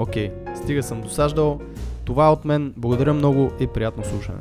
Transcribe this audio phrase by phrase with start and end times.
[0.00, 1.60] Окей, стига съм досаждал.
[2.04, 2.74] Това е от мен.
[2.76, 4.38] Благодаря много и приятно слушане.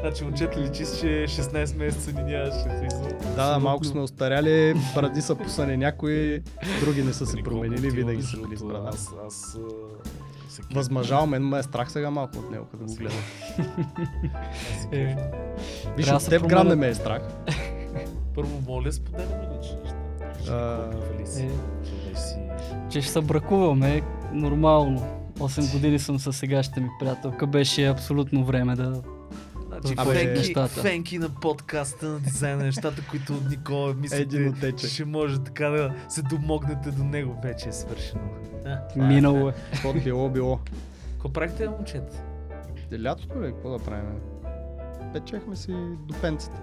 [0.00, 2.64] Значи момчета личи, че 16 месеца ни нямаше.
[3.36, 6.42] Да, да, малко сме остаряли, бради са пусани някои,
[6.80, 8.64] други не са се променили, винаги са били с.
[8.88, 9.58] Аз, аз
[10.74, 13.18] Възмъжал, мен ме е страх сега малко от него, като го гледам.
[14.92, 15.16] Е,
[15.96, 17.22] Виж, Трябва от теб грам не ме е страх.
[18.34, 19.96] Първо, моля, споделяме лични неща.
[20.48, 21.50] А, Вали си, е.
[21.84, 22.36] че си.
[22.90, 24.02] че ще се бракуваме
[24.32, 25.06] нормално.
[25.38, 27.46] 8 години съм със сегашната ми приятелка.
[27.46, 29.02] Беше абсолютно време да...
[29.84, 30.80] Значи, Абе, фенки, нещата.
[30.82, 34.88] фенки на подкаста на дизайна, нещата, които Никола Един мислите, оттече.
[34.88, 38.22] ще може така да се домогнете до него, вече е свършено.
[38.66, 39.52] А, това Минало е.
[39.72, 40.58] Каквото било, било.
[41.12, 42.22] Какво правихте, момчета?
[42.92, 43.46] Е, Лятото ли?
[43.46, 44.14] Какво да правим?
[45.12, 45.72] Печехме си
[46.08, 46.60] до пенцата.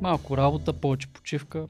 [0.00, 1.66] Малко работа, повече почивка.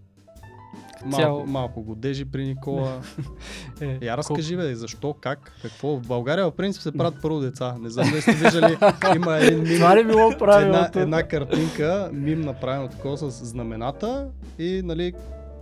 [1.04, 1.46] Малко, Цяло.
[1.46, 3.00] малко годежи при Никола.
[3.80, 5.96] Е, Я разкажи, бе, защо, как, какво?
[5.96, 7.76] В България, в принцип, се правят първо деца.
[7.80, 8.76] Не знам дали сте виждали,
[9.16, 10.98] има един мим, Това ли било една, правилото?
[10.98, 15.12] една картинка, мим направено такова с знамената и, нали,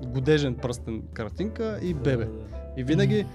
[0.07, 2.29] годежен пръстен картинка и бебе.
[2.77, 3.27] И винаги,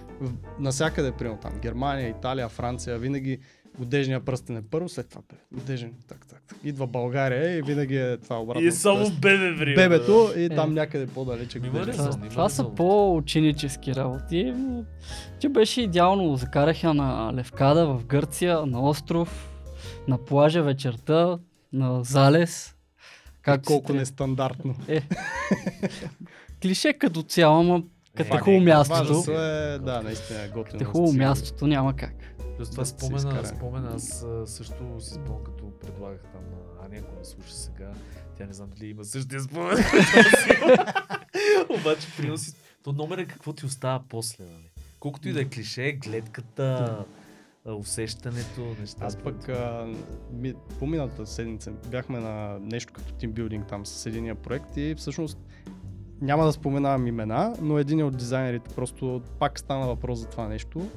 [0.60, 3.40] навсякъде, примерно там, Германия, Италия, Франция, винаги
[3.80, 5.42] годежния пръстен е първо, след това бебе.
[5.54, 6.58] Годежен, так, так, так.
[6.64, 8.62] Идва България и винаги е това обратно.
[8.64, 9.76] И е само бебе, ври.
[9.76, 10.50] бебето и Е.
[10.50, 14.54] там някъде по-далече Има ли Това, това са по-ученически работи.
[14.56, 14.84] но
[15.40, 16.36] Че беше идеално.
[16.36, 19.50] Закарах я на Левкада в Гърция, на остров,
[20.08, 21.40] на плажа вечерта,
[21.74, 22.76] на залез.
[23.42, 24.00] Как си колко трябва.
[24.00, 24.76] нестандартно.
[24.88, 25.02] Е.
[26.62, 27.84] Клише като цяло, ама
[28.16, 29.32] като е Е, хубаво не, мястото.
[29.32, 30.66] Е, да, наистина е готино.
[30.80, 32.14] Като е хубаво мястото, няма как.
[32.58, 36.98] Плюс това да се спомена, спомена, аз също си спомням, като предлагах там на Аня,
[36.98, 37.92] ако ме слуша сега,
[38.38, 39.78] тя не знам дали има същия спомен.
[41.80, 44.72] Обаче приноси, то номер е какво ти остава после, нали?
[45.00, 47.06] Колкото и да е клише, гледката,
[47.66, 49.06] усещането, нещата.
[49.06, 49.94] Аз пък а,
[50.32, 55.38] ми, по миналата седмица бяхме на нещо като тимбилдинг там с единия проект и всъщност
[56.22, 60.90] няма да споменавам имена, но един от дизайнерите просто пак стана въпрос за това нещо.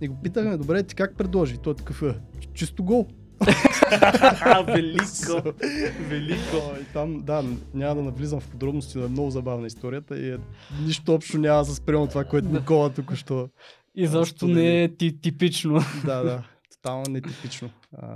[0.00, 1.58] И го питахме, добре, ти как предложи?
[1.58, 2.14] Той е такъв, «Е,
[2.54, 3.08] чисто гол.
[4.66, 5.52] Велико!
[6.08, 6.72] велико!
[6.80, 10.38] И там, да, няма да навлизам в подробности, но е много забавна историята и е,
[10.84, 13.48] нищо общо няма с спрямо това, което Никола току-що.
[13.94, 15.80] И защо не е ти, типично.
[16.04, 16.42] Да, да,
[16.72, 18.06] тотално нетипично а,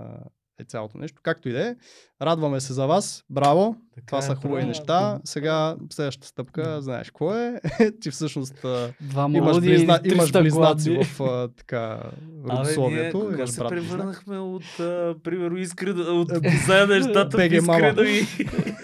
[0.61, 1.21] е цялото нещо.
[1.23, 1.77] Както и да е,
[2.23, 4.69] радваме се за вас, браво, Така това е, са хубави браво.
[4.69, 5.21] неща.
[5.25, 7.61] Сега следващата стъпка, знаеш какво е?
[8.01, 8.55] Ти всъщност
[9.01, 11.05] Два имаш, молоди близна, имаш 300 близнаци гладни.
[11.07, 12.13] в а, така Абе,
[12.45, 13.21] ние родословието.
[13.21, 18.27] кога имаш се брат превърнахме от, а, примерно, искреда, от дизайна нещата в искреда и,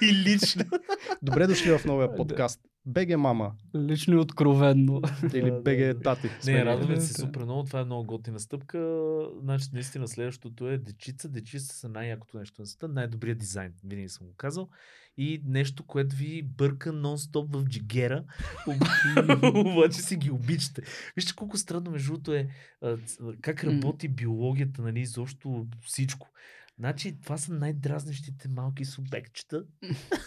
[0.03, 0.65] и лично.
[1.23, 2.17] Добре дошли в новия Да.
[2.17, 2.61] подкаст.
[2.87, 5.03] БГ мама Лично и откровенно.
[5.35, 6.01] или Да, да, БГ да.
[6.01, 6.29] тати.
[6.47, 7.19] Не, радваме се Да.
[7.19, 7.65] супер много.
[7.65, 8.99] Това е много готина стъпка.
[9.43, 11.29] Значи, наистина, следващото е дечица.
[11.29, 12.89] Дечица са най-якото нещо на света.
[12.89, 14.69] Най-добрият дизайн, винаги съм го казал.
[15.19, 18.25] И нещо, което ви бърка нон-стоп в джигера.
[18.67, 20.83] Об- Обаче си ги обичате.
[21.17, 22.49] Вижте колко странно между другото е
[23.41, 26.29] как работи биологията, нали, изобщо всичко.
[26.79, 29.65] Значи, това са най-дразнещите малки субектчета,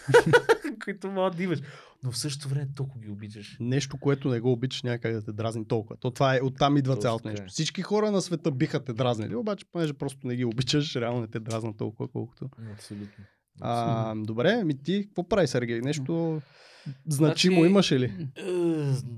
[0.84, 1.60] които могат да имаш.
[2.02, 3.56] Но в същото време толкова ги обичаш.
[3.60, 5.96] Нещо, което не го обичаш, няма как да те дразни толкова.
[5.96, 7.44] То това е, оттам идва Точно цялото нещо.
[7.44, 7.48] е.
[7.48, 11.28] Всички хора на света биха те дразнили, обаче, понеже просто не ги обичаш, реално не
[11.28, 12.48] те дразнат толкова, колкото.
[12.72, 13.24] Абсолютно.
[13.60, 15.80] А, добре, ми ти, какво прави, Сергей?
[15.80, 16.42] Нещо
[17.06, 18.28] значимо Значи- имаш ли?
[18.36, 18.42] Е,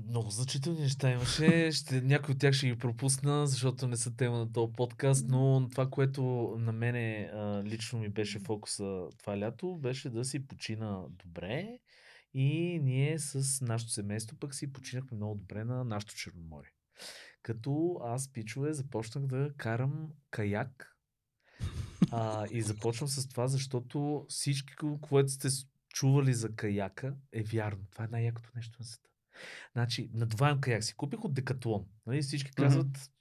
[0.09, 1.71] Много значителни неща имаше.
[1.71, 5.67] Ще, някои от тях ще ги пропусна, защото не са тема на този подкаст, но
[5.71, 6.23] това, което
[6.59, 11.77] на мене а, лично ми беше фокуса това лято, беше да си почина добре
[12.33, 16.71] и ние с нашето семейство пък си починахме много добре на нашото Черноморие.
[17.41, 20.97] Като аз, пичове, започнах да карам каяк
[22.11, 25.49] а, и започвам с това, защото всички, което сте
[25.93, 27.85] чували за каяка, е вярно.
[27.91, 29.09] Това е най-якото нещо на света.
[29.73, 31.85] Значи, надуваем каяк си купих от Декатлон.
[32.05, 32.21] Нали?
[32.21, 33.11] Всички казват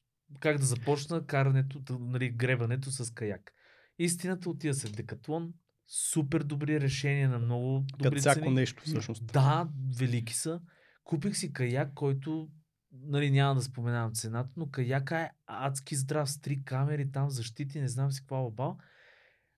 [0.40, 3.52] как да започна карането, нали, гребането с каяк.
[3.98, 5.54] Истината отива се в Декатлон.
[5.86, 8.54] Супер добри решения на много Като добри всяко цени.
[8.54, 9.26] нещо всъщност.
[9.26, 9.68] Да,
[9.98, 10.60] велики са.
[11.04, 12.48] Купих си каяк, който
[12.92, 17.80] нали, няма да споменавам цената, но каяка е адски здрав, с три камери, там защити,
[17.80, 18.78] не знам си какво бабал.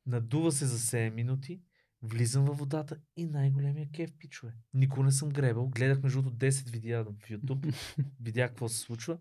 [0.06, 1.62] Надува се за 7 минути,
[2.04, 4.52] влизам във водата и най-големия кеф пичове.
[4.74, 5.68] Никога не съм гребал.
[5.68, 7.74] Гледах между другото 10 видеа в YouTube,
[8.20, 9.18] видях какво се случва.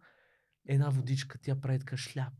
[0.67, 2.33] Една водичка, тя прави така шляп.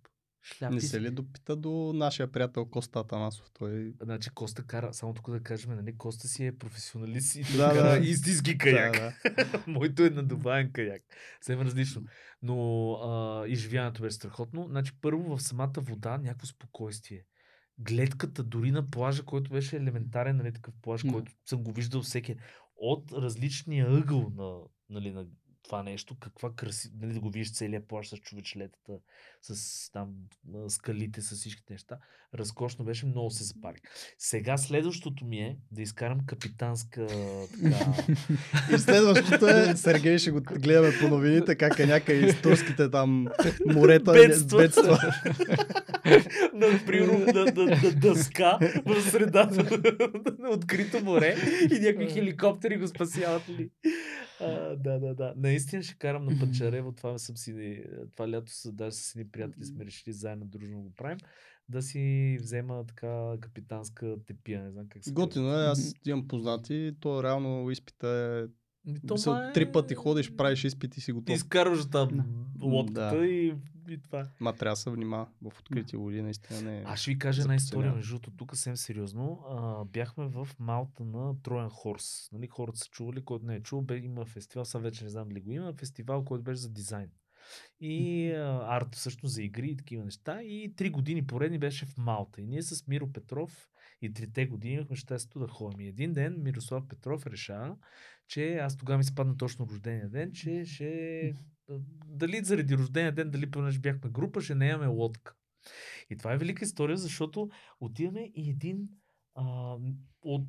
[0.45, 0.73] Шляп.
[0.73, 3.51] Не се ли допита до нашия приятел Коста Атанасов?
[3.53, 3.93] Той...
[4.01, 7.99] Значи Коста кара, само тук да кажем, нали, Коста си е професионалист и Да, кара
[7.99, 8.05] да.
[8.07, 8.93] истински каяк.
[8.93, 9.63] Да, да.
[9.67, 11.01] Моето е надуваен каяк.
[11.41, 12.03] Съвсем различно.
[12.41, 14.67] Но а, изживяването беше страхотно.
[14.69, 17.25] Значи първо в самата вода някакво спокойствие.
[17.77, 21.11] Гледката дори на плажа, който беше елементарен, нали, такъв плаж, Да.
[21.11, 22.35] който съм го виждал всеки.
[22.75, 24.59] От различния ъгъл на,
[24.89, 25.27] нали, на
[25.63, 28.99] това нещо, каква краси, нали, да го видиш целият плаж с човечлетата,
[29.43, 30.09] с там
[30.67, 31.97] скалите, с всичките неща.
[32.35, 33.81] Разкошно беше, много се запарих.
[34.17, 38.03] Сега следващото ми е да изкарам капитанска така,
[38.75, 43.27] И следващото е, Сергей ще го гледаме по новините, как е някъде из турските там
[43.65, 44.11] морета.
[44.11, 44.57] Бедства.
[44.57, 44.99] бедства.
[46.53, 46.67] на,
[47.33, 49.63] на, на, на дъска в средата
[50.39, 51.35] на открито море
[51.71, 53.69] и някакви хеликоптери го спасяват ли.
[54.39, 55.33] А, да, да, да.
[55.37, 56.91] Наистина ще карам на Пачарево.
[56.91, 57.83] Това, съм си,
[58.15, 61.17] това лято даже с едни приятели сме решили заедно дружно го правим.
[61.69, 64.63] Да си взема така капитанска тепия.
[64.63, 65.11] Не знам как се.
[65.11, 68.63] Готино е, аз имам познати, то реално изпита е...
[68.85, 71.35] Ми, Мисъл, е- Три пъти ходиш, правиш изпит и си готов.
[71.35, 72.25] изкарваш там Да.
[72.65, 73.25] лодката Да.
[73.25, 73.55] и,
[73.89, 74.27] и това.
[74.39, 76.83] Ма трябва да се внима в открити води, наистина не е.
[76.85, 79.39] Аз ще ви кажа една история, между другото, тук съвсем сериозно.
[79.49, 82.29] А, бяхме в Малта на Троян Хорс.
[82.31, 85.29] Нали, хората са чували, който не е чул, бе, има фестивал, сега вече не знам
[85.29, 87.09] дали го има, фестивал, който беше за дизайн.
[87.79, 90.41] И а, арт също за игри и такива неща.
[90.41, 92.41] И три години поредни беше в Малта.
[92.41, 93.69] И ние с Миро Петров
[94.01, 95.81] и трите години имахме щастието да ходим.
[95.81, 97.77] И един ден Мирослав Петров решава,
[98.27, 101.33] че аз тогава ми спадна точно рождения ден, че ще...
[102.05, 105.35] Дали заради рождения ден, дали понеже бяхме група, ще не имаме лодка.
[106.09, 107.49] И това е велика история, защото
[107.79, 108.89] отиваме и един
[109.35, 109.75] а,
[110.21, 110.47] от,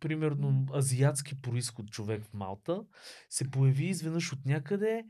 [0.00, 2.82] примерно, азиатски происход човек в Малта
[3.30, 5.04] се появи изведнъж от някъде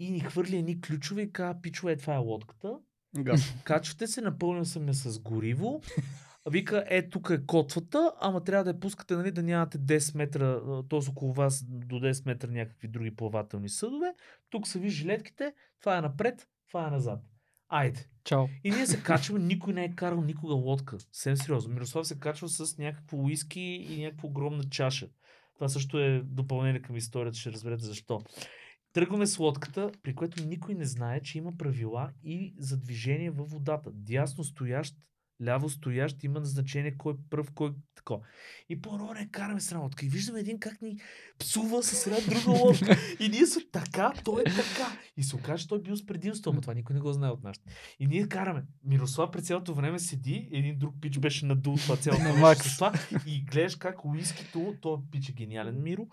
[0.00, 2.78] и ни хвърли едни ключове и каза, пичове, това е лодката.
[3.18, 3.54] Газ.
[3.64, 5.80] Качвате се, напълнил съм я с гориво.
[6.50, 10.60] Вика, е, тук е котвата, ама трябва да я пускате, нали, да нямате 10 метра,
[10.88, 11.10] т.е.
[11.10, 14.14] около вас до 10 метра някакви други плавателни съдове.
[14.50, 17.20] Тук са ви жилетките, това е напред, това е назад.
[17.68, 18.06] Айде.
[18.24, 18.46] Чао.
[18.64, 20.96] И ние се качваме, никой не е карал никога лодка.
[21.12, 21.74] Съвсем сериозно.
[21.74, 25.08] Мирослав се качва с някакво уиски и някаква огромна чаша.
[25.54, 28.20] Това също е допълнение към историята, ще разберете защо.
[28.92, 33.50] Тръгваме с лодката, при което никой не знае, че има правила и за движение във
[33.50, 33.90] водата.
[33.94, 34.94] Дясно стоящ,
[35.44, 38.22] ляво стоящ има значение кой е пръв, кой тако.
[38.68, 40.98] И по не караме с една лодка и виждаме един как ни
[41.38, 42.96] псува с една друга лодка.
[43.20, 44.98] И ние са така, той е така.
[45.16, 47.42] И се окаже, той е бил с предимство, но това никой не го знае от
[47.42, 47.56] нас.
[47.98, 48.64] И ние караме.
[48.84, 52.92] Мирослав през цялото време седи, един друг пич беше надул това цялото това.
[53.26, 56.06] И гледаш как уискито, той пич е гениален Миро,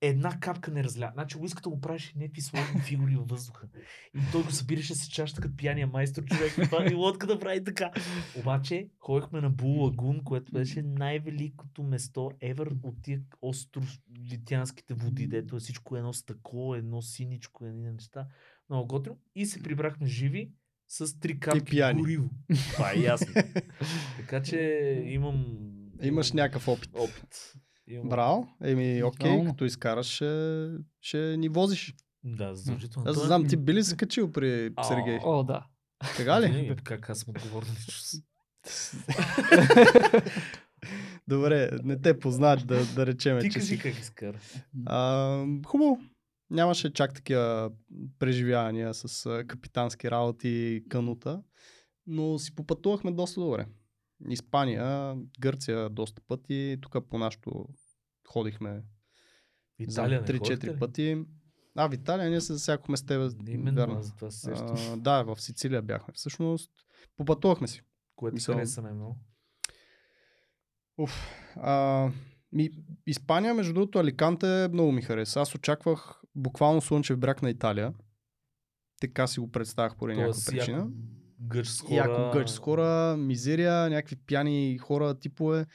[0.00, 1.10] една капка не разля.
[1.14, 3.68] Значи уиската го правеше някакви сложни фигури във въздуха.
[4.14, 6.58] И той го събираше с чашата като пияния майстор човек.
[6.58, 7.90] И това и лодка да прави така.
[8.38, 15.56] Обаче ходихме на Бул Лагун, което беше най-великото место ever от тия островитянските води, дето
[15.56, 18.26] е всичко едно стъкло, едно синичко, едни неща.
[18.70, 19.18] Много готино.
[19.34, 20.50] И се прибрахме живи
[20.88, 22.30] с три капки гориво.
[22.72, 23.34] Това е ясно.
[24.16, 24.58] така че
[25.06, 25.46] имам...
[26.02, 26.90] Имаш някакъв опит.
[26.94, 27.54] опит.
[27.88, 28.48] Имам Браво.
[28.62, 29.44] Еми, окей, Браво.
[29.44, 30.68] като изкараш, ще,
[31.00, 31.94] ще ни возиш.
[32.24, 33.10] Да, задължително.
[33.10, 35.18] Аз е- знам, ти би ли се качил при А, Сергей?
[35.22, 35.66] О, да.
[36.16, 36.48] Така ли?
[36.48, 38.24] Не, как аз съм отговорен личност.
[41.28, 43.78] Добре, не те познат да, да речеме, Ти че кажи си.
[43.78, 44.38] как изкара.
[44.86, 46.00] А, хубаво.
[46.50, 47.70] Нямаше чак такива
[48.18, 51.42] преживявания с капитански работи и канута,
[52.06, 53.66] но си попътувахме доста добре.
[54.28, 57.68] Испания, Гърция доста пъти, тук по нашото
[58.28, 58.82] ходихме
[59.80, 60.78] за Италия ходихте 3-4 ли?
[60.78, 61.24] пъти.
[61.76, 63.32] А, в Италия ние се засякохме с теб.
[63.48, 63.98] Именно, вярно.
[63.98, 64.52] аз за това се.
[64.56, 66.14] А, да, в Сицилия бяхме.
[66.14, 66.70] Всъщност,
[67.16, 67.82] попътувахме си.
[68.16, 69.18] Което ти хареса най-много.
[70.98, 71.28] Уф.
[71.56, 72.10] А,
[72.52, 72.70] ми,
[73.06, 75.40] Испания, между другото, Аликанте много ми хареса.
[75.40, 77.94] Аз очаквах буквално слънчев бряг на Италия.
[79.00, 80.78] Така си го представях по някаква причина.
[80.78, 80.90] яко
[81.40, 81.94] гърч с хора.
[81.96, 85.66] Яко гърч с хора, мизерия, някакви пияни хора, типове.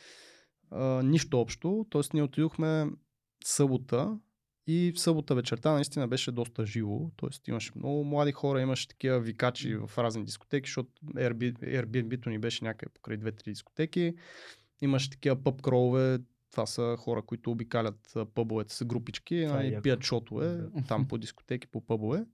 [0.72, 1.86] А, нищо общо.
[1.90, 2.86] Тоест ние отидохме
[3.46, 4.18] събота
[4.68, 7.12] и в събота вечерта наистина беше доста живо.
[7.16, 12.40] Тоест имаше много млади хора, имаше такива викачи в разни дискотеки, защото Airbnb- Airbnb-то ни
[12.40, 14.14] беше някъде покрай 2-3 дискотеки.
[14.82, 16.20] Имаше такива пъб кролове,
[16.52, 19.84] това са хора, които обикалят пъбовете с групички е нали, яко.
[19.84, 20.70] пият шотове Да.
[20.88, 22.26] там по дискотеки, по пъбове.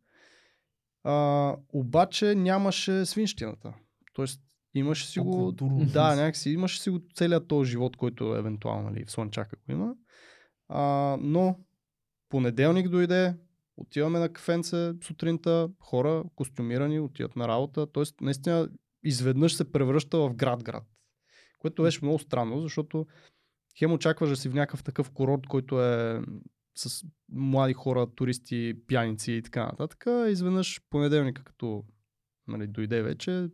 [1.03, 3.73] А, обаче нямаше свинщината.
[4.13, 4.41] Тоест
[4.73, 5.51] имаше си го...
[5.93, 9.95] Да, някакси имаше си го целият този живот, който евентуално нали, в Слънчака го има.
[10.67, 11.59] А, но
[12.29, 13.35] понеделник дойде,
[13.77, 17.87] отиваме на кафенце сутринта, хора костюмирани, отиват на работа.
[17.91, 18.69] Тоест, наистина,
[19.03, 20.83] изведнъж се превръща в град-град.
[21.59, 23.05] Което беше много странно, защото
[23.77, 26.21] хем очакваш да си в някакъв такъв курорт, който е
[26.79, 30.05] с млади хора, туристи, пияници и така нататък.
[30.29, 31.83] Изведнъж понеделника, като
[32.47, 33.49] нали, дойде вече,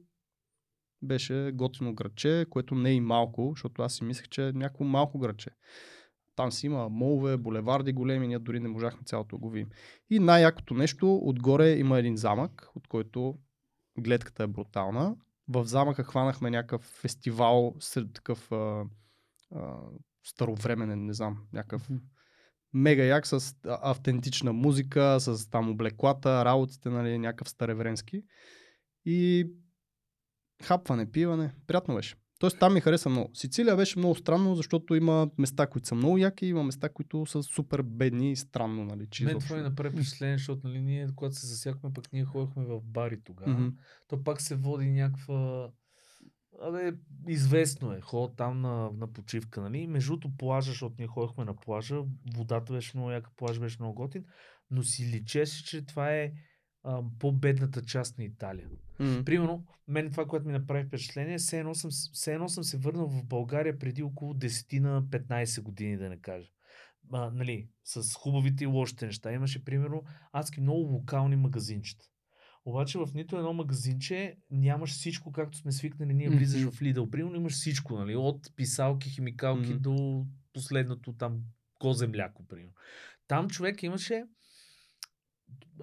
[1.01, 4.83] беше готино градче, което не е и малко, защото аз си мислех, че е някакво
[4.83, 5.49] малко градче.
[6.35, 9.69] Там си има молове, булеварди големи, ние дори не можахме цялото го видим.
[10.09, 13.37] И най-якото нещо, отгоре има един замък, от който
[13.99, 15.15] гледката е брутална.
[15.47, 18.85] В замъка хванахме някакъв фестивал сред такъв а,
[19.55, 19.77] а,
[20.23, 21.89] старовременен, не знам, някакъв
[22.75, 28.23] мега як с автентична музика, с там облеклата, работите, нали, някакъв старевремски.
[29.05, 29.47] И
[30.63, 32.15] хапване, пиване, приятно беше.
[32.39, 33.29] Тоест там ми хареса много.
[33.33, 37.43] Сицилия беше много странно, защото има места, които са много яки, има места, които са
[37.43, 41.35] супер бедни и странно, нали, че Мен това ми направи впечатление, защото нали, ние, когато
[41.35, 43.51] се засякохме, пък ние ходихме в бари тогава.
[43.51, 43.67] Мгм.
[44.07, 45.69] То пак се води някаква...
[46.61, 46.93] Абе,
[47.27, 49.87] известно е, ходят там на, на почивка, нали?
[49.87, 52.01] Между другото, плажа, защото ние ходихме на плажа,
[52.35, 54.25] водата беше много яка, плаж беше много готин,
[54.71, 56.31] но си личеше, че това е
[56.83, 58.69] а, по-бедната част на Италия.
[58.99, 59.23] М.
[59.25, 63.07] Примерно, мен това, което ми направи впечатление, все едно съм, все едно съм се върнал
[63.07, 66.49] в България преди около 10 на 15 години, да не кажа.
[67.11, 69.31] А, нали, с хубавите и лошите неща.
[69.31, 72.05] Имаше, примерно, адски много локални магазинчета.
[72.65, 76.13] Обаче в нито едно магазинче нямаш всичко, както сме свикнали.
[76.13, 76.71] Ние влизаш Мгм.
[76.71, 78.15] в Lidl, примерно имаш всичко, нали?
[78.15, 79.79] От писалки, химикалки Мгм.
[79.81, 81.39] до последното там
[81.79, 82.71] козе мляко, примерно.
[83.27, 84.23] Там човек имаше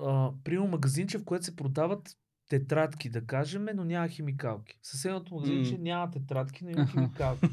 [0.00, 2.16] а, примерно магазинче, в което се продават
[2.48, 4.78] тетрадки, да кажем, но няма химикалки.
[4.82, 5.78] Съседното магазинче М.
[5.78, 7.48] няма тетрадки, но има химикалки.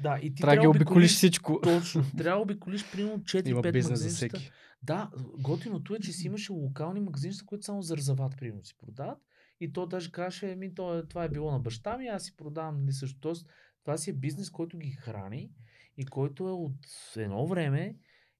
[0.00, 1.60] Да, и ти Трябва да ги обиколиш всичко.
[1.62, 2.04] Точно.
[2.18, 4.52] Трябва да обиколиш примерно 4-5 Има бизнес за магазинчета.
[4.82, 9.18] Да, готиното е, че си имаше локални магазинчета, които само за резерват, примерно, си продават.
[9.60, 12.36] И то даже каже, ми, то, е- това е било на баща ми, аз си
[12.36, 13.20] продавам нали, също.
[13.20, 13.46] Тоест,
[13.84, 15.50] това си е бизнес, който ги храни
[15.96, 16.76] и който е от
[17.16, 17.96] едно време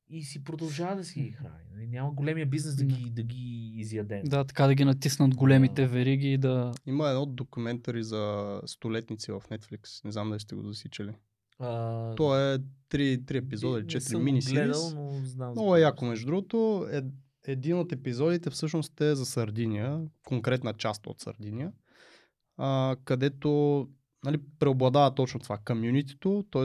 [0.09, 1.65] и си продължава да си ги храни.
[1.73, 2.95] Нали, Няма големия бизнес да Да.
[2.95, 4.23] ги, да ги изяде.
[4.25, 5.89] Да, така да ги натиснат големите Да.
[5.89, 6.73] вериги и да...
[6.87, 10.05] Има едно документари за столетници в Netflix.
[10.05, 11.13] Не знам дали сте го засичали.
[11.61, 15.51] А, То е 3, 3 епизода или не 4 съм го мини гледал, но знам.
[15.51, 16.87] Много е яко, между другото.
[16.93, 17.03] Е,
[17.47, 21.73] един от епизодите всъщност е за Сардиния, конкретна част от Сардиния,
[22.57, 23.89] а, където
[24.25, 26.65] нали, преобладава точно това, комюнитито, т.е.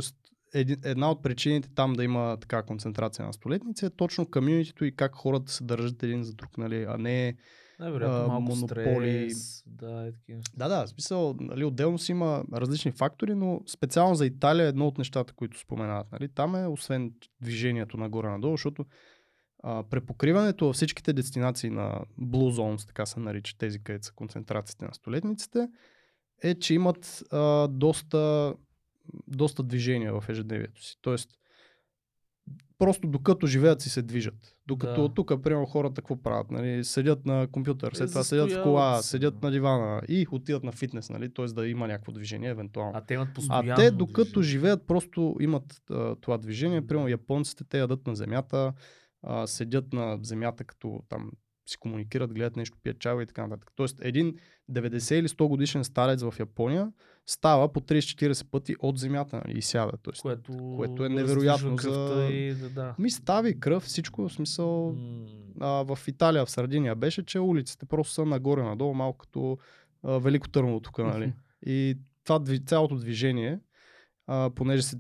[0.83, 5.15] Една от причините там да има така концентрация на столетници е точно комюнитито и как
[5.15, 7.35] хората се държат един за друг, нали, а не
[7.79, 9.32] Най-вероятно а, малко монополи.
[9.32, 9.63] стрес.
[9.67, 10.41] Да, е такива.
[10.58, 14.70] Да, да, в смисъл, нали, отделно си има различни фактори, но специално за Италия е
[14.70, 16.12] едно от нещата, които споменават.
[16.12, 16.29] Нали.
[16.29, 18.86] Там е, освен движението нагоре-надолу, защото
[19.63, 24.86] а, препокриването във всичките дестинации на Blue Zones, така се нарича тези, където са концентрациите
[24.86, 25.67] на столетниците,
[26.44, 28.53] е, че имат а, доста,
[29.27, 30.98] доста движения в ежедневието си.
[31.01, 31.29] Тоест,
[32.77, 34.55] просто докато живеят си се движат.
[34.67, 35.13] Докато Да.
[35.13, 36.51] тук, примерно, хората какво правят?
[36.51, 36.84] Нали?
[36.84, 41.10] Седят на компютър, след това седят в кола, седят на дивана и отиват на фитнес,
[41.10, 41.34] нали?
[41.34, 41.46] т.е.
[41.46, 42.91] да има някакво движение, евентуално.
[42.96, 44.50] А те имат А постоянно те, докато движение.
[44.50, 46.88] живеят, просто имат а, това движение.
[46.88, 48.74] Примерно японците, те ядат на земята,
[49.24, 51.32] а, седят на земята, като там
[51.65, 53.72] си комуникират, гледат нещо, пият чава и така нататък.
[53.75, 54.36] Тоест, един
[54.72, 56.91] 90 или 100 годишен старец в Япония
[57.25, 59.91] става по 30-40 пъти от земята нали, и сяда.
[60.03, 62.95] Тоест, което, което е невероятно за- И, да, да.
[63.00, 64.91] ми стави кръв, всичко в смисъл.
[64.91, 65.25] М,
[65.60, 69.57] А, в Италия, в Сардиния беше, че улиците просто са нагоре-надолу, малко като
[70.03, 71.34] а, Велико Търново тук, нали?
[71.65, 73.60] И това цялото движение,
[74.27, 75.00] а, понеже са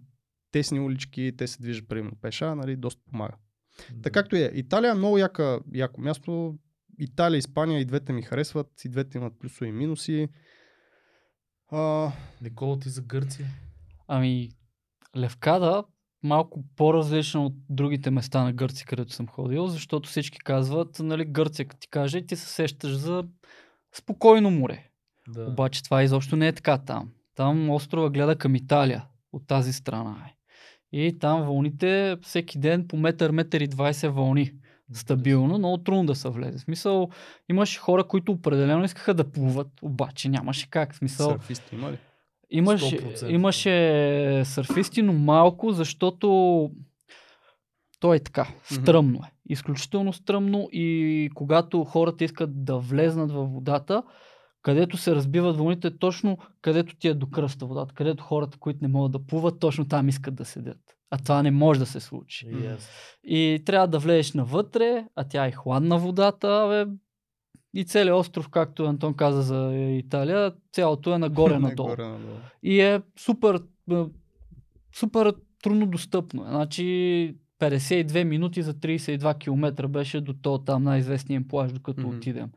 [0.51, 3.33] тесни улички, те се движат примерно пеша, нали, доста помага.
[4.03, 4.51] Така както е.
[4.53, 6.55] Италия е много яка, яко място.
[6.99, 8.85] Италия, Испания и двете ми харесват.
[8.85, 10.27] И двете имат плюсове и минуси.
[11.71, 13.47] А, Никола, ти за Гърция?
[14.07, 14.49] Ами,
[15.17, 15.83] Левкада
[16.25, 21.67] малко по-различна от другите места на Гърция, където съм ходил, защото всички казват, нали, Гърция,
[21.67, 23.23] като ти каже, ти се сещаш за
[23.95, 24.89] спокойно море.
[25.27, 25.45] Да.
[25.45, 27.11] Обаче това изобщо не е така там.
[27.35, 30.34] Там острова гледа към Италия, от тази страна е.
[30.97, 34.51] И там вълните всеки ден по метър, метър и 20 вълни.
[34.93, 36.57] Стабилно, много трудно да се влезе.
[36.57, 37.09] В смисъл,
[37.49, 40.93] имаше хора, които определено искаха да плуват, обаче нямаше как.
[40.93, 41.97] В смисъл, сърфисти има ли?
[42.49, 43.29] Имаше, 100%.
[43.29, 46.27] имаше сърфисти, но малко, защото
[47.99, 48.47] то е така.
[48.63, 49.31] Стръмно е.
[49.49, 54.03] Изключително стръмно и когато хората искат да влезнат във водата,
[54.65, 58.87] където се разбиват вълните, точно където ти е до кръста водата, където хората, които не
[58.87, 60.77] могат да плуват, точно там искат да седят.
[61.11, 62.47] А това не може да се случи.
[62.47, 62.89] И аз.
[63.23, 66.91] И трябва да влезеш навътре, а тя е хладна водата, бе.
[67.79, 71.89] И целият остров, както Антон каза за Италия, цялото е нагоре-надолу.
[71.89, 72.37] Нагоре-надолу.
[72.63, 73.59] И е супер,
[73.91, 74.03] е,
[74.95, 76.43] супер трудно достъпно.
[76.43, 82.17] Значи 52 минути за 32 км беше до то там най-известния плаж, докато mm-hmm.
[82.17, 82.49] отидем.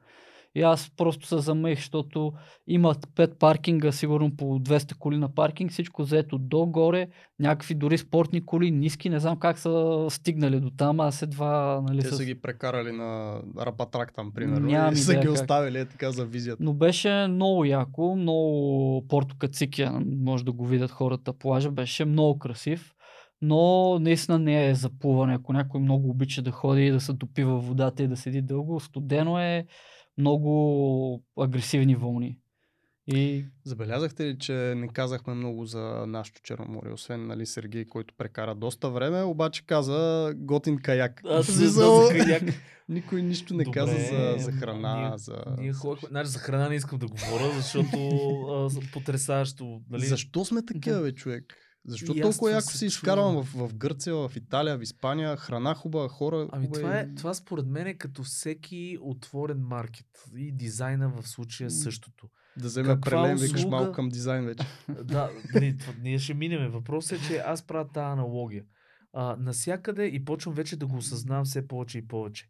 [0.55, 2.33] И аз просто се замех, защото
[2.67, 8.47] имат 5 паркинга, сигурно по 200 коли на паркинг, всичко взето догоре, някакви дори спортни
[8.47, 12.17] коли, ниски, не знам как са стигнали до там, аз едва, нали, Те с...
[12.17, 14.67] са ги прекарали на рапатрак там, примерно.
[14.67, 15.33] Нямам и са ги как.
[15.33, 16.65] оставили е така за визията.
[16.65, 22.39] Но беше много яко, много Порто Кацикия, може да го видят хората плажа, беше много
[22.39, 22.95] красив,
[23.43, 25.35] но наистина не е за плуване.
[25.35, 28.43] Ако някой много обича да ходи и да се топи във водата и да седи
[28.43, 29.67] дълго, студено е
[30.19, 32.39] много агресивни вълни.
[33.15, 38.55] И Забелязахте ли, че не казахме много за нашото Черноморие, освен нали, Сергей, който прекара
[38.55, 41.21] доста време, обаче каза готин каяк.
[41.25, 42.43] Аз смисъл, за каяк.
[42.89, 45.45] Никой нищо не Добре, каза за, за храна, ние- за...
[45.59, 47.97] Ние ходихме, значи за храна не искам да говоря, защото
[48.51, 49.81] а, за- потресаващо.
[49.91, 50.07] Нали?
[50.07, 51.55] Защо сме такива, бе, човек?
[51.87, 56.09] Защо И толкова яко си изкарвам в, в Гърция, в Италия, в Испания, храна хубава,
[56.09, 56.83] хора Ами хубави.
[56.83, 60.07] това, е, това според мен е като всеки отворен маркет.
[60.37, 62.29] И дизайна в случая същото.
[62.57, 63.77] Да вземе прелем, викаш услуга?
[63.77, 64.67] малко към дизайн вече.
[65.05, 66.69] да, нали, това, ние ще минеме.
[66.69, 68.65] Въпросът е, че аз правя тази аналогия.
[69.13, 72.49] А, насякъде и почвам вече да го осъзнавам все повече и повече.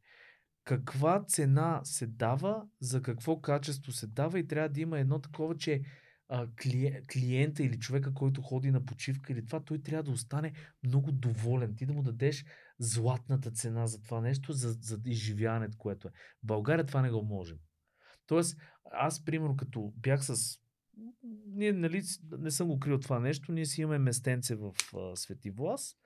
[0.64, 5.56] Каква цена се дава, за какво качество се дава и трябва да има едно такова,
[5.56, 5.82] че
[6.28, 10.52] а, клие, клиента или човека, който ходи на почивка или това, той трябва да остане
[10.84, 11.76] много доволен.
[11.76, 12.44] Ти да му дадеш
[12.78, 16.10] златната цена за това нещо, за, за изживяването, което е.
[16.10, 17.58] В България това не го можем.
[18.26, 18.58] Тоест,
[18.92, 20.58] аз, примерно, като бях с
[21.46, 22.02] ние, нали,
[22.38, 25.96] не съм го крил това нещо, ние си имаме местенце в а, Свети Влас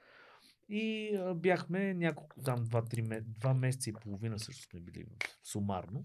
[0.68, 5.04] и а, бяхме няколко, там, два, три, ме- два месеца и половина също сме били
[5.42, 6.02] сумарно.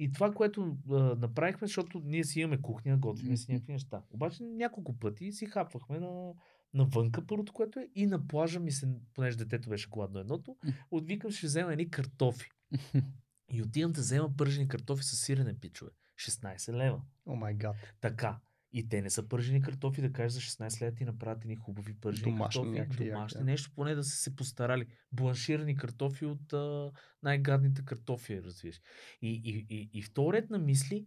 [0.00, 4.02] И това, което а, направихме, защото ние си имаме кухня, готвиме си някакви неща.
[4.10, 6.32] Обаче няколко пъти си хапвахме на,
[6.74, 10.56] навънка, първото, което е, и на плажа ми се, понеже детето беше гладно едното,
[10.90, 12.50] отвикам, ще взема едни картофи.
[13.52, 15.90] И отивам да взема пържени картофи с сирене, пичове.
[16.20, 17.00] 16 лева.
[17.26, 17.76] О май гад.
[18.00, 18.38] Така.
[18.72, 21.94] И те не са пържени картофи, да кажеш за 16 лева ти направят едни хубави
[21.94, 22.78] пържени Домашни картофи.
[22.78, 24.86] някакви домашни, нещо, поне да са се постарали.
[25.12, 26.90] Бланширани картофи от а,
[27.22, 28.80] най-гадните картофи, развиеш.
[29.22, 31.06] И, и, и, и втори ред на мисли,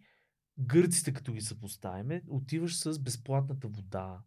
[0.60, 4.20] гърците като ги съпоставяме, отиваш с безплатната вода,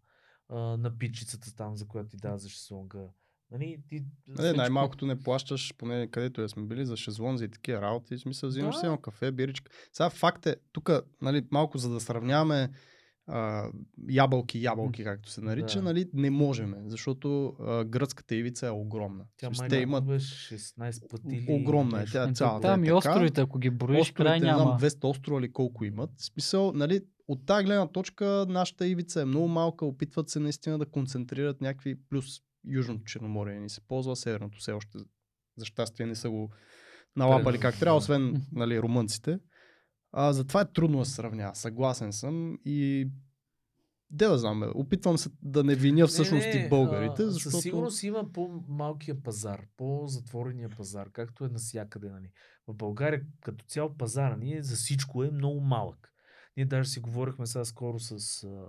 [0.48, 3.08] а, на пичицата там, за която ти дава за шезлонга.
[3.50, 3.94] Нали, ти,
[4.26, 8.16] Не, всичко- най-малкото не плащаш, поне където я сме били, за шезлонзи и такива работи.
[8.16, 8.80] В смисъл, взимаш Да.
[8.80, 9.72] си едно кафе, биричка.
[9.92, 10.90] Сега факт е, тук,
[11.22, 12.70] нали, малко за да сравняваме
[13.28, 13.70] а,
[14.08, 15.82] ябълки, ябълки, както се нарича, Да.
[15.84, 19.24] нали, не можем, защото а, гръцката ивица е огромна.
[19.36, 21.46] Тя май те имат беше 16 пъти.
[21.50, 22.62] огромна е тя Ами, цялата.
[22.62, 24.62] там е и островите, ако ги броиш, край Островите, не няма.
[24.62, 26.10] знам, 200 острова или колко имат.
[26.16, 30.78] В смисъл, нали, от тази гледна точка нашата ивица е много малка, опитват се наистина
[30.78, 32.26] да концентрират някакви, плюс
[32.64, 34.98] Южното Черноморие ни се ползва, Северното все още,
[35.56, 36.50] за щастие не са го
[37.16, 39.38] налапали как трябва, освен нали, румънците.
[40.18, 41.54] А, затова е трудно да се сравнява.
[41.54, 43.08] Съгласен съм и
[44.10, 47.56] де да знам, бе, опитвам се да не виня всъщност и българите, а, защото...
[47.56, 52.10] Със сигурност има по-малкия пазар, по-затворения пазар, както е насякъде.
[52.10, 52.30] Нали.
[52.66, 56.12] В България като цял пазар ни е за всичко е много малък.
[56.56, 58.64] Ние даже си говорихме сега скоро с а,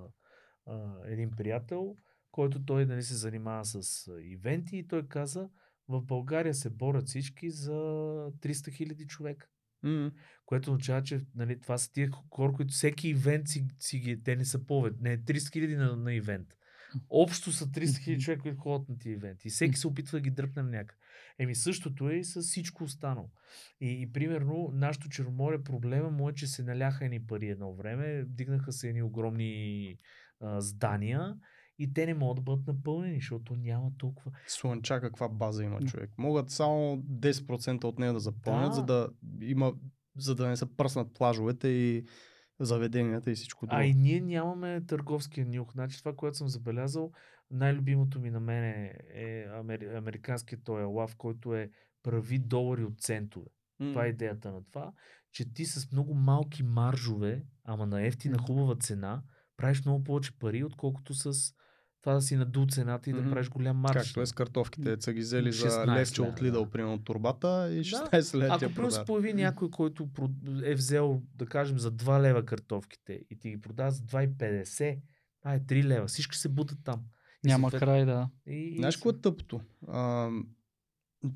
[0.65, 1.95] а, един приятел,
[2.31, 5.49] който той нали, се занимава с а, ивенти и той каза,
[5.89, 9.47] в България се борят всички за 300 хиляди човека.
[9.83, 10.11] М,
[10.45, 14.35] Което означава, че нали, това са тия хора, които всеки ивент си, си ги, те
[14.35, 14.97] не са повече.
[15.01, 16.47] Не е 300 хиляди на, на ивент.
[17.09, 19.47] Общо са 300 хиляди човека, които ходят на тия ивенти.
[19.47, 20.99] И всеки се опитва да ги дръпне някъде.
[21.39, 23.29] Еми същото е и с всичко останало.
[23.81, 28.23] И, и примерно, нашото Черноморие проблема му е, че се наляха едни пари едно време,
[28.27, 29.95] дигнаха се едни огромни
[30.41, 31.35] а, здания
[31.79, 34.31] и те не могат да бъдат напълнени, защото няма толкова.
[34.47, 36.11] Слънча каква база има човек.
[36.17, 38.73] Могат само 10% от нея да запълнят, Да.
[38.73, 39.09] за да
[39.41, 39.73] има
[40.17, 42.05] за да не се пръснат плажовете и
[42.59, 43.81] заведенията и всичко друго.
[43.81, 45.71] А и ние нямаме търговския нюх.
[45.71, 47.11] Значи това, което съм забелязал,
[47.51, 51.69] най-любимото ми на мен е, е амери, американският той лав, който е
[52.03, 53.47] прави долари от центове.
[53.79, 53.89] М.
[53.89, 54.91] Това е идеята на това,
[55.31, 59.23] че ти с много малки маржове, ама на ефтина хубава цена,
[59.57, 61.53] правиш много повече пари, отколкото с
[62.01, 63.97] това да си надул цената и да правиш голям марж.
[63.97, 64.97] Както е с картофките.
[64.99, 66.69] Са ги взели за 16 левче от лева, Лидъл, да.
[66.69, 67.83] примерно турбата и Да.
[67.83, 70.09] 16 лева ти Ако плюс се появи някой, който
[70.63, 74.99] е взел, да кажем, за 2 лева картофките и ти ги продава за 2,50,
[75.39, 76.07] това е 3 лева.
[76.07, 77.03] Всички се бутат там.
[77.45, 78.29] И Няма съответно- край, да.
[78.47, 79.61] И, и Знаеш какво е тъпото?
[79.87, 80.29] А,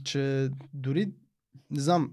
[0.04, 1.14] че дори,
[1.70, 2.12] не знам,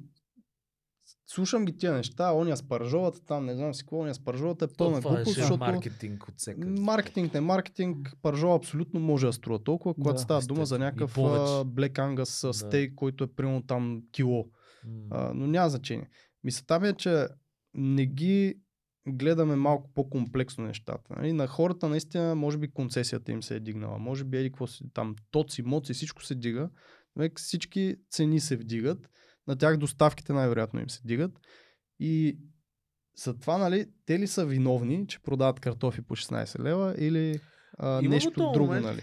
[1.27, 5.11] слушам ги тия неща, оня спаржовата там, не знам си какво, спаржовата е пълна това
[5.11, 6.69] е глупост, ще защото маркетинг от всека.
[6.69, 11.17] маркетинг, не маркетинг, пържола абсолютно може да струва толкова, когато Да, става дума за някакъв
[11.17, 12.53] Black Angus Да.
[12.55, 14.47] стейк, който е примерно там кило.
[14.87, 15.07] М.
[15.11, 16.09] А, но няма значение.
[16.45, 17.27] Мисълта ми е, че
[17.75, 18.55] не ги
[19.09, 21.15] гледаме малко по-комплексно нещата.
[21.17, 21.33] Нали?
[21.33, 23.99] На хората наистина, може би концесията им се е дигнала.
[23.99, 26.71] Може би еди какво си, там тоци, моци, всичко се дига.
[27.17, 29.11] Век всички цени се вдигат.
[29.49, 31.33] На тях доставките най-вероятно им се дигат.
[32.01, 32.39] И
[33.25, 37.41] за това, нали, те ли са виновни, че продават картофи по 16 лева или
[37.79, 38.87] а, Има нещо друго, момент.
[38.87, 39.03] нали?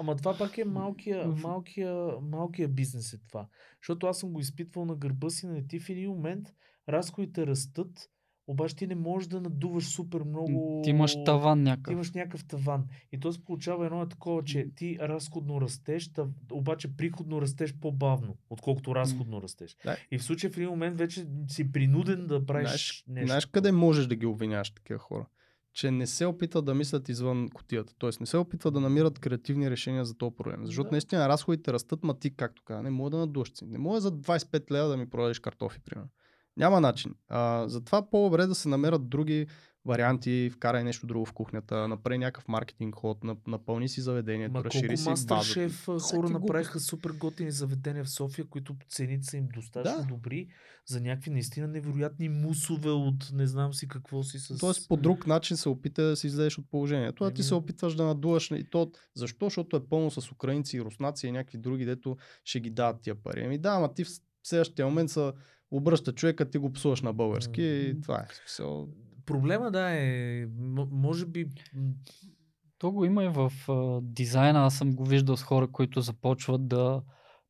[0.00, 3.48] Ама това пак е малкия, малкия, малкия бизнес е това.
[3.82, 6.48] Защото аз съм го изпитвал на гърба си, нали ти в един момент
[6.88, 8.08] разходите растат,
[8.46, 10.80] обаче ти не можеш да надуваш супер много...
[10.84, 11.92] Ти имаш таван Ти някакъв.
[11.92, 12.84] имаш някакъв таван.
[13.12, 17.74] И то се получава едно е такова, че ти разходно растеш, тъв, обаче приходно растеш
[17.74, 19.76] по-бавно, отколкото разходно растеш.
[19.84, 19.96] Да.
[20.10, 23.26] И в случая в един момент вече си принуден да правиш Знаеш, нещо.
[23.26, 25.26] знаеш къде можеш да ги обвиняваш такива хора?
[25.72, 27.94] Че не се опитват да мислят извън котията.
[27.98, 30.66] Тоест не се опитват да намират креативни решения за този проблем.
[30.66, 30.90] Защото Да.
[30.90, 33.52] наистина разходите растат, ма ти, както каза, не мога да надуваш.
[33.62, 36.10] Не може за 25 лева да ми продадеш картофи, примерно.
[36.56, 37.14] Няма начин.
[37.28, 39.46] А, затова по-добре да се намерят други
[39.84, 44.64] варианти, вкарай нещо друго в кухнята, направи някакъв маркетинг ход, нап- напълни си заведението, Ма
[44.64, 45.36] разшири си базата.
[45.36, 50.06] Всяки хора направиха супер готини заведения в София, които цените са им достатъчно Да.
[50.06, 50.48] добри
[50.86, 54.58] за някакви наистина невероятни мусове от не знам си какво си с...
[54.58, 57.24] Тоест по друг начин се опита да си излезеш от положението.
[57.24, 58.50] А ти се опитваш да надуваш.
[58.50, 59.46] И то, защо?
[59.46, 63.14] Защото е пълно с украинци и руснаци и някакви други, дето ще ги дадат тия
[63.22, 63.42] пари.
[63.44, 64.08] Ами да, ама ти в
[64.42, 65.32] следващия момент се
[65.70, 68.34] обръща човека, ти го псуваш на български и това е.
[68.34, 68.88] Смисъл,
[69.26, 71.46] Проблема да е, м- може би
[72.78, 74.66] То го има и в а, дизайна.
[74.66, 77.02] Аз съм го виждал с хора, които започват да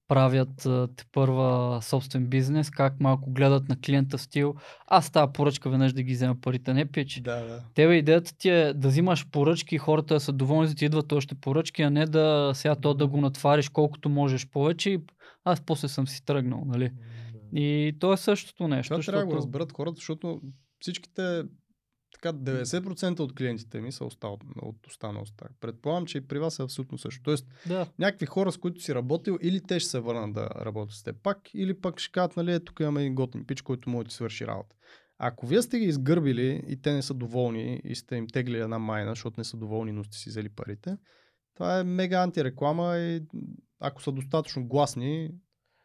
[0.08, 4.54] правят а, те първа собствен бизнес, как малко гледат на клиента в стил.
[4.86, 7.20] Аз тази поръчка веднъж да ги взема парите, не пич.
[7.20, 7.64] да, да.
[7.74, 10.84] Тебе идеята ти е да взимаш поръчки и хората да са доволни, за да ти
[10.84, 15.00] идват още поръчки, а не да сега то да го натвариш колкото можеш повече и
[15.44, 16.88] аз после съм си тръгнал, нали?
[16.88, 17.25] да.
[17.54, 18.94] И то е същото нещо.
[18.94, 20.40] Това трябва да го разберат хората, защото
[20.80, 21.42] всичките
[22.12, 25.46] така 90% от клиентите ми са остал, от останалостта.
[25.60, 27.22] Предполагам, че и при вас е абсолютно също.
[27.22, 30.94] Тоест, Да, някакви хора, с които си работил, или те ще се върнат да работят
[30.94, 34.04] с теб пак, или пък ще кажат, нали, тук имаме един готин пич, който може
[34.04, 34.76] да ти свърши работа.
[35.18, 38.78] Ако вие сте ги изгърбили и те не са доволни и сте им теглили една
[38.78, 40.96] майна, защото не са доволни, но сте си взели парите,
[41.54, 43.20] това е мега антиреклама и
[43.80, 45.30] ако са достатъчно гласни,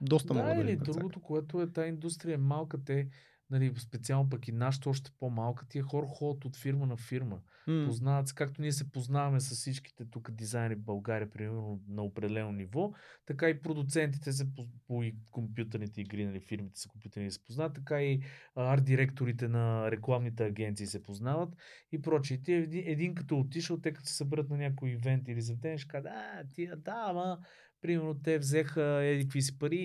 [0.02, 3.08] доста да, могат да или другото, което е, тази индустрия е малка, те,
[3.50, 7.40] нали, специално пък и нашата още по-малка, тия хора ходят от фирма на фирма.
[7.68, 7.86] М.
[7.88, 12.52] Познават се, както ние се познаваме с всичките тук дизайнери в България, примерно на определено
[12.52, 12.94] ниво,
[13.26, 17.74] така и продуцентите се по, по и компютърните игри, нали, фирмите са компютърни се познават,
[17.74, 18.22] така и
[18.56, 21.56] арт-директорите на рекламните агенции се познават
[21.92, 22.42] и прочие.
[22.42, 25.88] Ти един, един като отишъл, те като се съберат на някой ивент или заведение, ще
[25.88, 27.40] кажат, а, тия, да, ама,
[27.82, 29.78] примерно те взеха еди какви си пари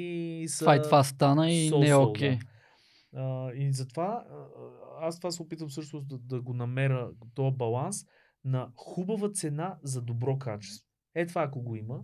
[0.42, 0.58] и са...
[0.58, 2.38] това и това стана и не е окей.
[2.38, 2.44] да.
[3.14, 4.24] А, и затова
[5.00, 7.96] аз това се опитам също да, да го намеря този баланс
[8.44, 10.88] на хубава цена за добро качество.
[11.14, 12.00] Е това ако го има,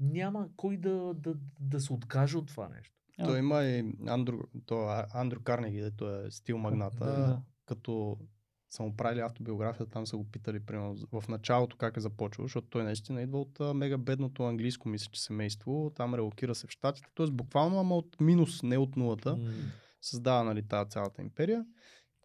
[0.00, 2.94] няма кой да, да, да се откаже от това нещо.
[3.24, 7.04] Той има и Андрю, то, а- Андрю Карнеги, дето е стил магната.
[7.04, 7.42] Да.
[7.66, 8.18] Като
[8.76, 12.66] са му правили автобиографията, там са го питали примерно в началото как е започвал, защото
[12.70, 16.70] той наистина идва от а, мега бедното английско, мисля, че семейство, там релокира се в
[16.70, 17.26] Штатите, т.е.
[17.26, 19.42] буквално, ама от минус, не от нулата, М,
[20.00, 21.64] създава нали, тази цялата империя.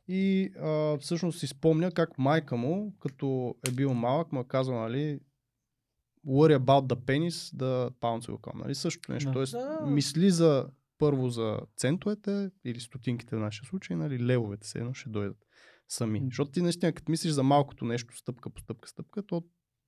[0.08, 4.82] И а, всъщност си спомня как майка му, като е бил малък, му е казала,
[4.82, 5.20] нали,
[6.28, 8.62] worry about the penis, the pounds will come.
[8.64, 8.76] Нали?
[8.76, 9.30] Същото нещо.
[9.30, 9.34] Да.
[9.34, 9.86] Тоест, Да.
[9.86, 15.10] мисли за първо за центовете или стотинките в нашия случай, нали, левовете се едно ще
[15.10, 15.38] дойдат
[15.92, 16.20] сами.
[16.20, 16.26] М.
[16.26, 19.44] Защото ти наистина, като мислиш за малкото нещо, стъпка по стъпка, стъпка, то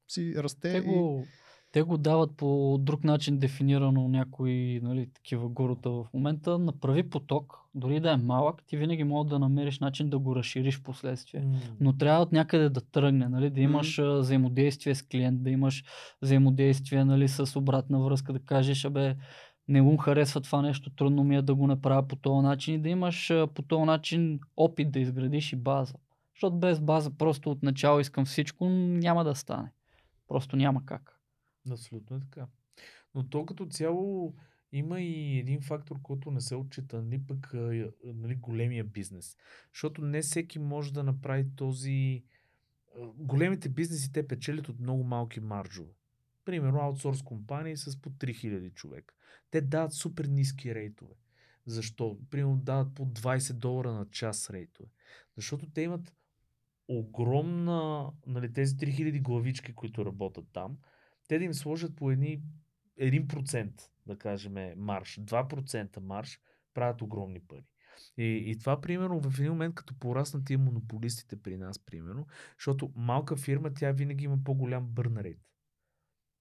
[0.08, 0.82] си расте Те и...
[0.82, 1.24] го,
[1.72, 6.60] те го дават по друг начин дефинирано някои нали, такива гурута в момента.
[6.60, 10.78] Направи поток, дори да е малък, ти винаги можеш да намериш начин да го разшириш
[10.78, 11.42] в последствие.
[11.42, 11.60] М.
[11.80, 13.50] Но трябва от някъде да тръгне, нали?
[13.50, 15.84] да имаш а, взаимодействие с клиент, да имаш
[16.22, 19.16] взаимодействие нали, с обратна връзка, да кажеш, абе,
[19.68, 22.82] не му харесва това нещо, трудно ми е да го направя по този начин и
[22.82, 25.94] да имаш по този начин опит да изградиш и база.
[26.36, 29.72] Защото без база просто от начало искам всичко, няма да стане.
[30.28, 31.20] Просто няма как.
[31.72, 32.48] Абсолютно е така.
[33.16, 34.34] Но то като цяло
[34.72, 37.54] има и един фактор, който не се отчита, нали пък
[38.04, 39.38] нали, големия бизнес.
[39.74, 42.24] Защото не всеки може да направи този...
[43.16, 45.94] Големите бизнеси те печелят от много малки маржове.
[46.46, 49.16] Примерно аутсорс компании с по 3000 човека.
[49.52, 51.16] Те дават супер ниски рейтове.
[51.66, 52.18] Защо?
[52.30, 54.90] Примерно дават по 20 долара на час рейтове.
[55.36, 56.14] Защото те имат
[56.88, 60.78] огромна, нали, тези 3000 главички, които работят там,
[61.28, 62.42] те да им сложат по едни
[63.02, 66.40] 1%, да кажем, марш, 2% марш,
[66.74, 67.66] правят огромни пари.
[68.18, 72.28] И, и това, примерно, в един момент, като пораснат тия монополистите при нас, примерно,
[72.58, 75.40] защото малка фирма, тя винаги има по-голям бърн рейт.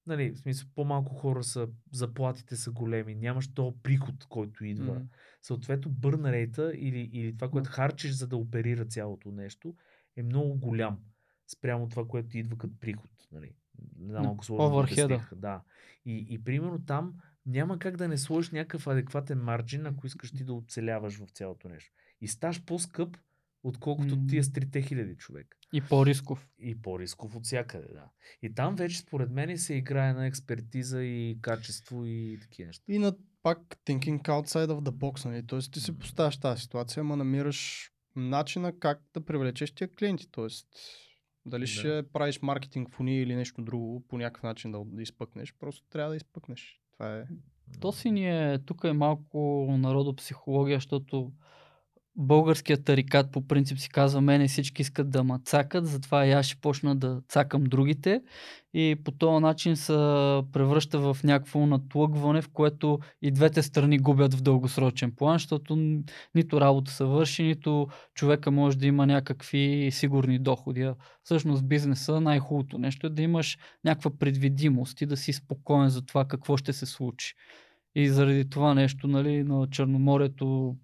[0.07, 4.95] Нали, в смисъл, по-малко хора са, заплатите са големи, нямаш то приход, който идва.
[4.95, 5.01] М.
[5.43, 7.75] Съответно, бърн рейта или, или това, което Да.
[7.75, 9.75] харчиш, за да оперира цялото нещо,
[10.17, 10.99] е много голям
[11.49, 13.11] спрямо това, което идва като приход.
[13.33, 13.53] Нали.
[13.99, 14.65] Не знам, ако сложно.
[15.37, 15.63] Да.
[16.05, 17.15] И, и примерно там
[17.47, 21.69] няма как да не сложиш някакъв адекватен марджин, ако искаш ти да оцеляваш в цялото
[21.69, 21.93] нещо.
[22.21, 23.17] И сташ по-скъп,
[23.63, 24.27] отколкото М.
[24.29, 25.57] тия с 3000 човека.
[25.73, 26.49] И по-рисков.
[26.59, 28.05] И по-рисков от всякъде, да.
[28.43, 32.85] И там вече, според мен, се играе на експертиза и качество и такива неща.
[32.89, 35.47] И на пак thinking outside of the box, нали?
[35.47, 35.99] Тоест ти се М.
[35.99, 40.29] поставяш тази ситуация, ама намираш начина как да привлечеш тия клиенти.
[40.31, 40.69] Тоест,
[41.47, 41.67] дали Да.
[41.67, 45.87] ще правиш маркетинг в уния или нещо друго, по някакъв начин да, да изпъкнеш, просто
[45.91, 46.81] трябва да изпъкнеш.
[46.93, 47.25] Това е.
[47.81, 51.33] То си ни е, тук е малко народопсихология, защото
[52.17, 56.47] българският тарикат по принцип си казва, мене всички искат да ма цакат, затова и аз
[56.47, 58.23] ще почна да цакам другите
[58.75, 59.93] и по този начин се
[60.53, 65.77] превръща в някакво натлъгване, в което и двете страни губят в дългосрочен план, защото
[66.35, 70.91] нито работа се върши, нито човека може да има някакви сигурни доходи.
[71.23, 76.25] Всъщност бизнеса най-хубавото нещо е да имаш някаква предвидимост и да си спокоен за това
[76.25, 77.35] какво ще се случи.
[77.95, 80.77] И заради това нещо, нали, на Черноморието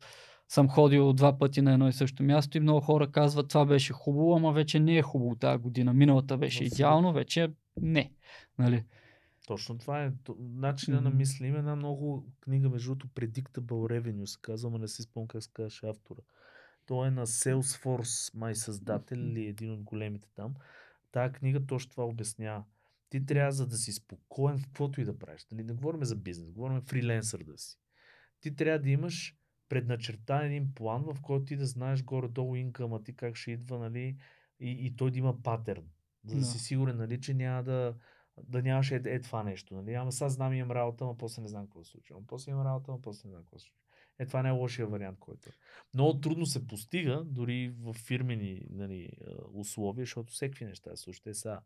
[0.48, 3.92] съм ходил два пъти на едно и също място и много хора казват, това беше
[3.92, 5.94] хубаво, ама вече не е хубаво тази година.
[5.94, 8.12] Миналата беше идеално, вече не.
[8.58, 8.84] Нали?
[9.46, 11.18] Точно това е начина на Мгм.
[11.18, 11.46] мисли.
[11.46, 15.42] Има една много книга, между другото, Predictable Revenue се казва, но не си спомням как
[15.42, 16.20] се казваше автора.
[16.86, 20.54] Той е на Salesforce, май създател или един от големите там.
[21.12, 22.64] Тая книга точно това обяснява.
[23.10, 25.46] Ти трябва, за да си спокоен в каквото и да правиш.
[25.52, 27.78] Нали, не говорим за бизнес, говорим фриленсър да си.
[28.40, 29.36] Ти трябва да имаш
[29.68, 34.16] предначертан един план, в който ти да знаеш горе-долу инкъма ти как ще идва, нали,
[34.60, 35.84] и, и той да има патърн.
[36.24, 36.46] За да, Да.
[36.46, 37.94] си сигурен, нали, че няма да,
[38.42, 39.74] да нямаш е, е това нещо.
[39.74, 39.94] Нали?
[39.94, 42.16] Ама сега знам имам работа, ама после не знам какво се случва.
[42.16, 43.78] Ама после имам работа, ама после не знам какво се случва.
[44.18, 45.52] Е, това не е лошия вариант, който е.
[45.94, 49.10] Много трудно се постига, дори в фирмени нали,
[49.54, 51.24] условия, защото всеки неща се случват.
[51.24, 51.60] Те са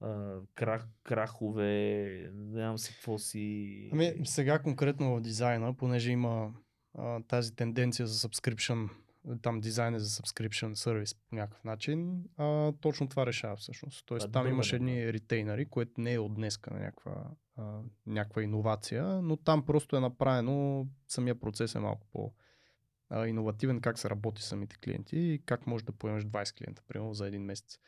[0.00, 3.90] а, крах, крахове, не знам си какво си.
[3.92, 6.54] Ами сега конкретно в дизайна, понеже има
[6.98, 8.88] а, тази тенденция за subscription,
[9.42, 14.06] там дизайн е за subscription сервис по някакъв начин, а, точно това решава всъщност.
[14.06, 17.24] Тоест е там добър имаш вариант, едни ретейнери, което не е от днеска на някаква,
[17.56, 22.32] а, някаква иновация, но там просто е направено, самия процес е малко по
[23.10, 27.14] а, иновативен, как се работи самите клиенти и как можеш да поемеш 20 клиента, примерно
[27.14, 27.78] за един месец.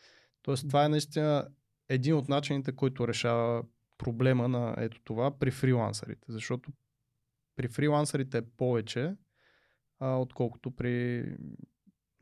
[0.43, 1.49] Тоест това е наистина
[1.89, 3.63] един от начините, който решава
[3.99, 6.73] проблема на ето това при фрилансърите, защото
[7.61, 9.15] при фрилансърите е повече,
[9.99, 11.25] а, отколкото при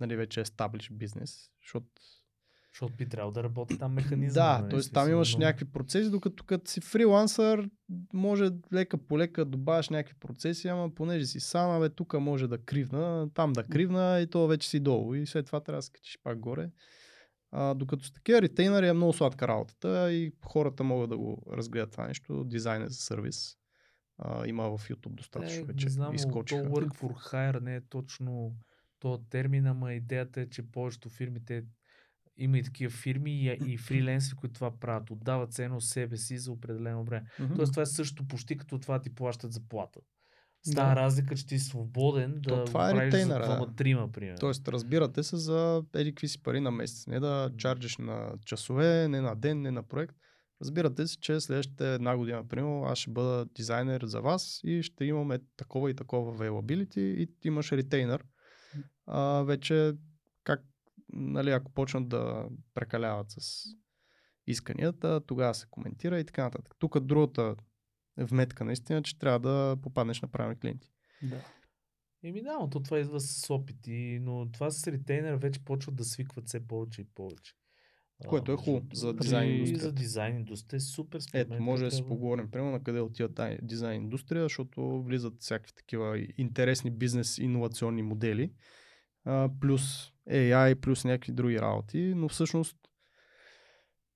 [0.01, 1.87] нали, вече established бизнес, защото
[2.75, 4.43] Защото би трябвало да работи там механизъм.
[4.43, 4.93] да, нали, т.е.
[4.93, 7.71] там имаш но- някакви процеси, докато като си фрилансър,
[8.13, 12.59] може лека по лека добавяш някакви процеси, ама понеже си сам, бе, тук може да
[12.59, 15.93] кривна, там да кривна и то вече си долу и след това трябва да се
[15.93, 16.71] качиш пак горе.
[17.51, 21.91] А, докато с такива ретейнери е много сладка работата и хората могат да го разгледат
[21.91, 22.45] това нещо.
[22.45, 23.58] Дизайн е за сервис.
[24.19, 25.87] А, има в YouTube достатъчно Е, вече.
[25.87, 26.63] не знам, то изкочиха.
[26.63, 28.53] work for hire не е точно
[29.01, 31.65] то термин, ама идеята е, че повечето фирми те
[32.37, 35.11] има и такива фирми и, и фриленси, които това правят.
[35.11, 37.27] Отдават ценно себе си за определено време.
[37.41, 37.55] Мгм.
[37.57, 40.01] Тоест това е също почти като това да ти плащат заплата.
[40.63, 40.97] Става Да.
[40.97, 43.47] разлика, че ти си свободен да То това е правиш за ретейнъра, да.
[43.47, 44.39] двама-трима, примерно.
[44.39, 47.07] Тоест, разбирате се за еди какви си пари на месец.
[47.07, 50.17] Не да чарджиш на часове, не на ден, не на проект.
[50.63, 55.05] Разбирате се, че следващите една година, примерно, аз ще бъда дизайнер за вас и ще
[55.05, 58.25] имаме такова и такова availability и имаш ретейнър.
[59.07, 59.93] А, вече,
[60.45, 60.65] как,
[61.13, 63.65] нали, ако почнат да прекаляват с
[64.47, 66.75] исканията, тогава се коментира и така нататък.
[66.79, 67.57] Тук другата
[68.17, 70.91] вметка наистина, че трябва да попаднеш на правилни клиенти.
[71.23, 71.45] Да.
[72.23, 76.05] Еми да, но то това идва с опити, но това с ретейнер вече почват да
[76.05, 77.55] свикват все повече и повече.
[78.27, 79.85] Което е хубаво за дизайн индустрията.
[79.85, 81.21] за дизайн индустрия е супер.
[81.21, 85.35] според Ето, може да си поговорим, примерно, на къде отива тази дизайн индустрия, защото влизат
[85.39, 88.53] всякакви такива интересни бизнес иновационни модели,
[89.25, 92.77] а, плюс AI, плюс някакви други работи, но всъщност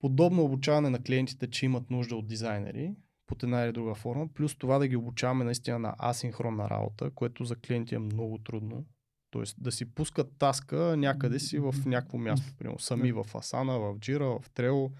[0.00, 2.94] подобно обучаване на клиентите, че имат нужда от дизайнери,
[3.26, 7.44] под една или друга форма, плюс това да ги обучаваме наистина на асинхронна работа, което
[7.44, 8.84] за клиенти е много трудно.
[9.32, 13.98] Тоест да си пускат таска някъде си в някакво място, примерно сами в Asana, в
[13.98, 14.92] Jira, в Trello,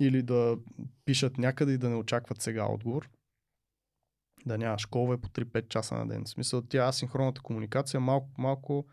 [0.00, 0.56] или да
[1.04, 3.08] пишат някъде и да не очакват сега отговор.
[4.46, 6.24] Да нямаш колове по 3-5 часа на ден.
[6.24, 8.86] В смисъл, тя асинхронната комуникация малко, малко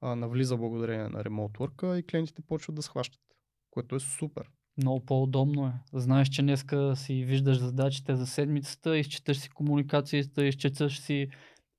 [0.00, 3.20] а, навлиза благодарение на ремонт work и клиентите почват да схващат,
[3.70, 4.50] което е супер.
[4.76, 5.72] Много по-удобно е.
[5.92, 11.28] Знаеш, че днеска си виждаш задачите за седмицата, изчиташ си комуникацията, изчиташ си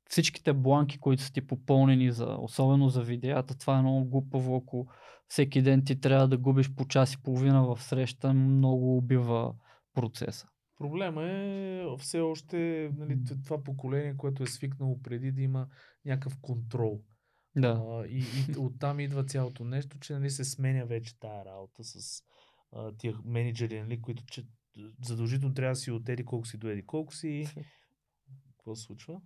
[0.09, 3.57] всичките бланки, които са ти попълнени, за, особено за видеята.
[3.57, 4.87] Това е много глупаво, ако
[5.27, 9.53] всеки ден ти трябва да губиш по час и половина в среща, много убива
[9.93, 10.47] процеса.
[10.77, 15.67] Проблема е все още нали, това поколение, което е свикнало преди да има
[16.05, 17.01] някакъв контрол.
[17.55, 17.83] Да.
[17.89, 22.23] А, и, и оттам идва цялото нещо, че нали, се сменя вече тая работа с
[22.71, 24.47] а, тия менеджери, нали, които че,
[25.05, 27.47] задължително трябва да си от еди колко си до еди колко си.
[28.57, 29.21] Какво се случва?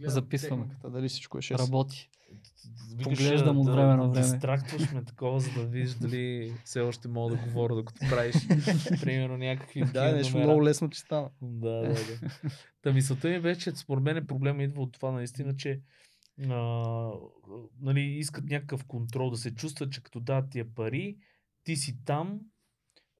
[0.00, 0.62] Записваме.
[0.62, 1.58] Техниката, дали всичко е 6.
[1.58, 2.10] Работи.
[3.02, 4.26] Поглеждам от да, време на да време.
[4.26, 8.34] Дистрактваш ме такова, за да видиш дали все още мога да говоря, докато правиш
[9.00, 10.48] примерно някакви Да, нещо номера.
[10.50, 11.30] много лесно, че стана.
[11.42, 12.30] Да, да, да.
[12.82, 15.80] Та мисълта ми беше, че според мен проблема идва от това наистина, че
[16.50, 17.10] а,
[17.80, 21.16] нали, искат някакъв контрол, да се чувстват, че като дадат тия пари,
[21.64, 22.40] ти си там,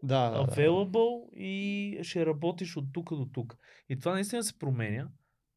[0.03, 0.53] Да, да, да.
[0.53, 3.57] available и ще работиш от тук до тук.
[3.89, 5.09] И това наистина се променя.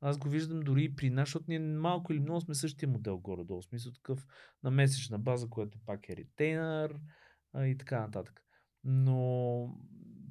[0.02, 3.18] Аз го виждам дори и при нас, защото ние малко или много сме същия модел
[3.18, 3.62] горе-долу.
[3.62, 4.28] Смисъл такъв
[4.64, 7.00] на месечна база, което пак е ретейнър
[7.58, 8.44] и така нататък.
[8.84, 9.78] Но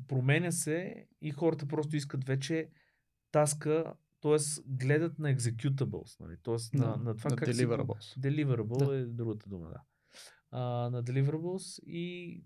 [0.09, 2.71] променя се и хората просто искат вече
[3.33, 4.37] таска, т.е.
[4.67, 6.37] гледат на executables, нали?
[6.43, 6.77] т.е.
[6.79, 8.19] на, Да, на това на как deliverables.
[8.19, 8.97] Deliverable Да.
[8.97, 9.83] е другата дума, да.
[10.51, 12.45] А, на deliverables и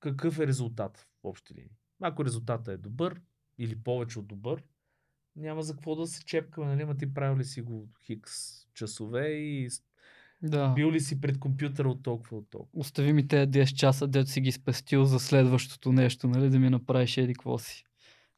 [0.00, 1.76] какъв е резултат в общи линии.
[2.00, 3.20] Ако резултатът е добър
[3.58, 4.64] или повече от добър,
[5.36, 6.84] няма за какво да се чепкаме, нали?
[6.84, 8.32] Ма ти правил ли си го хикс
[8.74, 9.68] часове и
[10.42, 10.68] Да.
[10.68, 12.80] бил ли си пред компютъра от толкова от толкова.
[12.80, 16.70] Остави ми тези 10 часа, дето си ги спестил за следващото нещо, нали, да ми
[16.70, 17.84] направиш еди какво си.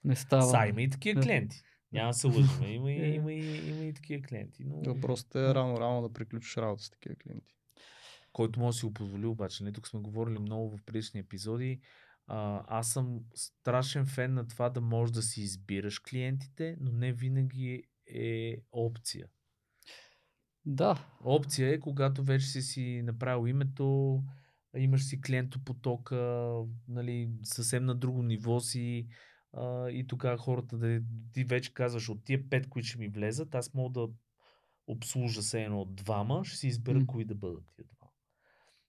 [0.05, 0.43] Не става.
[0.43, 1.63] Са, има и такива клиенти.
[1.93, 2.63] Няма да се лъжим.
[2.69, 3.09] Има, и, Е.
[3.09, 4.65] има, и, има и такива клиенти.
[4.65, 4.95] Но...
[4.95, 7.55] Въпросът е рано-рано да приключиш работа с такива клиенти.
[8.33, 9.65] който може да си го позволи обаче.
[9.65, 11.81] Не, тук сме говорили много в предишни епизоди.
[12.27, 17.13] А, аз съм страшен фен на това да можеш да си избираш клиентите, но не
[17.13, 19.27] винаги е опция.
[20.65, 21.07] Да.
[21.25, 24.19] Опция е, когато вече си си направил името,
[24.77, 26.53] имаш си клиентопотока,
[26.89, 29.07] нали, съвсем на друго ниво си
[29.53, 31.01] а, и тогава хората, да,
[31.33, 34.09] ти вече казваш от тия пет, които ще ми влезат, аз мога да
[34.87, 37.07] обслужа се едно от двама, ще си избера М.
[37.07, 38.11] кои да бъдат тия два.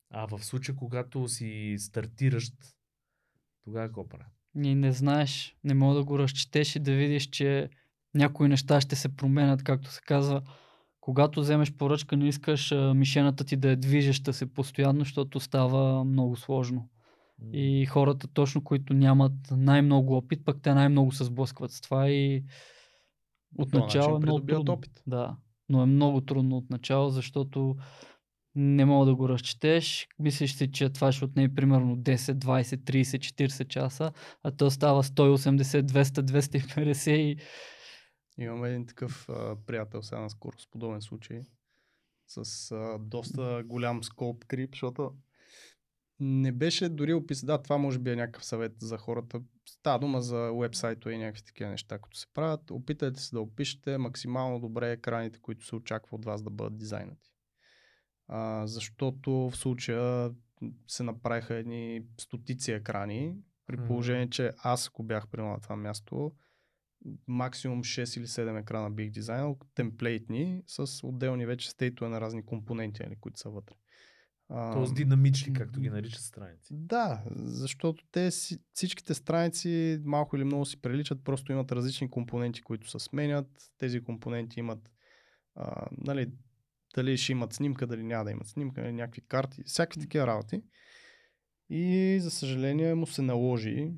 [0.09, 2.53] А в случая, когато си стартиращ,
[3.63, 4.25] тогава какво правя?
[4.63, 7.69] И не знаеш, не мога да го разчетеш и да видиш, че
[8.13, 10.41] някои неща ще се променят, както се казва.
[11.01, 16.35] Когато вземеш поръчка, не искаш мишената ти да е движеща се постоянно, защото става много
[16.35, 16.89] сложно.
[17.53, 22.43] И хората, точно които нямат най-много опит, пък те най-много се сблъскват с това и
[23.57, 24.73] от този начало начин е много трудно.
[24.73, 25.03] опит.
[25.07, 25.35] Да,
[25.69, 27.75] но е много трудно от начало, защото
[28.55, 30.07] не мога да го разчетеш.
[30.19, 34.11] Мислиш си, че това ще отнеме примерно 10, 20, 30, 40 часа,
[34.43, 37.37] а то става 180, 200, 250 и
[38.37, 41.41] Имаме един такъв а, приятел сега наскоро с подобен случай.
[42.27, 45.13] С а, доста голям скоп крип, защото
[46.19, 47.45] не беше дори опис.
[47.45, 49.41] Да, това може би е някакъв съвет за хората.
[49.65, 52.71] Става дума за уебсайто и някакви такива неща, които се правят.
[52.71, 57.32] Опитайте се да опишете максимално добре екраните, които се очаква от вас да бъдат дизайнати.
[58.27, 60.31] А, защото в случая
[60.87, 66.31] се направиха едни стотици екрани, при положение, че аз ако бях при на това място,
[67.27, 73.03] максимум 6 или 7 екрана бих дизайнал, темплейтни, с отделни вече стейтове на разни компоненти,
[73.03, 73.75] нали, които са вътре.
[74.47, 76.67] Тоест динамични, както ги наричат страници.
[76.71, 82.61] да, защото те си, всичките страници малко или много си приличат, просто имат различни компоненти,
[82.61, 83.47] които се сменят.
[83.77, 84.91] Тези компоненти имат,
[85.55, 86.31] а, нали,
[86.95, 90.61] дали ще имат снимка, дали няма да имат снимка, нали, някакви карти, всякакви такива работи.
[91.69, 93.91] И за съжаление му се наложи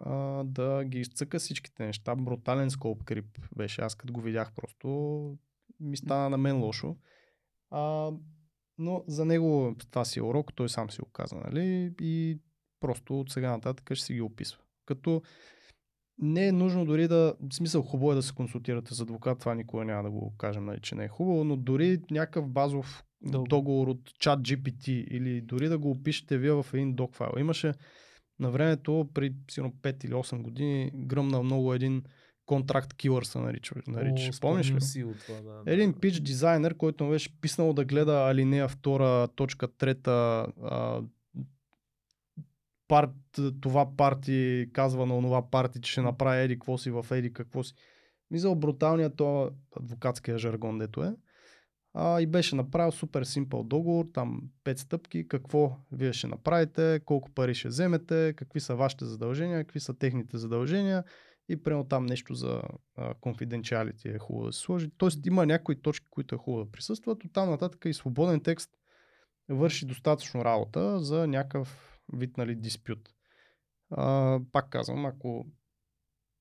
[0.00, 2.14] а, да ги изцъка всичките неща.
[2.14, 3.82] Брутален скоп крип беше.
[3.82, 4.88] Аз като го видях просто
[5.80, 6.96] ми стана на мен лошо.
[7.70, 8.12] А,
[8.78, 11.94] но за него това си е урок, той сам си го каза, нали?
[12.00, 12.40] И
[12.80, 14.62] просто от сега нататък ще си ги описва.
[14.86, 15.22] Като
[16.18, 19.54] не е нужно дори да, в смисъл хубаво е да се консултирате с адвокат, това
[19.54, 23.48] никога няма да го кажем, нали, че не е хубаво, но дори някакъв базов Договор.
[23.48, 27.32] договор от чат GPT или дори да го опишете вие в един док файл.
[27.38, 27.72] Имаше
[28.38, 32.02] на времето, при сигурно 5 или 8 години, гръмна много един
[32.46, 33.74] контракт килър се нарича.
[33.88, 34.30] нарича.
[34.36, 34.80] О, Помниш ли?
[34.80, 35.72] си от това, да, да.
[35.72, 40.08] Един пич дизайнер, който му беше писнал да гледа алинея 2, точка 3,
[40.62, 41.02] а,
[42.88, 43.10] парт,
[43.60, 47.62] това парти казва на онова парти, че ще направи еди какво си в еди какво
[47.62, 47.74] си.
[48.30, 51.14] Мисля, бруталният то адвокатския жаргон, дето е.
[51.94, 57.30] А, и беше направил супер симпъл договор, там 5 стъпки, какво вие ще направите, колко
[57.30, 61.04] пари ще вземете, какви са вашите задължения, какви са техните задължения
[61.48, 62.62] и прямо там нещо за
[63.20, 64.90] конфиденциалити е хубаво да се сложи.
[64.96, 68.70] Тоест има някои точки, които е хубаво да присъстват, от там нататък и свободен текст
[69.48, 73.14] върши достатъчно работа за някакъв вид нали, диспют.
[73.90, 75.46] А, пак казвам, ако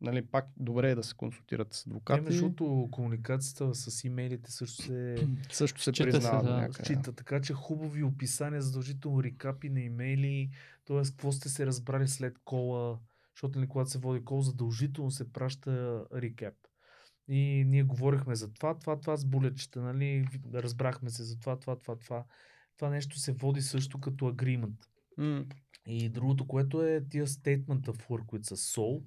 [0.01, 4.83] нали, пак добре е да се консултирате с адвокати, между другото, комуникацията с имейлите също
[4.83, 6.43] се също се Счита се, признава.
[6.43, 6.83] да, до някъде.
[6.83, 7.13] счита.
[7.13, 10.49] Така че хубави описания, задължително рекапи на имейли,
[10.85, 11.03] т.е.
[11.03, 12.99] какво сте се разбрали след кола,
[13.35, 16.55] защото нали, когато се води кол, задължително се праща рекап.
[17.27, 21.75] И ние говорихме за това, това, това с булетчета, нали, разбрахме се за това, това,
[21.75, 22.25] това, това.
[22.77, 24.87] Това нещо се води също като agreement.
[25.17, 25.45] М,
[25.87, 29.03] И другото, което е тия statement of work, които са SOL,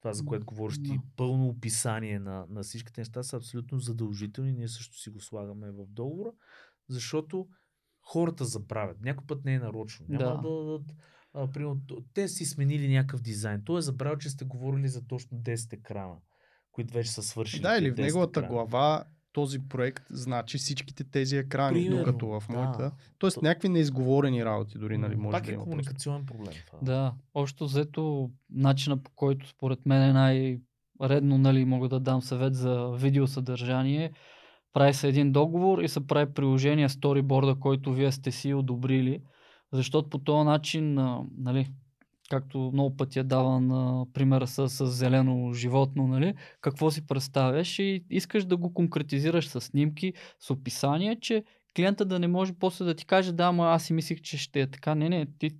[0.00, 1.02] това за което говориш ти, Да.
[1.16, 4.52] пълно описание на, на всичките неща са абсолютно задължителни.
[4.52, 6.32] Ние също си го слагаме в договора,
[6.88, 7.48] защото
[8.02, 9.00] хората забравят.
[9.00, 10.06] Някой път не е нарочно.
[10.08, 10.48] Няма Да.
[10.48, 10.80] да, да,
[11.34, 11.80] а, примерно,
[12.14, 13.62] те си сменили някакъв дизайн.
[13.64, 16.16] Той е забравил, че сте говорили за точно 10 екрана,
[16.72, 17.62] които вече са свършили.
[17.62, 18.54] Да, или в 10 неговата екрана.
[18.54, 19.04] глава
[19.36, 22.56] този проект значи всичките тези екрани, Примерно, докато в да.
[22.56, 22.90] моята.
[23.18, 25.62] Тоест То- някакви неизговорени работи дори, нали, може Пак да е има.
[25.64, 26.54] комуникационен проблем.
[26.66, 26.78] Това.
[26.82, 32.54] Да, общо взето начина по който според мен е най-редно, нали, мога да дам съвет
[32.54, 34.12] за видеосъдържание.
[34.72, 39.20] Прави се един договор и се прави приложение сториборда, който вие сте си одобрили,
[39.72, 40.94] защото по този начин,
[41.38, 41.68] нали,
[42.30, 43.68] както много пъти е даван
[44.12, 49.60] примера с, с зелено животно, нали, какво си представяш и искаш да го конкретизираш с
[49.60, 51.44] снимки, с описание, че
[51.76, 54.60] клиента да не може после да ти каже, да, ама аз си мислих, че ще
[54.60, 54.94] е така.
[54.94, 55.50] Не, не, ти,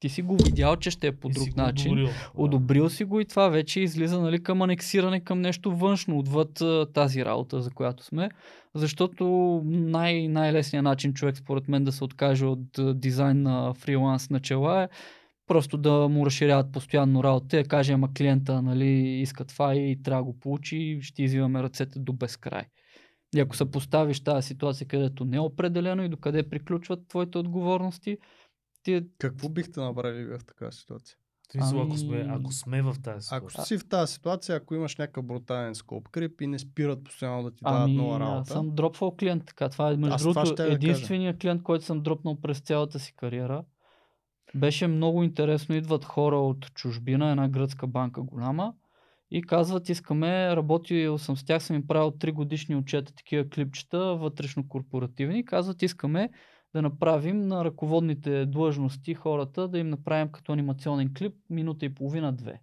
[0.00, 1.92] ти си го видял, че ще е по друг начин.
[1.92, 2.06] одобрил.
[2.06, 2.30] Да.
[2.34, 6.62] Одобрил си го и това вече излиза нали, към анексиране към нещо външно, отвъд
[6.92, 8.28] тази работа, за която сме.
[8.74, 9.24] Защото
[9.64, 14.88] най- най-лесният начин човек, според мен, да се откаже от дизайн на фриланс начала е
[15.46, 20.02] просто да му разширяват постоянно работа и да каже, ама клиента нали, иска това и
[20.02, 22.64] трябва да го получи ще извиваме ръцете до безкрай.
[23.36, 28.18] И ако се поставиш тази ситуация, където не е определено и докъде приключват твоите отговорности,
[28.82, 31.16] ти Какво бихте направили в такава ситуация?
[31.52, 33.78] Смисъл, ако, Ами- сме, ако сме в тази Ако ситуация.
[33.78, 37.50] си в тази ситуация, ако имаш някакъв брутален скоп крип и не спират постоянно да
[37.50, 39.68] ти дават Ами, нова аз работа, съм дропвал клиент така.
[39.68, 43.64] Това е между Аз другото единствения клиент, който съм дропнал през цялата си кариера.
[44.54, 45.74] Беше много интересно.
[45.74, 48.74] Идват хора от чужбина, една гръцка банка голяма
[49.30, 53.98] и казват, искаме, работил съм с тях, съм им правил 3 годишни отчета, такива клипчета,
[53.98, 55.44] вътрешно корпоративни.
[55.44, 56.30] Казват, искаме
[56.74, 62.60] да направим на ръководните длъжности хората, да им направим като анимационен клип минута и половина-две.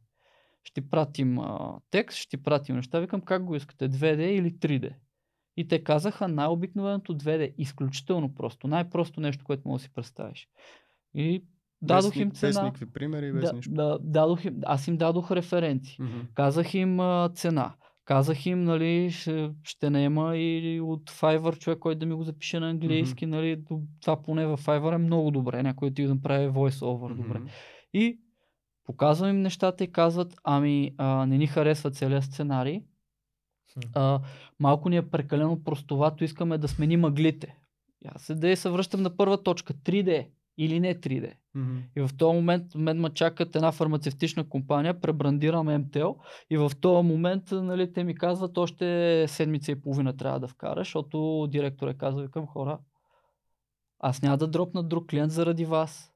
[0.64, 3.00] Ще ти пратим а, текст, ще ти пратим неща.
[3.00, 4.94] Викам, как го искате, 2D или 3D?
[5.58, 10.48] И те казаха най-обикновеното 2D, изключително просто, най-просто нещо, което мога да си представиш.
[11.14, 11.44] И
[11.84, 12.64] дадох без, им ни- без цена.
[12.64, 13.72] никакви примери, без Да, нищо.
[13.74, 15.96] да, дадох им, аз им дадох референции.
[16.00, 16.20] Мгм.
[16.34, 17.74] Казах им а, цена.
[18.06, 22.60] Казах им, нали, ще, ще наема и от Fiverr човек, който да ми го запише
[22.60, 26.48] на английски, нали, до- това поне в Fiverr е много добре, някой ти да направи
[26.48, 27.40] voice-over добре.
[27.40, 27.48] Мгм.
[27.94, 28.20] И
[28.86, 32.82] показвам им нещата и казват, ами а, не ни харесва целият сценарий,
[33.74, 33.80] Хм.
[33.94, 34.22] а,
[34.60, 37.56] малко ни е прекалено простовато, искаме да сменим мъглите.
[38.02, 40.28] И Аз се да се връщам на първа точка, 3D.
[40.58, 41.34] Или не 3D.
[41.56, 41.78] Мгм.
[41.98, 46.10] И в този момент мен ме чакат една фармацевтична компания, пребрандираме МТЛ
[46.50, 50.88] и в този момент нали, те ми казват още седмица и половина трябва да вкараш,
[50.88, 52.80] защото директор е казал към хора,
[54.00, 56.10] аз няма да дропна друг клиент заради вас.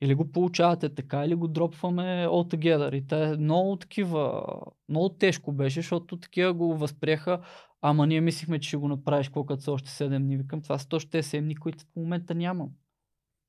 [0.00, 2.94] Или го получавате така, или го дропваме all together.
[2.94, 4.42] И те много такива,
[4.88, 7.40] много тежко беше, защото такива го възприеха,
[7.82, 10.36] ама ние мислихме, че ще го направиш колкото са още 7 дни.
[10.36, 12.70] Викам, това са точно тези 7 дни, които в момента нямам.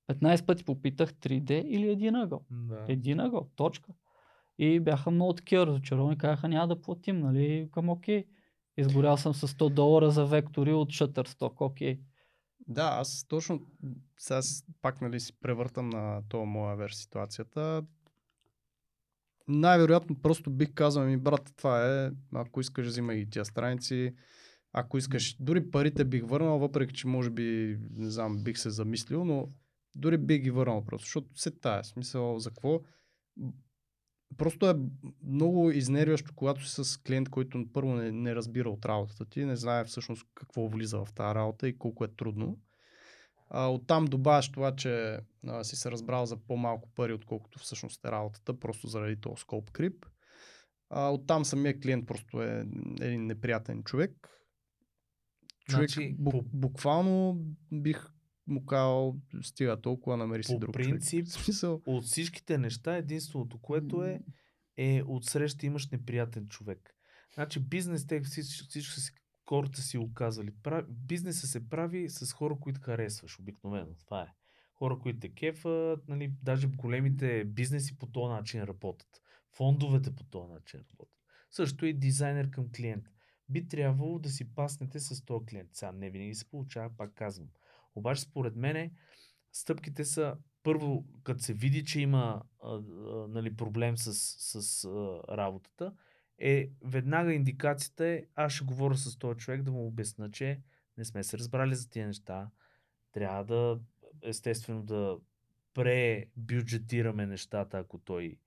[0.07, 2.45] 15 пъти попитах 3D или един ъгъл.
[2.51, 2.85] Да.
[2.87, 3.93] Един ъгъл, точка.
[4.57, 8.25] И бяха много такива разочаровани, казаха няма да платим, нали, към окей.
[8.77, 11.99] Изгорял съм с 100 долара за вектори от Shutterstock, окей.
[12.67, 13.61] Да, аз точно
[14.19, 14.41] сега
[14.81, 17.83] пак нали, си превъртам на това моя верс ситуацията.
[19.47, 24.15] Най-вероятно просто бих казал ми, брат, това е, ако искаш, взимай ги тия страници.
[24.73, 29.25] Ако искаш, дори парите бих върнал, въпреки че може би, не знам, бих се замислил,
[29.25, 29.49] но
[29.95, 31.83] дори бих ги върнал просто, защото се тая.
[31.83, 32.81] Смисъл, за какво?
[34.37, 34.75] Просто е
[35.23, 39.55] много изнервящо, когато си с клиент, който първо не, не разбира от работата ти, не
[39.55, 42.59] знае всъщност какво влиза в тази работа и колко е трудно.
[43.49, 48.11] А, оттам добавяш това, че а, си се разбрал за по-малко пари, отколкото всъщност е
[48.11, 50.05] работата, просто заради този scope creep.
[50.89, 52.65] А, оттам самия клиент просто е
[53.01, 54.29] един неприятен човек.
[55.69, 57.41] Човек Значи, бу, буквално
[57.71, 58.14] бих
[58.47, 61.43] му казал, стига толкова, намери си По друг принцип, човек.
[61.43, 64.21] Смисъл, От всичките неща, единственото, което е,
[64.77, 66.95] е отсреща имаш неприятен човек.
[67.33, 69.11] Значи бизнес, те всички, всички си,
[69.49, 70.51] хората си го казвали.
[70.63, 73.95] Прави, бизнеса се прави с хора, които харесваш, обикновено.
[74.05, 74.33] Това е.
[74.73, 79.21] Хора, които те кефат, нали, даже големите бизнеси по този начин работят.
[79.55, 81.15] Фондовете по този начин работят.
[81.51, 83.05] Също и дизайнер към клиент.
[83.49, 85.69] Би трябвало да си паснете с този клиент.
[85.73, 87.47] Сега не винаги се получава, пак казвам.
[87.95, 88.91] Обаче според мене
[89.53, 92.81] стъпките са първо, като се види, че има а, а,
[93.27, 94.13] нали, проблем с,
[94.55, 95.93] с а, работата,
[96.37, 100.61] е веднага индикацията е, аз ще говоря с този човек да му обясна, че
[100.97, 102.49] не сме се разбрали за тия неща.
[103.11, 103.79] Трябва да,
[104.23, 105.17] естествено, да
[105.73, 108.37] пребюджетираме нещата, ако той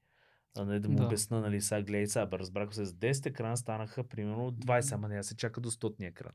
[0.59, 1.05] а не да му Да.
[1.05, 5.22] обясна, нали, сега гледай, сега, разбрах се, с 10 екрана станаха примерно 20, ама не
[5.22, 6.32] се чака до 100 екран.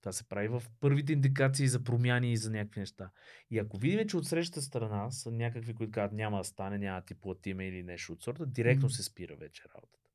[0.00, 3.10] Това се прави в първите индикации за промяни и за някакви неща.
[3.50, 7.00] И ако видим, че от срещата страна са някакви, които казват няма да стане, няма
[7.00, 10.10] да ти платиме или нещо от сорта, директно се спира вече работата.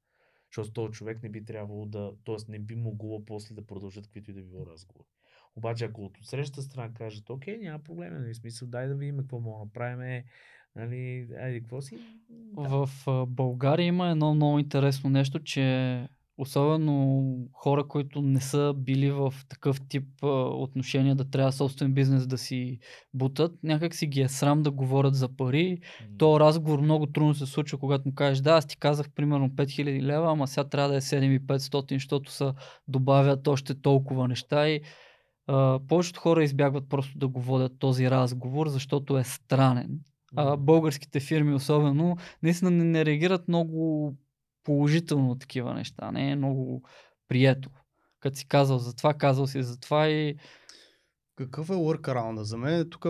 [0.52, 2.36] Защото този човек не би трябвало да, т.е.
[2.52, 5.08] не би могло после да продължат каквито и да било разговори.
[5.56, 9.40] Обаче ако от срещата страна кажат, окей, няма проблем, нали, смисъл, дай да видим какво
[9.40, 10.24] мога да направим,
[10.76, 12.00] нали, айде, какво си?
[12.30, 12.86] Да.
[12.86, 16.08] В България има едно много интересно нещо, че
[16.38, 17.24] особено
[17.54, 22.38] хора, които не са били в такъв тип а, отношения да трябва собствен бизнес да
[22.38, 22.80] си
[23.14, 25.78] бутат, някак си ги е срам да говорят за пари.
[26.02, 29.50] М, То разговор много трудно се случва, когато му кажеш, да, аз ти казах примерно
[29.50, 32.54] 5000 лева, ама сега трябва да е 7500, защото са
[32.88, 34.82] добавят още толкова неща и
[35.48, 40.00] а, повечето хора избягват просто да го водят този разговор, защото е странен.
[40.36, 44.14] А, българските фирми особено наистина не, не реагират много
[44.66, 46.12] положително на такива неща.
[46.12, 46.84] Не е много
[47.28, 47.70] прието.
[48.20, 50.36] Като си казал за това, казал си за това и
[51.36, 52.42] Какъв е workaround?
[52.42, 53.06] За мен тук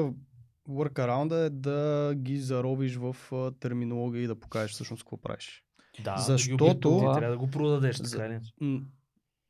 [0.70, 3.16] workaround е да ги заробиш в
[3.60, 5.64] терминология и да покажеш всъщност какво правиш.
[6.04, 7.98] Да, Защото- да Това- трябва да го продадеш?
[8.62, 8.80] М,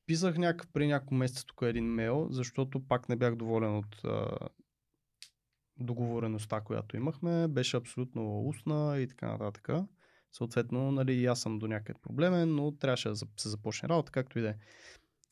[0.06, 4.38] Писах някакъв при няколко месеца тук един мейл, защото пак не бях доволен от а,
[5.78, 7.48] договореността, която имахме.
[7.48, 9.70] Беше абсолютно устна и така нататък.
[10.38, 14.42] Съответно, нали, аз съм до някъде проблемен, но трябваше да се започне работа, както и
[14.42, 14.56] да е.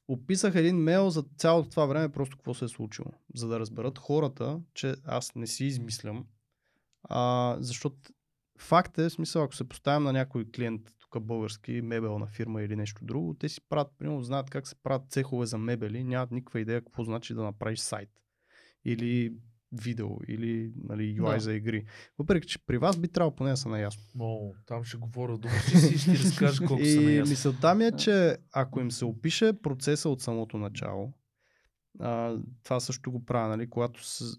[0.07, 3.11] Описах един мейл за цялото това време, просто какво се е случило.
[3.35, 6.25] За да разберат хората, че аз не си измислям.
[7.03, 7.97] А, защото
[8.59, 12.75] факт е, в смисъл, ако се поставям на някой клиент, тук български, мебелна фирма или
[12.75, 16.59] нещо друго, те си правят, примерно, знаят как се правят цехове за мебели, нямат никаква
[16.59, 18.09] идея какво значи да направиш сайт.
[18.85, 19.33] Или
[19.73, 21.39] видео, или нали, UI Да.
[21.39, 21.85] за игри.
[22.19, 24.03] Въпреки, че при вас би трябвало поне да са наясно.
[24.19, 27.29] О, там ще говоря до си и ще разкажа колко са И наясно.
[27.31, 31.13] мисълта ми е, че ако им се опише процеса от самото начало,
[31.99, 34.37] а, това също го правя, нали, когато с,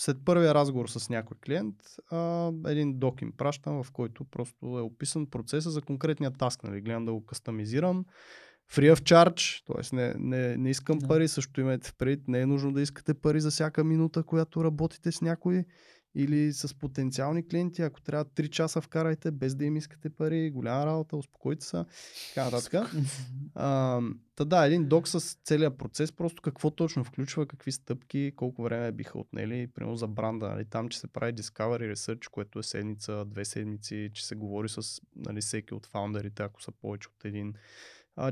[0.00, 1.74] след първия разговор с някой клиент,
[2.10, 6.80] а, един док им пращам, в който просто е описан процеса за конкретния таск, нали,
[6.80, 8.04] гледам да го кастомизирам,
[8.72, 9.96] free of charge, т.е.
[9.96, 11.08] Не, не, не искам Да.
[11.08, 14.64] пари, също имайте в предвид, не е нужно да искате пари за всяка минута, която
[14.64, 15.64] работите с някой
[16.18, 20.86] или с потенциални клиенти, ако трябва 3 часа вкарайте, без да им искате пари, голяма
[20.86, 21.84] работа, успокойте се,
[22.34, 22.92] така нататък.
[24.36, 28.92] Та да, един док с целият процес, просто какво точно включва, какви стъпки, колко време
[28.92, 33.24] биха отнели, примерно за бранда, нали, там, че се прави Discovery Research, което е седмица,
[33.26, 37.54] две седмици, че се говори с нали, всеки от фаундерите, ако са повече от един,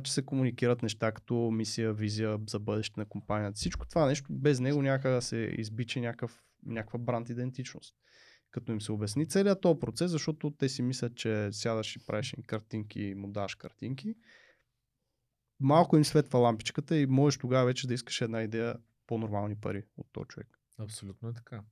[0.03, 3.57] че се комуникират неща като мисия, визия за бъдеще на компанията.
[3.57, 7.95] Всичко това нещо, без него някак да се избича някакъв, някаква бранд идентичност.
[8.51, 12.33] Като им се обясни целият този процес, защото те си мислят, че сядаш и правиш
[12.33, 14.15] им картинки и му даш картинки,
[15.61, 18.77] малко им светва лампичката и можеш тогава вече да искаш една идея
[19.07, 20.49] по-нормални пари от този човек.
[20.79, 21.63] Абсолютно е така.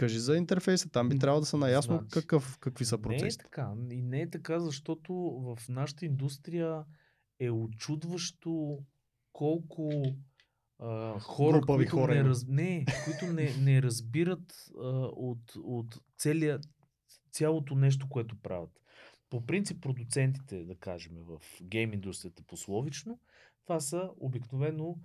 [0.00, 3.02] Кажи за интерфейса, там би трябвало да са наясно Значи, какъв, какви са Не е
[3.02, 3.44] процесите.
[3.44, 3.72] така.
[3.90, 6.84] И не е така, защото в нашата индустрия
[7.40, 8.78] е очудващо
[9.32, 9.90] колко
[10.78, 12.46] а, хора, Глупави които, хора не, раз...
[12.48, 16.60] не, които не, не разбират а, от, от целия,
[17.32, 18.80] цялото нещо, което правят.
[19.30, 23.20] По принцип, продуцентите, да кажем, в гейм индустрията пословично,
[23.64, 24.96] това са обикновено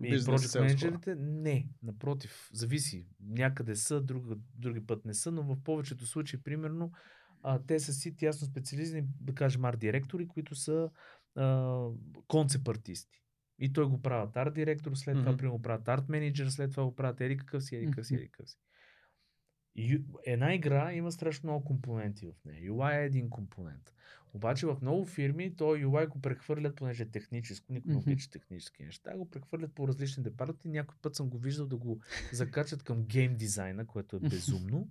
[0.00, 3.06] Бизнес менеджерите, не, напротив, зависи.
[3.20, 6.92] Някъде са, друга, други път не са, но в повечето случаи, примерно,
[7.42, 10.90] а, те са си тясно специализирани, да кажем, арт директори, които са
[12.26, 13.22] концепт артисти.
[13.58, 15.36] И той го правят арт директор, след това Мгм.
[15.36, 18.14] примерно го правят арт менеджер, след това го правят еди какъв си, еди какъв си,
[18.14, 18.58] еди какъв си.
[20.26, 22.72] Една игра има страшно много компоненти в нея.
[22.72, 23.92] UI е един компонент.
[24.34, 28.82] Обаче в много фирми то UI го прехвърлят, понеже е техническо, никой не обича технически
[28.84, 30.68] неща, го прехвърлят по различни департаменти.
[30.68, 32.00] Някой път съм го виждал да го
[32.32, 34.88] закачат към гейм дизайна, което е безумно.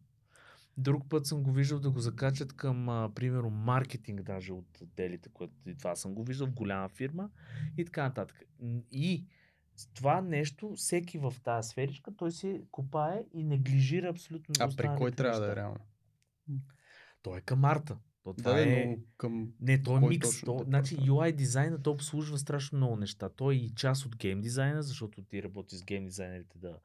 [0.77, 5.29] Друг път съм го виждал да го закачат към, а, примерно, маркетинг даже от отделите,
[5.29, 7.29] което и това съм го виждал в голяма фирма
[7.77, 8.43] и така нататък.
[8.91, 9.25] И
[9.93, 15.11] това нещо, всеки в тази сферичка, той си копае и неглижира абсолютно А при кой
[15.11, 15.61] трябва да е неща.
[15.61, 15.79] реално?
[17.21, 17.97] Той е към арта.
[18.28, 18.86] То, това Да, е...
[18.86, 19.53] но към...
[19.61, 20.41] Не, той е кой микс.
[20.41, 20.97] То, да значи?
[20.97, 23.30] UI дизайна то обслужва страшно много неща.
[23.30, 26.80] Той е и част от гейм дизайна, защото ти работи с гейм дизайнерите да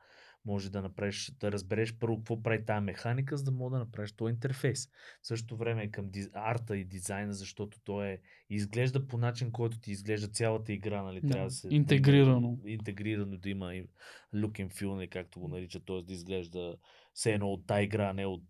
[0.45, 4.12] може да направиш, да разбереш първо какво прави тази механика, за да мога да направиш
[4.12, 4.86] този интерфейс.
[5.22, 6.30] В същото време е към диз...
[6.32, 8.18] арта и дизайна, защото той е
[8.51, 11.20] изглежда по начин, който ти изглежда цялата игра, нали?
[11.20, 12.59] Да, Трябва да се да интегрирано.
[12.62, 13.86] Има, интегрирано да има и
[14.34, 16.03] look and feel, нали, както го наричат, т.е.
[16.03, 16.76] да изглежда
[17.14, 18.44] все едно от тази игра, не от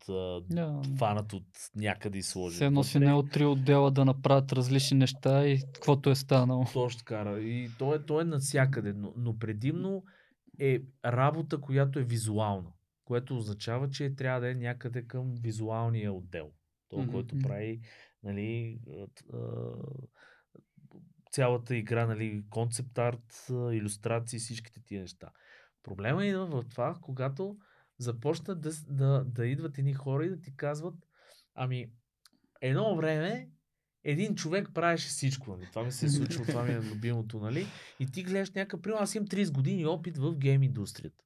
[0.50, 0.82] Да.
[0.98, 1.46] фанат от
[1.76, 2.54] някъде и сложен.
[2.56, 6.64] Все едно си не от три отдела да направят различни неща и каквото е станало.
[6.72, 7.38] Точно така.
[7.38, 10.04] И то е, то е навсякъде, но, но предимно
[10.60, 12.72] е работа, която е визуална,
[13.04, 16.50] което означава, че трябва да е някъде към визуалния отдел.
[16.88, 17.10] То, Мгм.
[17.10, 17.80] който прави
[18.22, 18.80] нали,
[21.32, 25.30] цялата игра, нали, концепт арт, иллюстрации, всичките тия неща.
[25.82, 27.56] Проблема идва в това, когато
[27.98, 30.94] започнат да, да, да идват едни хора и да ти казват,
[31.54, 31.92] ами,
[32.60, 33.50] едно време
[34.04, 35.50] един човек правеше всичко.
[35.50, 35.68] Нали?
[35.70, 37.66] Това ми се е случило, това ми е любимото, нали?
[38.00, 41.24] И ти гледаш някакъв, примерно аз имам 30 години опит в гейм индустрията.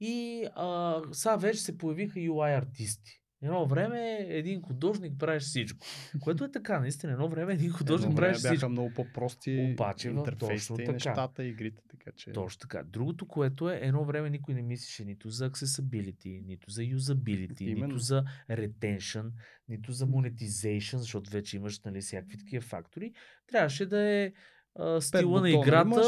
[0.00, 3.22] И а, сега вече се появиха UI артисти.
[3.42, 5.86] Едно време един художник правеше всичко.
[6.20, 7.12] Което е така, наистина.
[7.12, 8.70] Едно време един художник Едно време правеше бяха всичко.
[8.70, 10.92] много по-прости Обаче интерфейсите точно и така.
[10.92, 12.32] нещата, игрите, така че...
[12.32, 12.82] Точно така.
[12.82, 17.86] Другото, което е, едно време никой не мислеше нито за accessibility, нито за usability, Именно.
[17.86, 19.30] нито за retention,
[19.68, 23.12] нито за monetization, защото вече имаш нали, всякакви такива фактори.
[23.46, 24.32] Трябваше да е
[24.78, 26.02] а, стила на играта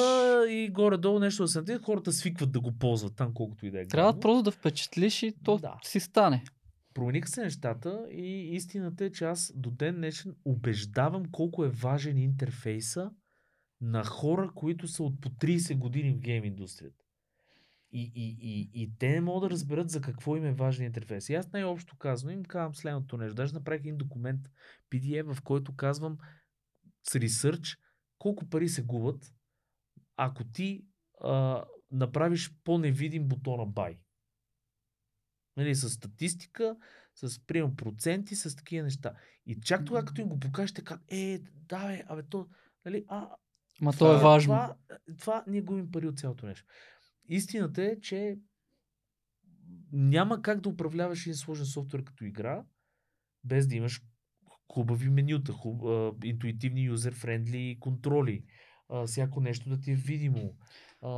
[0.51, 3.81] и горе-долу нещо да се натисне, хората свикват да го ползват там, колкото и да
[3.81, 5.74] е Трябва просто да впечатлиш и то Да.
[5.85, 6.45] си стане.
[6.95, 12.18] Промениха се нещата и истината е, че аз до ден днешен убеждавам колко е важен
[12.18, 13.11] интерфейса
[13.80, 17.05] на хора, които са от по 30 години в гейм индустрията.
[17.93, 21.28] И, и, и, и те не могат да разберат за какво им е важен интерфейс.
[21.28, 23.34] И аз най-общо казвам, им казвам следното нещо.
[23.34, 24.41] Даже направих един документ
[24.93, 26.18] PDF, в който казвам
[27.03, 27.78] с ресърч
[28.18, 29.34] колко пари се губят,
[30.16, 30.84] ако ти
[31.24, 33.99] а, направиш по-невидим бутона Buy.
[35.61, 36.76] Нали, с статистика,
[37.14, 39.12] с прием проценти, с такива неща.
[39.46, 41.38] И чак тогава, като им го покажеш, те казват, е,
[41.68, 42.48] да, бе, абе, то,
[42.84, 43.28] нали, а,
[43.80, 44.54] Ма то е това- важно.
[44.54, 44.76] Това,
[45.18, 46.66] това ние губим пари от цялото нещо.
[47.28, 48.38] Истината е, че
[49.92, 52.64] няма как да управляваш един сложен софтуер като игра,
[53.44, 54.02] без да имаш
[54.72, 58.44] хубави менюта, хуб, а, интуитивни юзер-френдли контроли,
[58.88, 60.56] а, всяко нещо да ти е видимо.
[61.02, 61.11] А,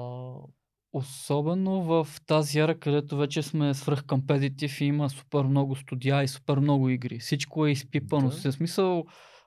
[0.93, 6.29] Особено в тази ера, където вече сме свръх компетитив и има супер много студия и
[6.29, 7.19] супер много игри.
[7.19, 8.29] Всичко е изпипано.
[8.29, 8.37] Да.
[8.37, 9.05] В смисъл,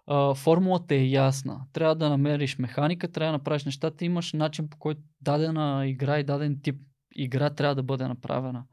[0.08, 1.62] а, формулата е ясна.
[1.74, 4.06] Трябва да намериш механика, трябва да направиш нещата.
[4.06, 6.76] Имаш начин по който дадена игра и даден тип
[7.16, 8.64] игра трябва да бъде направена.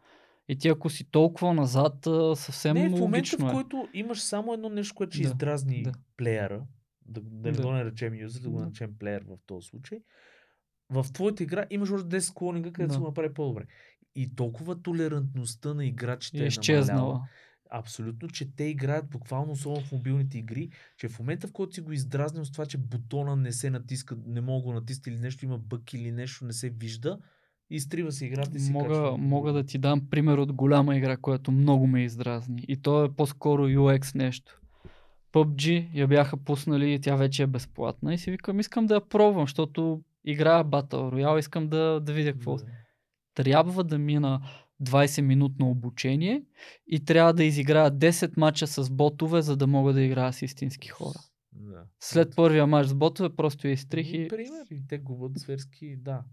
[0.48, 1.94] И ти ако си толкова назад,
[2.34, 3.52] съвсем Не, в момента, логично в е.
[3.52, 5.92] който имаш само едно нещо, което ще Да, издразни да.
[6.16, 6.62] плеера,
[7.06, 7.62] да, да не Да.
[7.62, 9.98] го наречем юзер, да го наречем плеер в този случай,
[10.93, 13.01] в твоята игра имаш още 10 клонинга, където Да.
[13.01, 13.64] го направи по-добре.
[14.14, 17.28] И толкова толерантността на играчите е, е изчезнала.
[17.70, 21.80] Абсолютно, че те играят буквално, особено в мобилните игри, че в момента, в който си
[21.80, 25.20] го издразнил с това, че бутона не се натиска, не мога да го натисна или
[25.20, 27.18] нещо има бък или нещо не се вижда,
[27.70, 29.18] изтрива се играта и си Мога, качва.
[29.18, 32.64] мога да ти дам пример от голяма игра, която много ме издразни.
[32.68, 34.61] И то е по-скоро UX нещо.
[35.32, 38.14] PUBG я бяха пуснали и тя вече е безплатна.
[38.14, 42.32] И си викам, искам да я пробвам, защото играя Battle Royale, искам да, да видя
[42.32, 42.56] какво.
[42.56, 42.64] Да.
[43.34, 44.40] Трябва да мина
[44.82, 46.44] 20 минутно обучение
[46.86, 50.88] и трябва да изиграя 10 мача с ботове, за да мога да играя с истински
[50.88, 51.18] хора.
[51.52, 51.86] Да.
[52.00, 54.28] След първия мач с ботове просто я изтрих Ами, и...
[54.28, 56.24] Пример, и те губят зверски, да.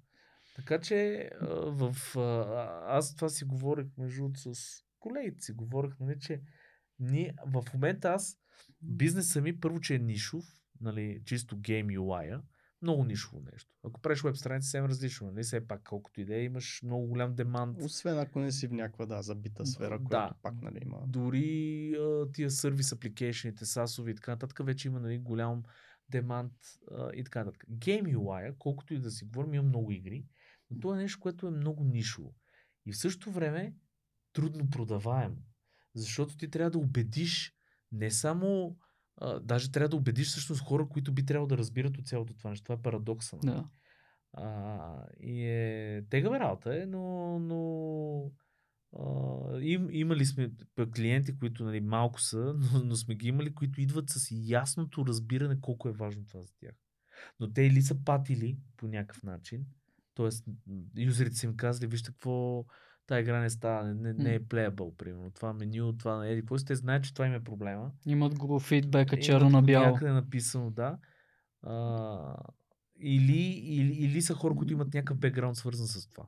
[0.55, 1.29] Така че
[1.67, 1.95] в...
[2.87, 4.53] Аз това си говорих между с
[4.99, 6.41] колегите си говорих, нали, че
[6.99, 8.37] ние, в момента аз,
[8.81, 10.45] бизнеса ми първо, че е нишов,
[10.81, 12.41] нали, чисто гейм UI-а,
[12.81, 13.73] много нишово нещо.
[13.83, 17.07] Ако правиш веб страница, съвсем различно, нали, все пак, колкото и да е, имаш много
[17.07, 17.77] голям демант.
[17.81, 20.05] Освен ако не си в някаква да, забита сфера, Да.
[20.05, 20.97] която пак нали, има.
[21.07, 25.63] Дори а, тия сервис апликейшените, SaaS-ови и така нататък, вече има нали, голям
[26.09, 26.53] демант
[26.91, 27.65] а, и така нататък.
[27.69, 30.25] Game UI, колкото и да си говорим, има много игри,
[30.71, 32.35] но това е нещо, което е много нишово.
[32.85, 33.73] И в същото време
[34.33, 35.37] трудно продаваемо.
[35.95, 37.53] Защото ти трябва да убедиш
[37.91, 38.77] не само,
[39.21, 42.49] а, даже трябва да убедиш всъщност хора, които би трябвало да разбират от цялото това
[42.49, 42.63] нещо.
[42.63, 43.37] Това е парадокса.
[43.43, 43.55] нали?
[43.55, 43.69] Да.
[44.33, 48.31] А, и е тегава работа е, но, но
[48.99, 50.51] а, им, имали сме
[50.95, 55.61] клиенти, които нали, малко са, но, но сме ги имали, които идват с ясното разбиране
[55.61, 56.75] колко е важно това за тях.
[57.39, 59.65] Но те или са патили по някакъв начин,
[60.15, 60.29] т.е.
[61.01, 62.65] юзерите са им казали, вижте какво
[63.09, 65.31] тази игра не става, не, не е playable, примерно.
[65.31, 66.39] Това меню, това не е.
[66.39, 67.91] Какво те знаят, че това им е проблема.
[68.05, 69.85] Имат го фидбека черно на бяло.
[69.85, 70.97] Някъде написано, да.
[71.61, 72.35] А,
[72.99, 76.25] или, или, или са хора, които имат някакъв бекграунд свързан с това.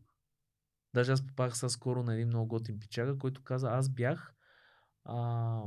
[0.94, 4.34] Даже аз попах сега скоро на един много готин пичага, който каза, аз бях
[5.04, 5.64] а,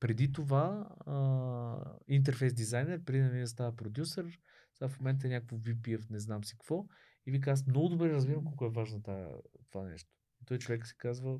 [0.00, 4.38] преди това а, интерфейс дизайнер, преди да ми да става продюсър,
[4.74, 6.86] сега в момента е някакво VP-ев, не знам си какво.
[7.26, 9.28] И вика, аз много добре разбирам колко е важно това,
[9.70, 10.13] това нещо.
[10.46, 11.38] Той човек се казва,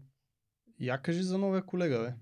[0.78, 2.14] Я кажи за новия колега, бе.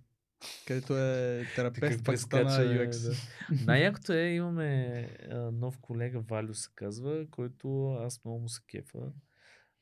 [0.66, 3.10] Където е терапевт, пък стана прескача, UX.
[3.10, 3.64] да.
[3.66, 9.12] Най-якото е, имаме а, нов колега, Валю се казва, който аз много му се кефа.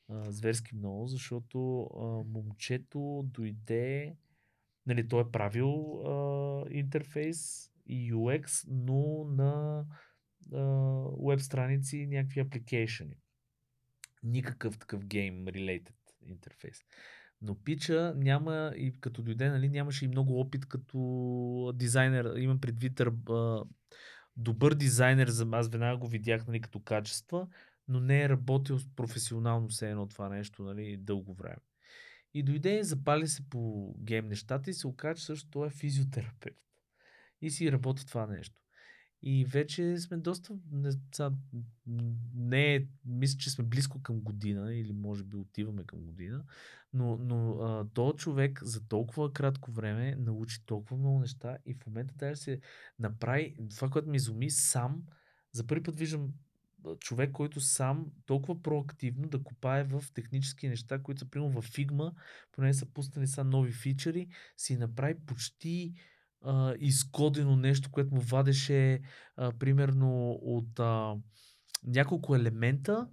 [0.08, 4.16] А, зверски много, защото а, момчето дойде,
[4.86, 9.84] нали, той е правил а, интерфейс и UX, но на
[11.28, 13.16] веб страници и някакви апликейшени.
[14.22, 16.78] Никакъв такъв гейм related интерфейс.
[17.42, 22.34] Но Пича няма и като дойде, нали, нямаше и много опит като дизайнер.
[22.36, 23.02] Имам предвид
[24.36, 27.48] добър дизайнер, за аз веднага го видях нали, като качества,
[27.88, 31.56] но не е работил професионално все едно това нещо нали, дълго време.
[32.34, 36.58] И дойде, запали се по гейм нещата и се оказа, че също той е физиотерапевт.
[37.40, 38.56] И си работи това нещо.
[39.22, 41.32] И вече сме доста, не, са,
[42.34, 46.44] не е, мисля, че сме близко към година или може би отиваме към година,
[46.92, 52.14] но, но този човек за толкова кратко време научи толкова много неща и в момента
[52.16, 52.60] даже се
[52.98, 55.02] направи, това, което ми изуми, сам,
[55.52, 56.32] за първи път виждам
[56.98, 62.12] човек, който сам толкова проактивно да копае в технически неща, които са примерно в Figma,
[62.52, 65.94] поне са пуснали са нови фичери, си направи почти
[66.42, 69.00] а, изкодено нещо, което му вадеше
[69.36, 71.16] а, примерно от а,
[71.84, 73.08] няколко елемента,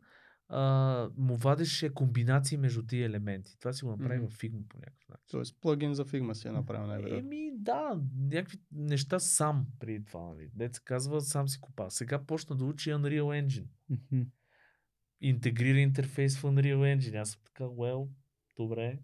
[0.49, 3.59] а, му вадеше комбинации между тия елементи.
[3.59, 4.27] Това си го направи Мгм.
[4.27, 5.25] в Figma по някакъв начин.
[5.31, 7.27] Тоест плагин за Figma си е направил най-вероятно.
[7.27, 10.69] Еми, да, някакви неща сам преди това, нали.
[10.73, 11.85] Се казва, сам си копа.
[11.89, 13.67] Сега почна да учи Unreal Engine.
[13.89, 14.21] Мгм.
[15.21, 17.21] Интегрира интерфейс в Unreal Engine.
[17.21, 18.09] Аз съм така, well,
[18.57, 18.99] добре,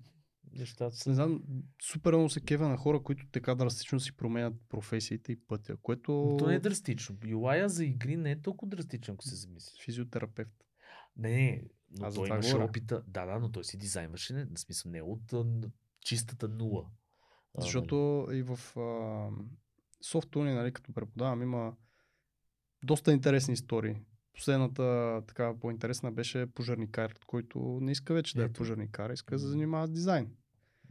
[0.54, 1.10] нещата.
[1.10, 1.43] Не знам,
[1.82, 6.12] супер много се кева на хора, които така драстично си променят професиите и пътя, което...
[6.12, 7.16] Но То не е драстично.
[7.16, 9.84] UI за игри не е толкова драстичен, ако се замислиш.
[9.86, 10.54] Физиотерапевт.
[11.18, 11.64] Не, не,
[11.99, 12.66] но Аз той имаше говоря.
[12.70, 13.04] опита.
[13.08, 15.45] Да, да, но той си дизайнваше, не, в смисъл не от а,
[16.01, 16.86] чистата нула.
[17.58, 19.30] А, Защото и в а,
[20.01, 21.76] софтуни, нали, като преподавам, има
[22.84, 23.95] доста интересни истории.
[24.34, 28.54] Последната така по-интересна беше пожарникар, който не иска вече да е Ето.
[28.54, 30.32] пожарникар, иска да се занимава с дизайн.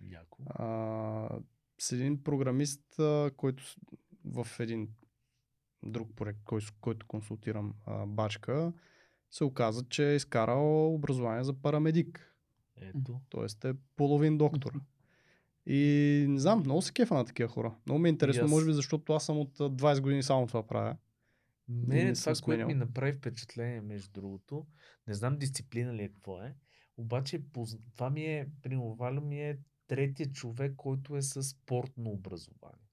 [0.02, 0.38] Яко.
[0.46, 1.38] А,
[1.78, 3.64] с един програмист, а, който
[4.24, 4.88] в един
[5.82, 8.72] друг проект, кой, с който консултирам а, бачка,
[9.30, 12.34] се оказа, че е изкарал образование за парамедик.
[12.76, 13.20] Ето.
[13.28, 14.80] Тоест е половин доктор.
[15.66, 15.80] И
[16.28, 17.74] не знам, много се кефа на такива хора.
[17.86, 20.46] Много ми е интересно, аз- може би защото аз съм от а, 20 години само
[20.46, 20.96] това правя.
[21.68, 24.66] Не, не това, което ми направи впечатление, между другото,
[25.06, 26.54] не знам дисциплина ли е какво е,
[26.96, 27.42] обаче
[27.94, 28.48] това ми е,
[28.98, 29.58] Валю ми е
[29.92, 32.88] третия човек, който е със спортно образование.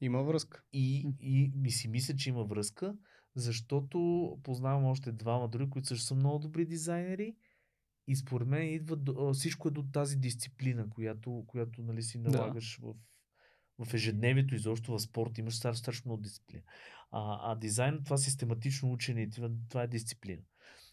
[0.00, 0.62] Има връзка.
[0.72, 2.96] И, и ми си мисля, че има връзка,
[3.34, 3.98] защото
[4.42, 7.36] познавам още двама други, които също са много добри дизайнери.
[8.06, 12.30] И според мен идва до, всичко е до тази дисциплина, която, която нали, си Да.
[12.30, 12.94] налагаш в,
[13.78, 15.38] в ежедневието, изобщо в спорт.
[15.38, 16.62] Имаш страшно, страшно много дисциплина.
[17.10, 20.42] А, а дизайн, това систематично учене, и това, това е дисциплина.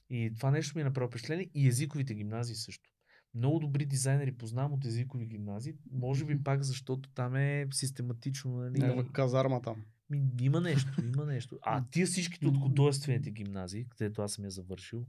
[0.09, 1.49] И това нещо ми е направо впечатление.
[1.53, 2.90] И езиковите гимназии също.
[3.34, 5.73] Много добри дизайнери познавам от езикови гимназии.
[5.91, 8.51] Може би пак, защото там е систематично.
[8.51, 9.75] Нали, Някаква казарма там.
[10.09, 11.59] ми, има нещо, има нещо.
[11.61, 15.05] А тия всичките от художествените гимназии, където аз съм я завършил,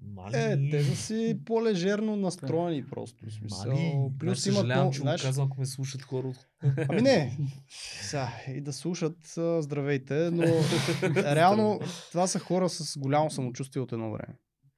[0.00, 0.36] мали...
[0.36, 3.26] Е, те са си по-лежерно настроени просто.
[3.26, 3.72] В смисъл.
[3.72, 6.48] Мали, Плюс аз имат много, че знаеш, казвам, ако ме слушат хора от...
[6.88, 7.38] Ами не,
[8.00, 9.18] сега, и да слушат,
[9.58, 10.42] здравейте, но
[11.14, 11.80] реално
[12.10, 14.34] това са хора с голямо самочувствие от едно време.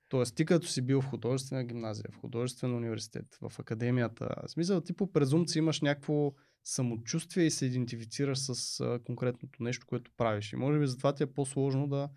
[0.08, 4.80] Тоест, ти като си бил в художествена гимназия, в художествен университет, в академията, в смисъл
[4.80, 6.32] ти по презумпция имаш някакво
[6.64, 10.52] самочувствие и се идентифицираш с а, конкретното нещо, което правиш.
[10.52, 12.08] И може би затова ти е по-сложно да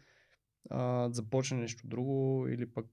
[0.69, 2.85] а, започне нещо друго или пък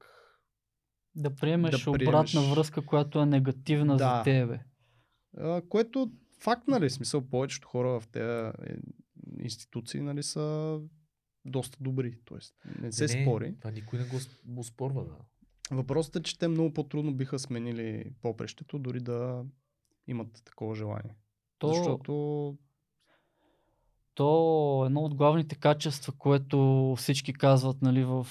[1.15, 4.17] Да приемеш, Да обратна приемеш- връзка, която е негативна Да.
[4.19, 4.61] за тебе.
[5.37, 8.27] А, което факт, нали, смисъл, повечето хора в тези
[8.67, 8.77] е,
[9.41, 10.79] институции, нали, са
[11.47, 12.19] доста добри.
[12.25, 13.55] Тоест, не се не, спори.
[13.59, 15.17] Това никой не го, го спорва, да.
[15.71, 19.45] Въпросът е, че те много по-трудно биха сменили попрещето, дори да
[20.07, 21.17] имат такова желание.
[21.59, 22.57] То, Защото
[24.15, 28.27] то едно от главните качества, което всички казват нали, в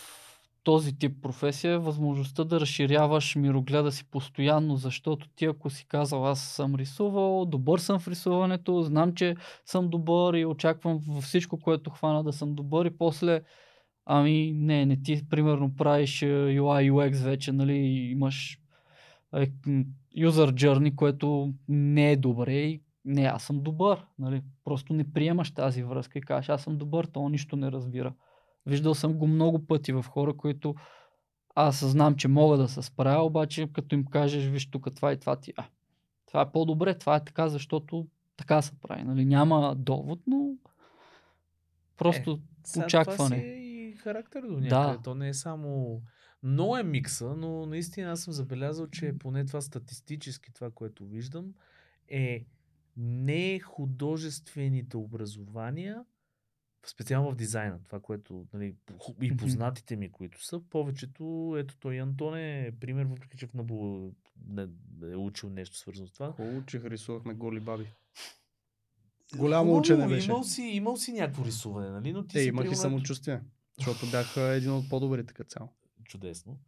[0.65, 6.27] този тип професия е възможността да разширяваш мирогледа си постоянно, защото ти ако си казал
[6.27, 9.35] аз съм рисувал, добър съм в рисуването, знам, че
[9.65, 13.41] съм добър и очаквам във всичко, което хвана да съм добър и после
[14.05, 17.75] ами не, не ти примерно правиш е, UI UX вече, нали,
[18.11, 18.59] имаш
[19.35, 19.51] е,
[20.17, 24.05] user journey, което не е добре и не, аз съм добър.
[24.19, 24.41] Нали?
[24.63, 28.13] Просто не приемаш тази връзка и кажеш, аз съм добър, то нищо не разбира.
[28.65, 30.75] Виждал съм го много пъти в хора, които
[31.55, 35.19] аз знам, че мога да се справя, обаче като им кажеш, виж тук това и
[35.19, 35.65] това ти, а,
[36.25, 38.07] това е по-добре, това е така, защото
[38.37, 39.03] така се прави.
[39.03, 39.25] Нали?
[39.25, 40.49] Няма довод, но
[41.97, 43.17] просто Сега очакване.
[43.17, 44.69] Това си е и характер до някъде.
[44.69, 44.99] Да.
[45.03, 46.01] То не е само...
[46.43, 51.53] Много е микса, но наистина аз съм забелязал, че поне това статистически, това, което виждам,
[52.07, 52.45] е
[52.97, 56.03] не художествените образования,
[56.85, 58.75] специално в дизайна, това, което нали,
[59.21, 64.09] и познатите ми, които са, повечето, ето той Антон е пример, въпреки че в Набу
[64.47, 64.67] не
[65.11, 66.31] е учил нещо свързано с това.
[66.31, 67.85] хубаво учих, рисувахме голи баби.
[69.37, 70.29] Голямо Хубаво, учене беше.
[70.29, 72.13] Имал си, имал си някакво рисуване, нали?
[72.13, 73.41] Но ти Те си имах и самочувствие,
[73.77, 75.69] защото бях един от по-добрите като цяло.
[76.05, 76.59] Чудесно.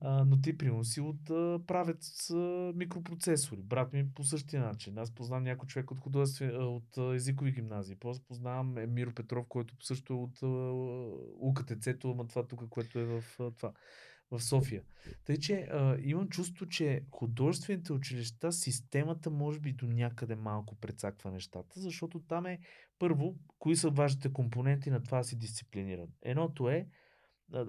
[0.00, 3.62] А, но ти, примерно, си от а, правец а, микропроцесори.
[3.62, 4.98] Брат ми по същия начин.
[4.98, 7.96] Аз познавам някой човек от, художествен, от а, езикови гимназии.
[8.00, 10.46] После познавам е, Миро Петров, който също е от а,
[11.38, 13.72] УКТЦ-то, ама това тук, което е в а, това
[14.30, 14.82] в София.
[15.24, 21.30] Тъй, че а, имам чувство, че художествените училища, системата може би до някъде малко прецаква
[21.30, 22.60] нещата, защото там е
[22.98, 26.08] първо, кои са важните компоненти на това си дисциплиниран.
[26.22, 26.88] Едното е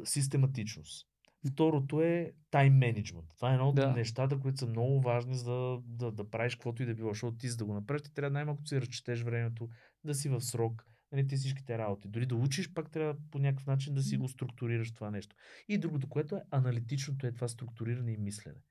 [0.03, 1.06] систематичност.
[1.51, 3.25] Второто е тайм менеджмент.
[3.35, 3.91] Това е едно от Да.
[3.91, 7.09] нещата, които са много важни за да, да, да правиш каквото и да било.
[7.09, 9.69] Защото ти за да го направиш, ти трябва най-малко си разчетеш времето,
[10.03, 12.07] да си в срок, нали, ти всичките работи.
[12.07, 15.35] Дори да учиш, пак трябва по някакъв начин да си го структурираш това нещо.
[15.67, 18.61] И другото, което е аналитичното, е това структуриране и мислене.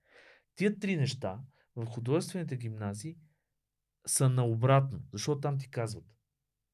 [0.54, 1.40] Тия три неща
[1.76, 3.16] в художествените гимназии
[4.06, 6.04] са наобратно, защото там ти казват,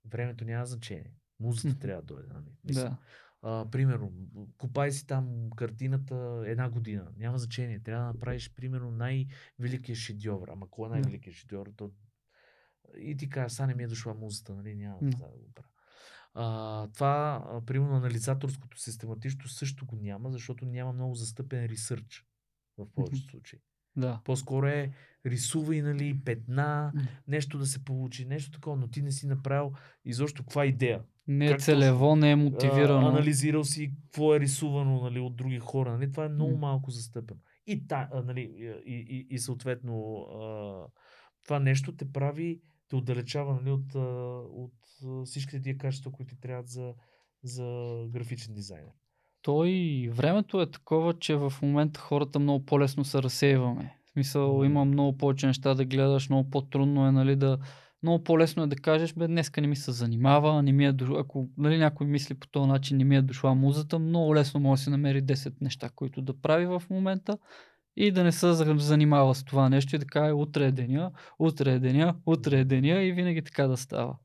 [0.05, 1.15] времето няма значение.
[1.41, 2.29] Музата трябва да дойде.
[2.35, 2.47] Нали?
[2.65, 2.99] Да.
[3.43, 4.13] А, примерно,
[4.59, 7.09] копай си там картината една година.
[7.17, 7.81] Няма значение.
[7.81, 10.49] Трябва да направиш, примерно, най-великия шедьовър.
[10.49, 11.73] Ама кой е най-великият шедьовър?
[11.77, 11.91] То...
[12.99, 14.75] И ти кажеш, сега не ми е дошла музата, нали?
[14.75, 15.17] Няма Да.
[15.17, 15.69] го правя.
[16.35, 22.27] А, това, а, примерно, анализаторското систематично също го няма, защото няма много застъпен ресърч
[22.79, 23.59] в повечето случаи.
[23.97, 24.21] да.
[24.25, 24.93] По-скоро е
[25.27, 26.93] рисувай, нали, петна,
[27.29, 29.73] нещо да се получи, нещо такова, но ти не си направил
[30.05, 33.09] изобщо каква идея Не е целево, не е а, мотивирано.
[33.09, 35.93] анализирал си какво е рисувано нали, от други хора.
[35.93, 36.11] Нали?
[36.11, 37.41] Това е много малко застъпено.
[37.67, 38.41] И, та, а, нали,
[38.87, 40.87] и, и, и съответно а,
[41.45, 43.95] това нещо те прави, те отдалечава нали, от,
[44.55, 46.95] от а, всичките тия качества, които ти трябват за,
[47.43, 48.93] за графичен дизайнер.
[49.43, 53.97] Той времето е такова, че в момента хората много по-лесно се разсейваме.
[54.07, 54.65] В смисъл, Мгм.
[54.65, 57.59] има много повече неща да гледаш, много по-трудно е, нали, да...
[58.03, 61.19] Много по-лесно е да кажеш, бе, днеска не ми се занимава, не ми е дошло...
[61.19, 64.81] Ако нали, някой мисли по този начин, не ми е дошла музата, много лесно може
[64.81, 67.39] да се намери 10 неща, които да прави в момента
[67.97, 71.13] и да не се за- занимава с това нещо и да каже утре е деня,
[71.39, 74.19] утре е деня, утре е деня и винаги така да става.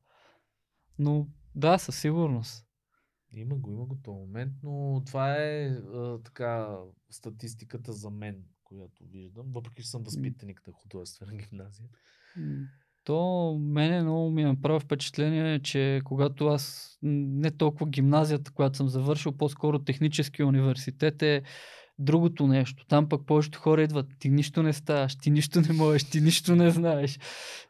[0.98, 2.64] Но да, със сигурност.
[3.32, 6.76] Има го, има го този момент, но това е а, така
[7.10, 11.88] статистиката за мен, която виждам, въпреки че съм възпитаник на художествена гимназия.
[13.08, 19.32] То мене много ми направи впечатление, че когато аз не толкова гимназията, която съм завършил,
[19.32, 21.42] по-скоро технически университет е
[21.98, 22.84] другото нещо.
[22.88, 26.56] Там пък повечето хора идват, ти нищо не ставаш, ти нищо не можеш, ти нищо
[26.56, 27.18] не знаеш.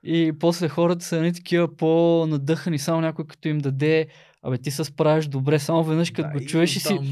[0.04, 4.06] И после хората са не такива по-надъхани, само някой като им даде,
[4.42, 7.06] абе ти се справиш добре, само веднъж като го чуеш и си там-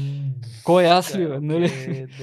[0.63, 1.65] кой аз ли, Да, бе, нали?
[1.65, 2.05] окей,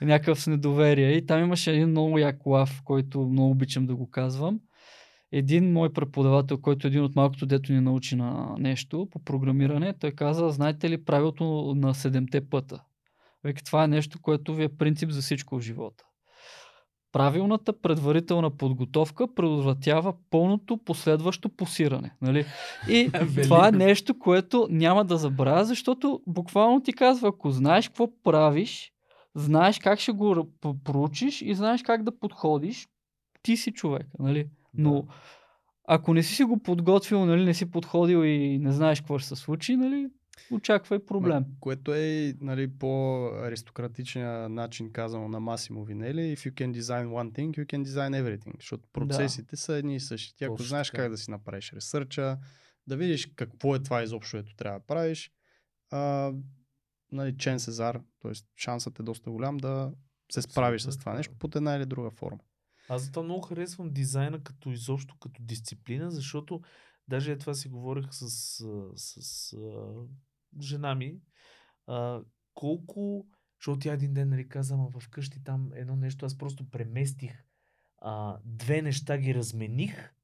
[0.00, 0.06] да.
[0.06, 1.10] някакъв с недоверие.
[1.10, 4.60] И там имаше един много як лав, който много обичам да го казвам.
[5.32, 9.94] Един мой преподавател, който е един от малкото, дето ни научи на нещо по програмиране,
[10.00, 12.84] той каза, знаете ли правилото на седемте пъта?
[13.44, 16.04] Века, това е нещо, което ви е принцип за всичко в живота.
[17.12, 22.14] Правилната предварителна подготовка предотвратява пълното последващо посиране.
[22.22, 22.46] Нали?
[22.88, 23.10] И
[23.42, 28.92] това е нещо, което няма да забравя, защото буквално ти казва, ако знаеш какво правиш,
[29.34, 30.48] знаеш как ще го
[30.84, 32.88] проучиш и знаеш как да подходиш,
[33.42, 34.06] ти си човек.
[34.18, 34.48] Нали?
[34.74, 35.14] Но Да.
[35.84, 39.28] ако не си си го подготвил, нали, не си подходил и не знаеш какво ще
[39.28, 40.08] се случи, нали,
[40.50, 41.44] очаквай проблем.
[41.60, 46.36] Което е нали, по-аристократичния начин казано на Масимо Винели.
[46.36, 48.52] If you can design one thing, you can design everything.
[48.60, 50.36] Защото процесите са едни и същи.
[50.36, 52.38] Ти ако знаеш как да си направиш ресърча,
[52.86, 55.32] да видиш какво е това изобщо, ето трябва да правиш,
[55.90, 56.32] а,
[57.12, 58.32] нали, Чен Сезар, т.е.
[58.56, 59.92] шансът е доста голям да
[60.32, 62.38] се справиш Абсолютно с това нещо под една или друга форма.
[62.88, 66.62] Аз затова много харесвам дизайна като изобщо като дисциплина, защото
[67.08, 68.28] даже е това си говорих с,
[68.96, 69.92] с а,
[70.60, 71.20] жена ми.
[71.86, 72.20] А,
[72.54, 73.26] колко,
[73.60, 77.44] защото тя един ден нали, каза, ама вкъщи там едно нещо, аз просто преместих
[77.98, 80.14] а, две неща ги размених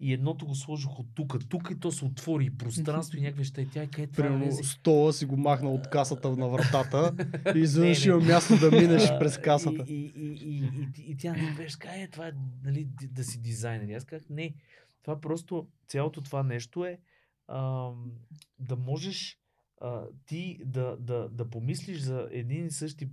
[0.00, 3.40] и едното го сложих от тук, тук и то се отвори и пространство и някакви
[3.40, 3.60] неща.
[3.60, 4.62] И тя е къде това Примерно влезе?
[4.62, 7.14] стола си го махна от касата на вратата
[7.54, 9.84] и изведнъж има място да минеш А, през касата.
[9.88, 12.32] И, и, и, и, и, и тя не беше, кай, е, това е
[12.64, 13.88] нали, да си дизайнер.
[13.88, 14.54] И Аз казах, не.
[15.02, 16.98] Това просто, цялото това нещо е
[17.48, 18.12] ам,
[18.58, 19.38] да можеш
[19.80, 23.10] а, ти да, да, да помислиш за един и същи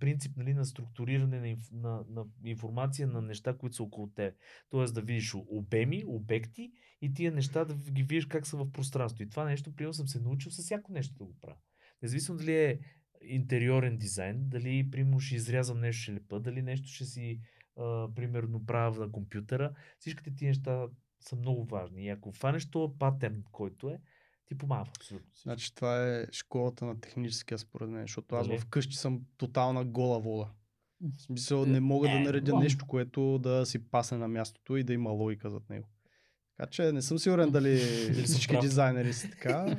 [0.00, 4.34] принцип нали, на структуриране на, на, на информация на неща, които са около теб.
[4.70, 9.22] Тоест да видиш обеми, обекти и тия неща да ги видиш как са в пространство.
[9.22, 11.58] И това нещо, примерно, съм се научил с всяко нещо да го правя.
[12.02, 12.78] Независимо дали е
[13.22, 17.40] интериорен дизайн, дали, примерно, ще изрязвам нещо, ще лепа, дали нещо ще си,
[17.76, 19.74] а, примерно, правя на компютъра.
[19.98, 20.86] Всичките ти неща
[21.20, 22.04] са много важни.
[22.04, 24.00] И ако фанеш този патърн, който е,
[24.46, 25.30] ти помага абсолютно.
[25.42, 28.58] Значи това е школата на техническия според мен, защото аз Нали?
[28.58, 30.50] вкъщи съм тотална гола вода.
[31.00, 34.76] В смисъл Е, не мога да е, наредя нещо, което да си пасне на мястото
[34.76, 35.88] и да има логика зад него.
[36.56, 37.76] Така че не съм сигурен дали
[38.24, 39.76] всички дизайнери са така.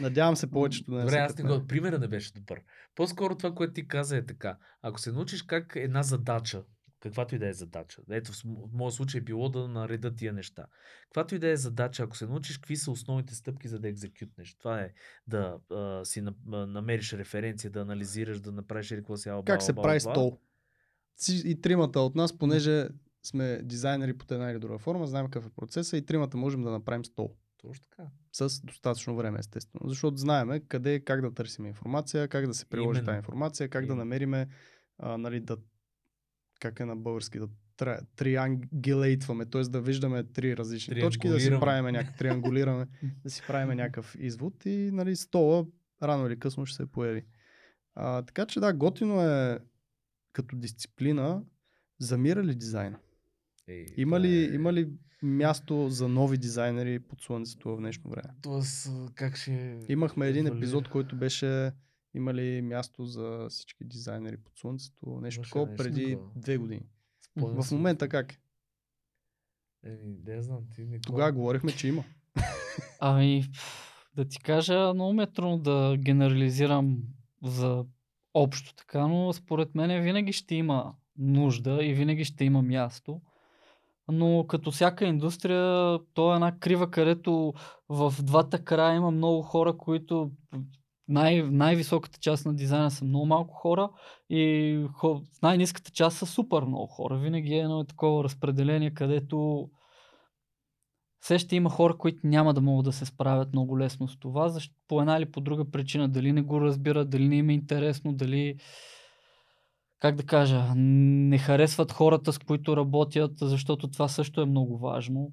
[0.00, 1.66] Надявам се повечето да не Добре, аз не го.
[1.66, 2.60] Примера не беше добър.
[2.94, 4.56] По-скоро това, което ти каза е така.
[4.82, 6.64] Ако се научиш как една задача,
[7.02, 10.14] каквато и да е задача, ето в м- в моя случай е било да нареда
[10.14, 10.66] тия неща.
[11.04, 14.54] Каквато и да е задача, ако се научиш какви са основните стъпки за да екзекютнеш,
[14.54, 14.92] това е
[15.26, 19.44] да а, си на, а, намериш референция, да анализираш, да направиш или какво си ала,
[19.44, 20.38] Как се прави стол?
[21.44, 22.88] И тримата от нас, понеже
[23.22, 26.70] сме дизайнери под една или друга форма, знаем какъв е процеса и тримата можем да
[26.70, 27.36] направим стол.
[27.58, 28.08] Точно така.
[28.32, 29.88] с достатъчно време, естествено.
[29.88, 33.06] Защото знаеме къде, как да търсим информация, как да се приложи Именно.
[33.06, 33.98] тази информация, как да Именно.
[33.98, 34.48] намериме,
[34.98, 35.56] а, нали, да,
[36.62, 37.48] как е на български, да
[38.16, 39.62] триангелейтваме, т.е.
[39.62, 42.86] да виждаме три различни точки, да си правиме някакъв, триангулираме,
[43.24, 45.66] да си правиме някакъв извод и нали, стола
[46.02, 47.24] рано или късно ще се появи.
[47.94, 49.58] А, така че да, готино е
[50.32, 51.42] като дисциплина,
[51.98, 52.98] замира ли дизайна?
[53.68, 54.90] Ей, Има ли, е- има ли
[55.22, 58.34] място за нови дизайнери под слънцето в днешно време?
[58.42, 59.78] Тоест, как ще...
[59.88, 61.72] Имахме един епизод, който беше
[62.14, 66.86] има ли място за всички дизайнери под слънцето, нещо такова преди две години.
[67.20, 68.32] Спомням В момента как?
[68.32, 68.38] е?
[69.84, 71.00] Еми, не знам, ти Никола.
[71.00, 72.04] Тогава говорихме, че има.
[73.00, 73.44] Ами,
[74.14, 76.98] да ти кажа, много ми е трудно да генерализирам
[77.42, 77.84] за
[78.34, 83.20] общо така, но според мен винаги ще има нужда и винаги ще има място.
[84.08, 87.54] Но като всяка индустрия, то е една крива, където
[87.88, 90.30] в двата края има много хора, които
[91.08, 93.90] най- най-високата част на дизайна са много малко хора
[94.30, 97.18] и хо, в най-низката част са супер много хора.
[97.18, 99.68] Винаги е едно такова разпределение, където
[101.20, 104.48] все ще има хора, които няма да могат да се справят много лесно с това,
[104.48, 107.54] защото по една или по друга причина, дали не го разбират, дали не им е
[107.54, 108.56] интересно, дали
[109.98, 115.32] как да кажа, не харесват хората, с които работят, защото това също е много важно.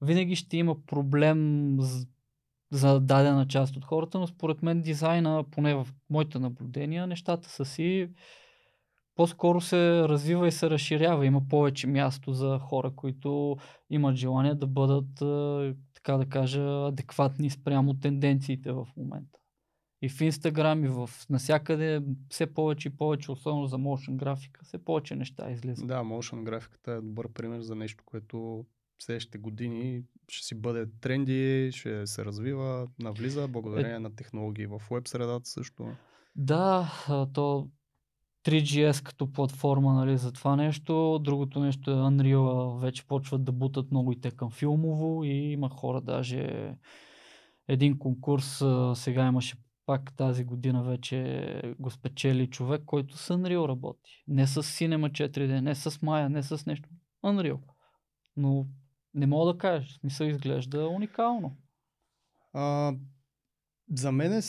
[0.00, 1.76] Винаги ще има проблем
[2.74, 7.64] за дадена част от хората, но според мен дизайна, поне в моите наблюдения, нещата са
[7.64, 8.08] си
[9.16, 11.26] по-скоро се развива и се разширява.
[11.26, 13.56] Има повече място за хора, които
[13.90, 15.14] имат желание да бъдат,
[15.94, 19.38] така да кажа, адекватни спрямо тенденциите в момента.
[20.02, 24.84] И в Инстаграм, и в насякъде все повече и повече, особено за motion графика, все
[24.84, 25.86] повече неща излизат.
[25.86, 28.64] Да, motion графиката е добър пример за нещо, което
[28.98, 34.80] в следващите години ще си бъде тренди, ще се развива, навлиза благодарение на технологии в
[34.90, 35.86] веб средата също.
[36.36, 36.92] Да,
[37.34, 37.68] то
[38.46, 41.20] 3GS като платформа нали, за това нещо.
[41.22, 45.68] Другото нещо е Unreal вече почват да бутат много и те към филмово и има
[45.68, 46.74] хора даже
[47.68, 48.64] един конкурс
[48.94, 49.56] сега имаше
[49.86, 54.24] пак тази година вече го спечели човек, който с Unreal работи.
[54.28, 56.88] Не с Cinema 4D, не с Maya, не с нещо.
[57.24, 57.58] Unreal.
[58.36, 58.66] Но
[59.14, 61.56] не мога да кажа, в смисъл изглежда уникално.
[62.52, 62.94] А,
[63.92, 64.40] за мен е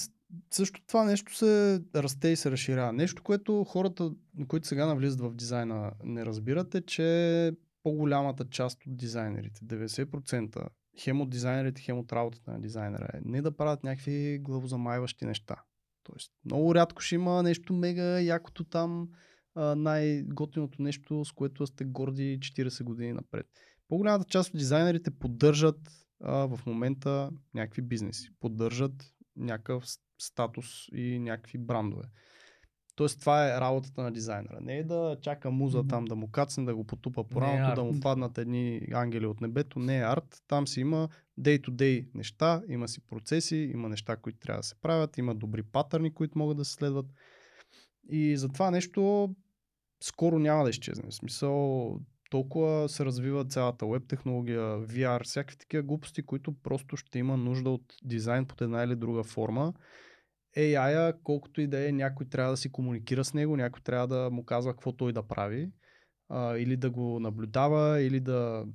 [0.52, 2.94] също това нещо се расте и се разширява.
[2.94, 4.12] Нещо, което хората,
[4.48, 7.52] които сега навлизат в дизайна, не разбират е, че
[7.84, 10.68] по-голямата част от дизайнерите, 90%,
[11.00, 15.56] хем от дизайнерите, хем от работата на дизайнера е не да правят някакви главозамайващи неща.
[16.04, 19.10] Тоест, много рядко ще има нещо мега якото там,
[19.56, 23.48] най-готиното нещо, с което сте горди 40 години напред.
[23.88, 25.80] По-голямата част от дизайнерите поддържат
[26.24, 29.86] а, в момента някакви бизнеси, поддържат някакъв
[30.18, 32.04] статус и някакви брандове.
[32.96, 34.60] Тоест това е работата на дизайнера.
[34.62, 37.82] Не е да чака муза там да му кацне, да го потупа по е рамото,
[37.82, 37.96] да арт.
[37.96, 39.80] му паднат едни ангели от небето.
[39.80, 40.44] Не е арт.
[40.48, 41.10] Там си има
[41.40, 46.14] day-to-day неща, има си процеси, има неща, които трябва да се правят, има добри патърни,
[46.14, 47.06] които могат да се следват.
[48.10, 49.30] И за това нещо
[50.04, 51.10] скоро няма да изчезне.
[51.10, 52.00] В смисъл,
[52.30, 57.70] толкова се развива цялата веб технология, VR, всякакви такива глупости, които просто ще има нужда
[57.70, 59.74] от дизайн под една или друга форма.
[60.58, 64.30] AI-а, колкото и да е, някой трябва да си комуникира с него, някой трябва да
[64.32, 65.72] му казва какво той да прави,
[66.30, 68.66] а, или да го наблюдава, или да,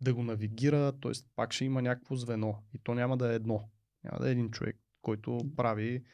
[0.00, 1.12] да го навигира, т.е.
[1.36, 2.62] пак ще има някакво звено.
[2.74, 3.70] И то няма да е едно.
[4.04, 6.04] Няма да е един човек, който прави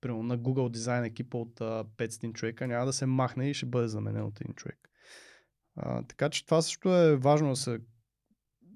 [0.00, 3.66] примерно на Google дизайн екипа от а, 500 човека, няма да се махне и ще
[3.66, 4.87] бъде заменен от един човек.
[5.80, 7.80] А, така че това също е важно да се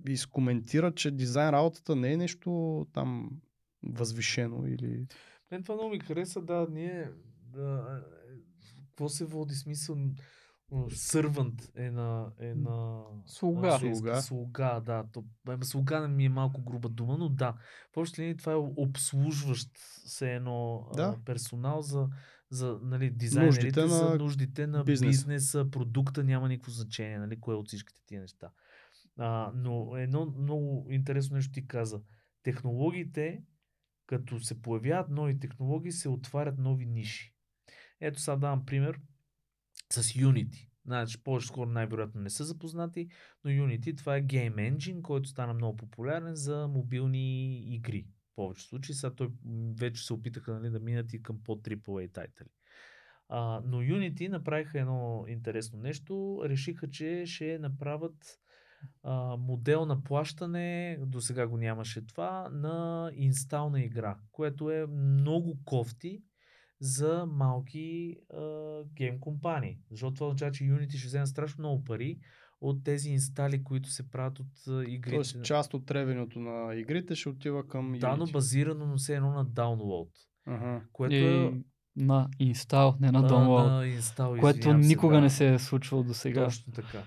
[0.09, 3.31] изкоментира, че дизайн работата не е нещо там
[3.87, 5.07] възвишено или...
[5.51, 7.11] Мен това много ми хареса, да, ние,
[7.43, 8.03] да,
[8.91, 9.97] какво се води смисъл,
[10.95, 13.69] сървант е на, е на Слуга.
[13.69, 13.97] английски.
[13.97, 14.23] Слуга.
[14.23, 15.05] Слуга, да.
[15.13, 15.25] То,
[15.63, 17.55] слуга не ми е малко груба дума, но да.
[17.95, 19.71] В общи това е обслужващ
[20.07, 21.17] се едно Да.
[21.19, 22.09] а, персонал за,
[22.53, 25.09] за нали, дизайнерите, Нуждите за на нуждите на бизнеса.
[25.09, 28.51] бизнеса, продукта, няма никакво значение, нали, кое от всичките тия неща.
[29.19, 32.03] А, но едно много интересно нещо ти каза.
[32.43, 33.43] Технологиите,
[34.07, 37.35] като се появяват нови технологии, се отварят нови ниши.
[38.01, 39.01] Ето сега давам пример
[39.93, 40.69] с Unity.
[40.87, 41.19] Значи,
[41.53, 43.09] хора най-вероятно не са запознати,
[43.45, 48.07] но Unity това е Game Engine, който стана много популярен за мобилни игри.
[48.33, 48.95] В повечето случаи.
[48.95, 49.29] Сега той
[49.79, 52.47] вече се опитаха нали, да минат и към по-AAA тайтли.
[53.29, 56.43] А, но Unity направиха едно интересно нещо.
[56.45, 58.39] Решиха, че ще направят
[59.03, 65.59] а, модел на плащане, до сега го нямаше това, на инстална игра, което е много
[65.65, 66.23] кофти
[66.81, 69.79] за малки а, гейм компании.
[69.91, 72.19] Защото това означава, че Unity ще вземе страшно много пари
[72.63, 75.17] от тези инстали, които се правят от игрите.
[75.17, 79.33] Тоест част от ревенюто на игрите ще отива към да, но базирано, но все едно
[79.33, 80.09] на download.
[80.47, 80.83] Ага.
[80.93, 81.53] Което е
[81.97, 83.71] на инстал, не на download.
[83.71, 85.21] на инстал, което се, никога да.
[85.21, 86.45] не се е случвало до сега.
[86.45, 87.03] Точно така.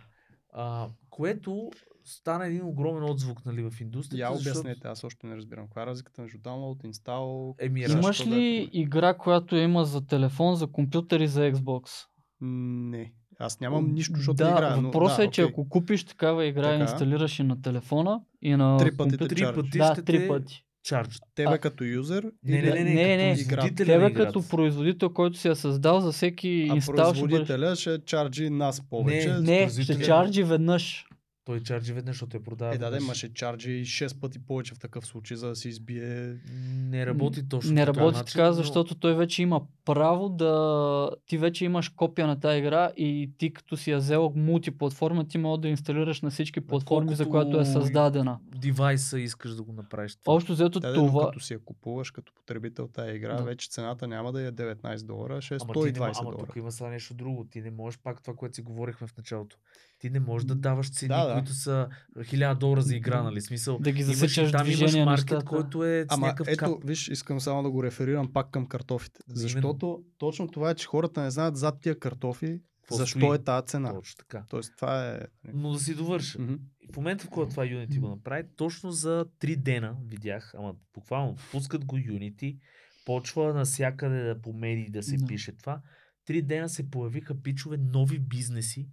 [0.54, 1.72] А, което
[2.04, 4.34] стана един огромен отзвук нали, в индустрията.
[4.34, 5.66] Я защото- обяснете, аз още не разбирам.
[5.66, 7.56] Каква е разликата между download, install?
[7.60, 8.82] Еми, защо Имаш да е ли това?
[8.82, 12.06] игра, която има за телефон, за компютър и за Xbox?
[12.42, 13.14] Не.
[13.40, 14.76] Аз нямам нищо, защото да, играя.
[14.76, 15.52] но- въпросът да, е, че окей.
[15.52, 16.82] ако купиш такава игра и Така.
[16.82, 20.64] инсталираш и на телефона и на Три пъти компютър, Три пъти да, ще три пъти.
[20.84, 21.22] чарджат.
[21.36, 24.14] Тебе А- като юзер Не, или не, не, не, Не, като не, производителя на Тебе
[24.16, 26.82] като производител, който си я създал за всеки а инстал
[27.14, 27.38] ще бъдеш...
[27.38, 29.28] производителя ще чарджи нас повече.
[29.30, 31.06] Не, Не, производителя- ще чарджи веднъж.
[31.46, 32.76] Той чарджи веднъж, защото я продава.
[32.76, 36.36] Е, да, да, имаше чарджи 6 пъти повече в такъв случай, за да се избие.
[36.76, 41.10] Не работи точно Не работи начин, така, но- защото той вече има право да...
[41.26, 45.38] Ти вече имаш копия на тази игра и ти като си я взел мултиплатформа, ти
[45.38, 48.40] може да инсталираш на всички платформи, за която е колкото създадена.
[48.56, 50.34] девайса искаш да го направиш това.
[50.34, 51.26] Общо взето Да, но това...
[51.26, 53.44] като си я купуваш като потребител тази игра, Да.
[53.44, 56.38] вече цената няма да е 19 долара, а ще е Ама, ти 120 ама долара.
[56.38, 57.48] тук има сега нещо друго.
[57.52, 59.58] Ти не можеш пак това, което си говорихме в началото.
[60.06, 61.34] Ти не можеш да даваш цени, Да, да.
[61.34, 61.88] които са
[62.18, 63.42] 1000 долара за игра, нали?
[63.42, 65.46] Смисъл, Да ги имаш засичаш там имаш движение, маркет, нещата.
[65.46, 66.84] който е с Ама някакъв ето, кап.
[66.84, 69.20] виж, искам само да го реферирам пак към картофите.
[69.28, 69.40] Именно.
[69.40, 73.36] Защото точно това е, че хората не знаят зад тия картофи Какво защо стои.
[73.36, 73.94] е тази цена.
[73.94, 74.44] Точно така.
[74.50, 75.20] Тоест това е...
[75.54, 76.40] Но да си довърша.
[76.82, 80.76] И в момента, в който това Unity го направи, точно за 3 дена видях, ама
[80.94, 82.58] буквално пускат го Unity,
[83.06, 85.26] почва насякъде да по медии да се Да.
[85.26, 85.82] пише това.
[86.26, 88.88] Три дена се появиха пичове нови бизнеси,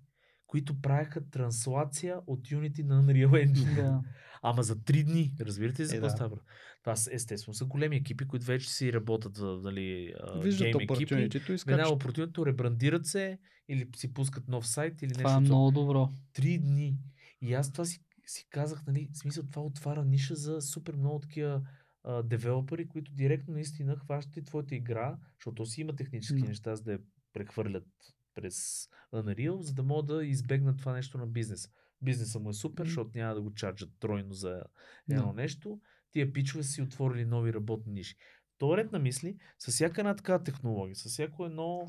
[0.52, 3.74] които правеха транслация от Unity на Unreal Engine.
[3.74, 4.02] Да.
[4.42, 6.10] Ама за три дни, разбирате ли за Е, какво да.
[6.10, 6.28] става?
[6.30, 6.46] въпрос?
[6.80, 11.58] Това естествено са големи екипи, които вече си работят в нали, а, Виждат гейм екипи.
[11.58, 11.86] скачат.
[11.86, 13.38] опортунито, ребрандират се
[13.68, 15.34] или си пускат нов сайт или Това нещо.
[15.34, 16.08] е от много добро.
[16.32, 16.96] Три дни.
[17.40, 21.18] И аз това си, си казах, нали, в смисъл това отваря ниша за супер много
[21.18, 21.62] такива
[22.04, 26.48] а, девелопери, които директно наистина хващат и твоята игра, защото то си има технически Да.
[26.48, 26.98] неща, за да я
[27.32, 27.86] прехвърлят
[28.34, 31.68] през Unreal, за да могат да избегнат това нещо на бизнес.
[32.02, 34.62] Бизнеса му е супер, защото няма да го чарджат тройно за
[35.10, 35.32] едно Да.
[35.32, 35.80] нещо.
[36.10, 38.16] Тия пичове си отворили нови работни ниши.
[38.58, 41.86] То ред на мисли, с всяка една такава технология, с всяко едно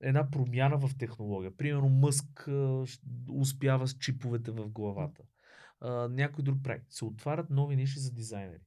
[0.00, 1.56] една промяна в технология.
[1.56, 2.84] Примерно Мъск а,
[3.28, 5.22] успява с чиповете в главата.
[5.80, 6.80] А, някой друг прави.
[6.88, 8.60] Се отварят нови ниши за дизайнери.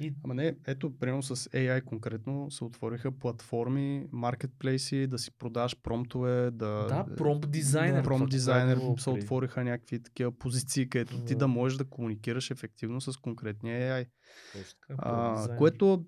[0.00, 5.76] И Ама не, ето, примерно с AI конкретно се отвориха платформи, маркетплейси, да си продаш
[5.82, 6.86] промптове, да...
[6.86, 7.90] да, промп дизайнер.
[7.90, 11.48] това, Промп това дизайнер се отвориха някакви такива позиции, където ти Да.
[11.48, 14.08] можеш да комуникираш ефективно с конкретния AI.
[14.52, 16.04] Точно А, което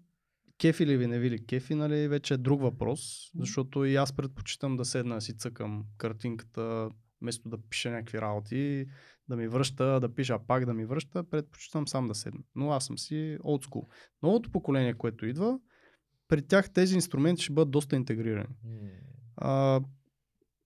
[0.59, 4.12] кефи ли ви, не ви ли кефи, нали, вече е друг въпрос, защото и аз
[4.12, 6.91] предпочитам да седна да си цъкам картинката,
[7.21, 8.87] вместо да пиша някакви работи,
[9.31, 12.40] да ми връща, да пиша, пак да ми връща, предпочитам сам да седна.
[12.55, 13.86] Но аз съм си old school.
[14.23, 15.59] Новото поколение, което идва,
[16.28, 18.55] при тях тези инструменти ще бъдат доста интегрирани.
[19.36, 19.81] А,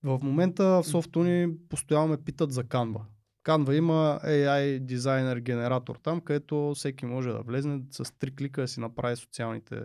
[0.03, 3.01] в момента в Softuni постоянно ме питат за Canva.
[3.45, 8.69] Canva има AI дизайнер генератор там, където всеки може да влезне с три клика да
[8.69, 9.81] си направи социалните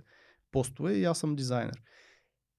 [0.51, 1.81] постове и аз съм дизайнер.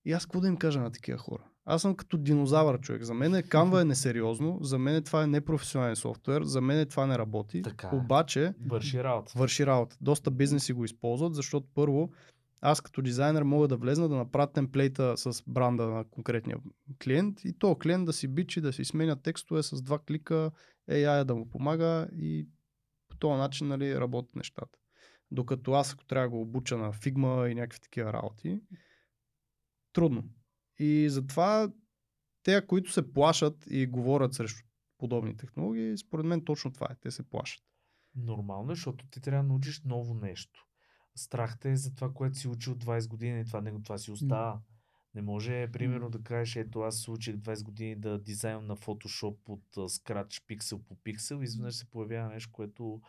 [0.04, 1.44] И аз какво да им кажа на такива хора?
[1.64, 3.02] Аз съм като динозавър човек.
[3.02, 7.18] За мен Canva е несериозно, за мен това е непрофесионален софтуер, за мен това не
[7.18, 7.62] работи.
[7.62, 7.96] Така е.
[7.96, 9.32] Обаче Върши работа.
[9.36, 9.96] върши работа.
[10.00, 12.10] Доста бизнеси го използват, защото първо
[12.62, 16.56] аз като дизайнер мога да влезна да направя темплейта с бранда на конкретния
[17.04, 20.50] клиент и то клиент да си бичи, да си сменя текстове с два клика,
[20.90, 22.48] AI да му помага и
[23.08, 24.78] по този начин нали, работят нещата.
[25.30, 28.60] Докато аз ако трябва да го обуча на Figma и някакви такива работи,
[29.92, 30.24] трудно.
[30.78, 31.72] И затова
[32.42, 34.62] те, които се плашат и говорят срещу
[34.98, 36.96] подобни технологии, според мен точно това е.
[37.00, 37.62] Те се плашат.
[38.14, 40.66] Нормално е, защото ти трябва да научиш ново нещо.
[41.14, 44.10] Страх те е за това, което си учил 20 години и това, него, това си
[44.10, 44.60] остава.
[45.14, 49.36] Не може, примерно, да кажеш, ето аз се учих 20 години да дизайнвам на Photoshop
[49.48, 53.00] от а, Scratch пиксел по пиксел изведнъж се появява нещо, което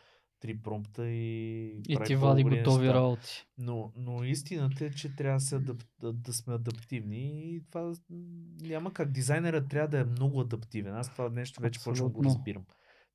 [0.41, 2.93] три промпта и, И ти вади готови неща.
[2.93, 3.47] работи.
[3.57, 5.84] Но, но истината е, че трябва да, се адап...
[5.99, 7.93] да, да сме адаптивни и това
[8.61, 9.11] няма как.
[9.11, 10.95] Дизайнерът трябва да е много адаптивен.
[10.95, 12.65] Аз това нещо вече почвам да го разбирам.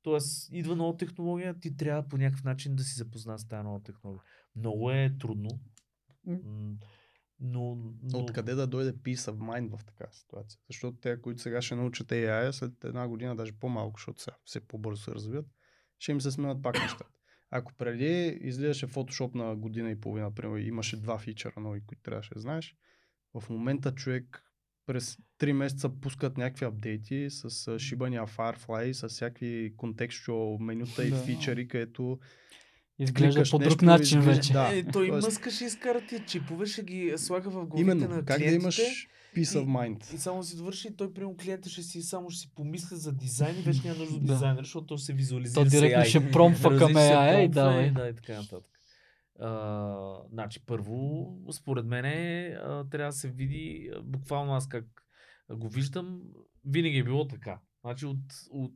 [0.03, 3.83] Тоест, идва нова технология, ти трябва по някакъв начин да си запозна с тази нова
[3.83, 4.23] технология.
[4.55, 5.49] Много е трудно.
[7.39, 8.19] Но, но...
[8.19, 10.59] Откъде да дойде peace of mind в такава ситуация?
[10.67, 14.59] Защото те, които сега ще научат AI, след една година, даже по-малко, защото сега все
[14.59, 15.45] по-бързо се развиват,
[15.99, 17.05] ще им се сменят пак нещата.
[17.51, 22.01] Ако преди излизаше Photoshop на година и половина, примерно, и имаше два фичъра нови, които
[22.01, 22.75] трябваше да знаеш,
[23.35, 24.43] в момента човек
[24.85, 27.49] през 3 месеца пускат някакви апдейти с
[27.79, 31.17] шибания Firefly, с всякакви контекстуал менюта и Да.
[31.17, 32.19] фичъри, където
[32.99, 34.53] Изглежда по друг нещо, начин изглежда- вече.
[34.53, 34.69] Да.
[34.69, 38.15] Е, той Тоест- мъска ще изкара тия чипове, ще ги слага в главите именно, на
[38.15, 38.55] как да клиентите.
[38.55, 40.15] имаш peace of и- mind.
[40.15, 43.13] И само си довърши, и той прямо клиента ще си само ще си помисля за
[43.13, 44.33] дизайн и вече няма нужда от Да.
[44.33, 47.87] дизайнер, защото то се визуализира То директно ще промпва към AI и промпва давай.
[47.87, 48.71] и да, и така нататък.
[49.39, 52.03] А, значи, първо, според мен
[52.89, 54.85] трябва да се види, буквално аз как
[55.49, 56.21] го виждам,
[56.65, 57.59] винаги е било така.
[57.81, 58.17] Значи от,
[58.51, 58.71] от,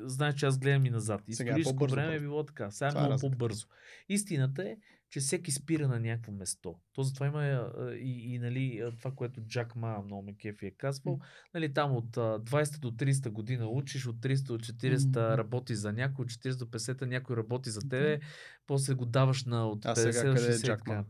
[0.00, 1.20] знаеш, че аз гледам и назад.
[1.30, 2.70] Сега е Историческо време е било така.
[2.70, 3.66] Сега е е много по-бързо.
[4.08, 4.76] Истината е,
[5.14, 6.74] че всеки спира на някакво место.
[6.92, 10.66] То затова има а, и, и нали, а, това, което Джак Ма много ме кефи
[10.66, 11.18] е казвал.
[11.54, 15.38] Нали, там от а, 20 до 30 година учиш, от 300 до 40 Мгм.
[15.38, 18.20] работи за някой, от 40 до 50 някой работи за тебе,
[18.66, 21.04] после го даваш на от А 50 сега до къде е 60 и Джак Ма?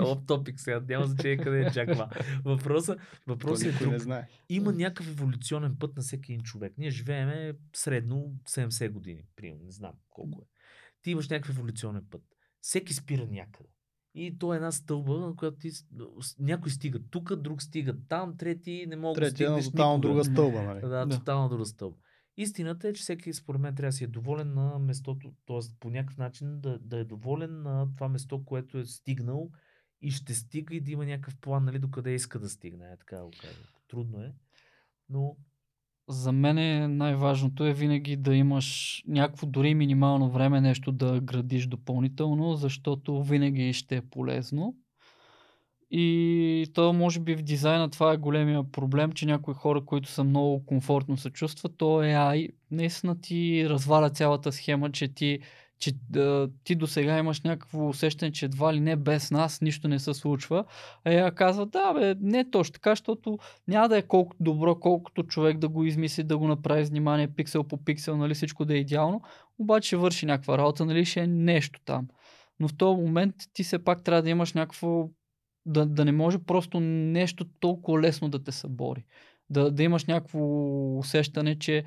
[0.00, 2.08] Оп топик сега, няма значение къде е Джак Ма.
[2.44, 4.28] Въпросът, въпросът е друг не знае.
[4.48, 6.72] има някакъв еволюционен път на всеки един човек.
[6.78, 10.53] Ние живееме средно 70 години, примерно, не знам колко е.
[11.04, 12.22] Ти имаш някакъв еволюционен път.
[12.60, 13.68] Всеки спира някъде.
[14.14, 15.70] И то е една стълба, на която ти,
[16.38, 20.08] някой стига тук, друг стига там, трети не мога да на стигнеш тотално никога.
[20.08, 20.80] друга стълба, нали?
[20.88, 21.18] Да, Да.
[21.18, 21.96] тотално друга стълба.
[22.36, 25.58] Истината е, че всеки според мен трябва да си е доволен на местото, т.е.
[25.80, 29.50] по някакъв начин да, да е доволен на това место, което е стигнал
[30.00, 32.84] и ще стига и да има някакъв план, нали, докъде иска да стигне.
[32.92, 33.68] Е, така го кажа.
[33.88, 34.34] Трудно е,
[35.08, 35.36] но
[36.08, 41.66] За мен е най-важното е винаги да имаш някакво дори минимално време нещо да градиш
[41.66, 44.74] допълнително, защото винаги ще е полезно.
[45.90, 50.24] И то може би в дизайна това е големия проблем, че някои хора, които са
[50.24, 55.38] много комфортно се чувстват, то е AI наистина ти разваля цялата схема, че ти
[55.84, 59.88] че да, ти до сега имаш някакво усещане, че едва ли не без нас нищо
[59.88, 60.64] не се случва.
[61.04, 63.38] А я казва, да бе, не е точно така, защото
[63.68, 67.64] няма да е колкото добро, колкото човек да го измисли, да го направи внимание пиксел
[67.64, 69.22] по пиксел, нали, всичко да е идеално,
[69.58, 72.08] обаче върши някаква работа, нали, ще е нещо там.
[72.60, 75.08] Но в този момент ти все пак трябва да имаш някакво,
[75.66, 79.04] да, да не може просто нещо толкова лесно да те събори.
[79.50, 80.38] Да, да имаш някакво
[80.98, 81.84] усещане, че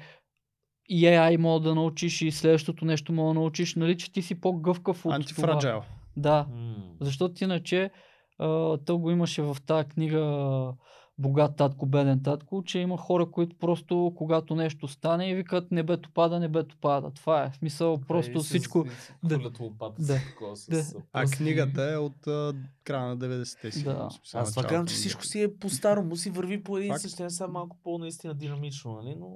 [0.90, 4.36] и AI мога да научиш и следващото нещо мога да научиш, нали, че ти си
[4.36, 5.16] по-гъвкав от това.
[5.16, 5.82] Антифраджайл.
[6.18, 7.92] Да, м- защото иначе
[8.40, 10.74] а, то го имаше в тази книга
[11.20, 16.10] Богат татко, беден татко, че има хора, които просто когато нещо стане и викат небето
[16.14, 17.12] пада, небето пада.
[17.12, 17.52] Това е.
[17.54, 18.86] Смисъл просто с- всичко.
[18.90, 19.40] с- да.
[19.60, 20.14] лопата Да.
[20.14, 20.84] с такова, с- Да.
[21.14, 22.54] А книгата е от а,
[22.84, 23.84] края на 90-те си.
[23.84, 24.10] Да.
[24.34, 27.78] Аз това казвам, че всичко си е по-старому, си върви по един същия, сега малко
[27.84, 29.16] по-наистина динамично, нали?
[29.20, 29.28] Но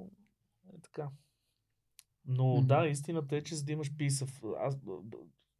[0.68, 1.08] е така.
[2.26, 2.66] Но Мгм.
[2.66, 4.54] да, истината е, че за да имаш peace of...
[4.58, 4.78] Аз,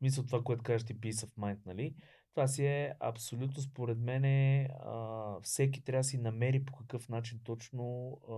[0.00, 1.94] мисля това, което кажеш ти peace of mind, нали?
[2.34, 7.40] Това си е абсолютно, според мен, а, всеки трябва да си намери по какъв начин
[7.44, 8.34] точно а,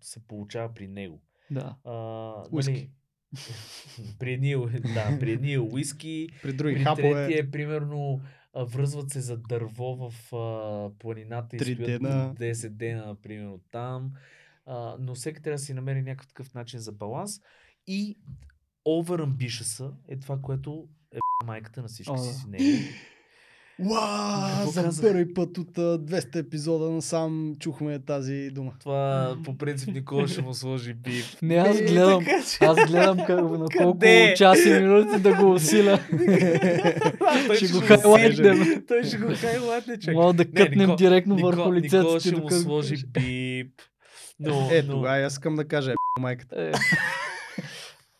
[0.00, 1.22] се получава при него.
[1.50, 1.76] Да.
[1.84, 1.92] А.
[2.52, 2.90] Нали,
[4.18, 4.56] при едни,
[4.94, 7.12] да, при едни е уиски, При други при хапове.
[7.12, 8.20] третия е примерно
[8.54, 12.34] връзват се за дърво в а, планината и стоят дена.
[12.34, 14.12] 10 дена, примерно там.
[14.66, 17.40] А, но всеки трябва да си намери някакъв такъв начин за баланс.
[17.88, 18.16] И
[18.86, 22.34] over ambitious е това, което е майката на всички си да.
[22.34, 22.78] си него.
[23.80, 25.04] Уау, Какво за казах?
[25.04, 28.72] първи път от а, 200 епизода насам чухме тази дума.
[28.80, 31.24] Това по принцип Никола ще му сложи бип.
[31.42, 32.24] Не, аз Е, гледам,
[32.60, 34.00] аз гледам как, на колко
[34.36, 35.98] часи и минути да го усиля.
[37.46, 38.84] Той ще го хайлайтнем.
[38.88, 40.14] Той ще го хайлайтне, чак.
[40.14, 43.72] Мога да Не, кътнем Нико- директно Нико- върху лицето Никола ще му сложи бип.
[44.40, 44.92] Но, Е, но...
[44.92, 46.72] тогава аз искам да кажа, е, майката.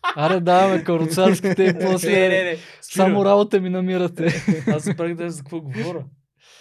[0.09, 0.13] Е.
[0.17, 2.11] Аре, даваме каруцарските и Не, после.
[2.11, 2.57] не, не.
[2.81, 3.23] Само спирам.
[3.25, 4.43] работа ми намирате.
[4.67, 6.05] Аз се правих да за какво говоря.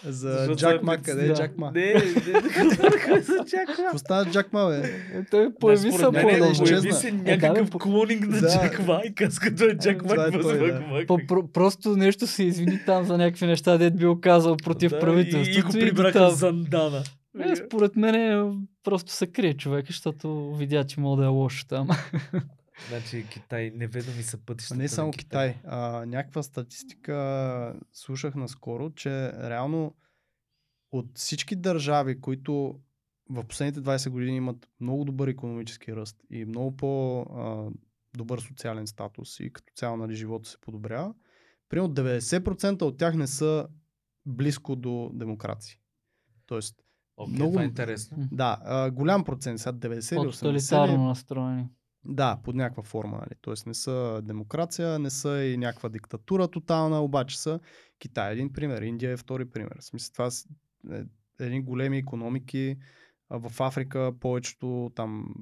[0.04, 1.34] За Джак Ма, е къде е да.
[1.34, 1.72] Джак Ма?
[1.72, 2.42] Не, не, не,
[3.08, 4.00] не, за Джак Ма.
[4.00, 4.90] С Джак Ма, бе?
[5.14, 6.30] Е, Той появи Да, се е, по-дълго.
[6.30, 6.54] по-дълго.
[6.60, 8.50] Появи се Е, да, някакъв по- клонинг на Да.
[8.50, 10.14] Джак Ма и като е Джак Ма.
[10.14, 10.68] е той, за да.
[10.68, 11.02] Джак Ма?
[11.08, 15.00] По- про- Просто нещо се извини там за някакви неща, дед бил казал против Да,
[15.00, 15.60] правителството.
[15.60, 17.04] И, го прибраха в Зандана.
[17.42, 18.52] Е, според мен е,
[18.84, 21.88] просто се крие човек, защото видя, че мога да е лошо там.
[22.90, 25.58] Значи Китай, неведоми са пътищата А не на само Китай.
[25.66, 29.96] А, някаква статистика слушах наскоро, че реално
[30.92, 32.80] от всички държави, които
[33.30, 39.54] в последните 20 години имат много добър економически ръст и много по-добър социален статус и
[39.54, 41.14] като цяло нали, живота се подобрява,
[41.70, 43.68] примерно 90% от тях не са
[44.26, 45.78] близко до демокрация.
[46.46, 46.84] Тоест,
[47.18, 48.18] Окей, много- това е интересно.
[48.32, 51.08] да, а, голям процент, сега 90 или 80 По-тоталитарно ли?
[51.08, 51.70] настроени.
[52.08, 53.18] Да, под някаква форма.
[53.18, 53.40] Нали?
[53.42, 57.60] Тоест не са демокрация, не са и някаква диктатура тотална, обаче са
[58.00, 59.78] Китай е един пример, Индия е втори пример.
[59.80, 60.30] В смисъл, това
[60.98, 61.04] е,
[61.40, 62.78] едни големи економики.
[63.30, 65.36] В Африка повечето там,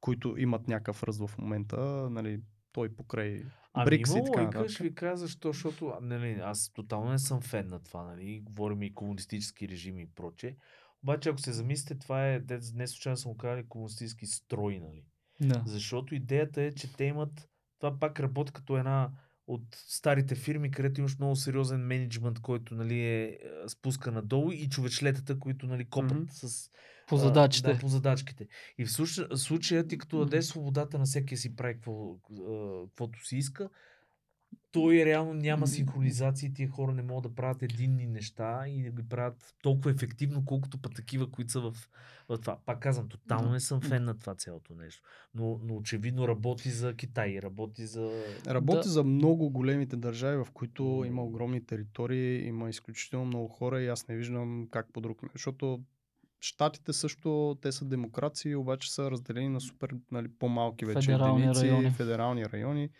[0.00, 2.40] които имат някакъв ръст в момента, нали,
[2.72, 7.18] той покрай Ами Брикс има логика, ще ви кажа защо, защото нали, аз тотално не
[7.18, 10.56] съм фен на това, нали, говорим и комунистически режими и прочее.
[11.02, 12.42] Обаче, ако се замислите, това е,
[12.74, 15.04] не случайно съм го казали, комунистически строй, нали.
[15.40, 15.62] Да.
[15.66, 17.48] Защото идеята е, че те имат,
[17.78, 19.10] това пак работи като една
[19.46, 23.38] от старите фирми, където имаш много сериозен менеджмент, който нали, е, е,
[23.68, 26.26] спуска надолу и човечлетата, които нали, копат Мгм.
[26.28, 26.70] с
[27.08, 27.72] По а, задачите.
[27.72, 28.46] да, по задачките.
[28.78, 30.24] И в случая, случая ти като Мгм.
[30.24, 32.16] даде свободата на всеки си прави какво,
[32.88, 33.68] каквото си иска,
[34.72, 35.66] той реално няма М.
[35.66, 39.90] синхронизация и тия хора не могат да правят единни неща и да ги правят толкова
[39.90, 41.74] ефективно, колкото път такива, които са в,
[42.28, 42.58] в това.
[42.66, 45.02] Пак казвам, тотално не съм фен на това цялото нещо.
[45.34, 48.22] Но, но очевидно работи за Китай, работи за...
[48.46, 48.90] Работи Да.
[48.90, 54.08] за много големите държави, в които има огромни територии, има изключително много хора и аз
[54.08, 55.32] не виждам как по друг начин.
[55.34, 55.80] Защото
[56.40, 61.62] Штатите също, те са демокрации, обаче са разделени на супер нали, по-малки вече Федерални единици,
[61.62, 61.90] райони.
[61.90, 62.90] федерални райони.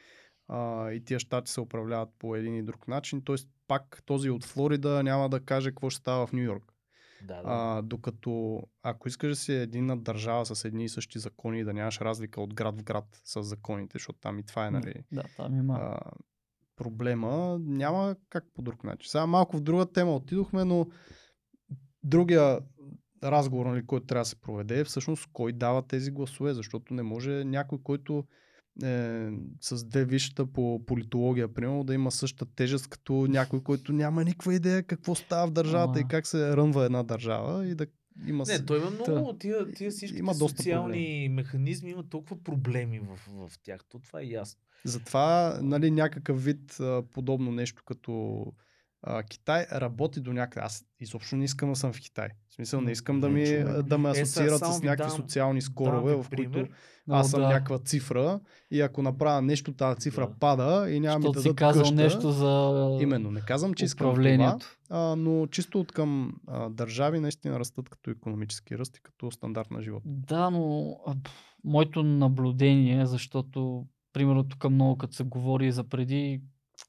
[0.49, 3.23] А, и тия щати се управляват по един и друг начин.
[3.25, 6.75] Тоест пак този от Флорида няма да каже какво ще става в Нью Йорк.
[7.23, 7.43] Да, да.
[7.45, 11.73] А, докато ако искаш да си единна държава с едни и същи закони и да
[11.73, 15.23] нямаш разлика от град в град с законите, защото там и това е, нали, Да,
[15.37, 15.75] там има.
[15.75, 16.01] а,
[16.77, 19.09] проблема, няма как по друг начин.
[19.11, 20.87] Сега малко в друга тема отидохме, но
[22.03, 22.61] другия
[23.25, 27.03] разговор, нали, който трябва да се проведе е всъщност кой дава тези гласове, защото не
[27.03, 28.25] може някой, който
[28.83, 29.31] е,
[29.61, 34.55] с две висшата по политология, примерно, да има същата тежест като някой, който няма никаква
[34.55, 36.09] идея какво става в държавата и Ама.
[36.09, 37.87] как се рънва една държава и да
[38.27, 38.45] има...
[38.47, 41.29] Не, той има много, тия, тия всички Има доста социални проблеми.
[41.29, 43.81] механизми, има толкова проблеми в, в тях.
[43.89, 44.61] То това е ясно.
[44.85, 46.79] Затова нали, някакъв вид
[47.13, 48.45] подобно нещо като
[49.07, 50.67] а, Китай работи до някъде.
[50.67, 52.29] Аз изобщо не искам да съм в Китай.
[52.49, 53.45] В смисъл не искам да, ми,
[53.83, 56.71] да ме Е, асоциират само с ви някакви давам- социални скорове, Давам в които пример.
[57.11, 57.49] аз съм да.
[57.49, 58.41] някаква цифра
[58.71, 60.35] и ако направя нещо, тази цифра Да.
[60.35, 61.95] пада и няма ми Защото да си казал къща.
[61.95, 62.73] нещо за
[63.03, 64.59] Именно, не казвам, че искам това,
[64.91, 69.71] а, но чисто от към а, държави наистина растат като економически ръст и като стандарт
[69.71, 70.03] на живот.
[70.07, 71.15] Да, но а,
[71.65, 76.41] моето наблюдение, защото примерно тук много като се говори за преди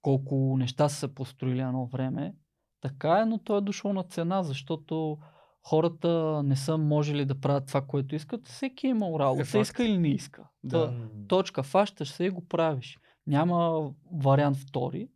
[0.06, 2.34] колко неща са се построили едно време,
[2.82, 5.18] така е, но то е дошло на цена, защото
[5.64, 8.48] хората не са можели да правят това, което искат.
[8.48, 10.50] Всеки е имал работа, Е, иска или не иска.
[10.64, 10.88] Да.
[10.88, 10.94] Та,
[11.28, 13.00] точка, фащаш се и го правиш.
[13.28, 13.90] Няма
[14.24, 15.10] вариант втори.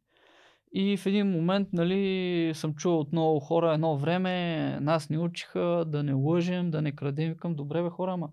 [0.74, 5.86] И в един момент, нали, съм чувал от много хора едно време, нас ни учиха
[5.88, 7.30] да не лъжем, да не крадем.
[7.30, 8.30] Викам, добре бе хора, ама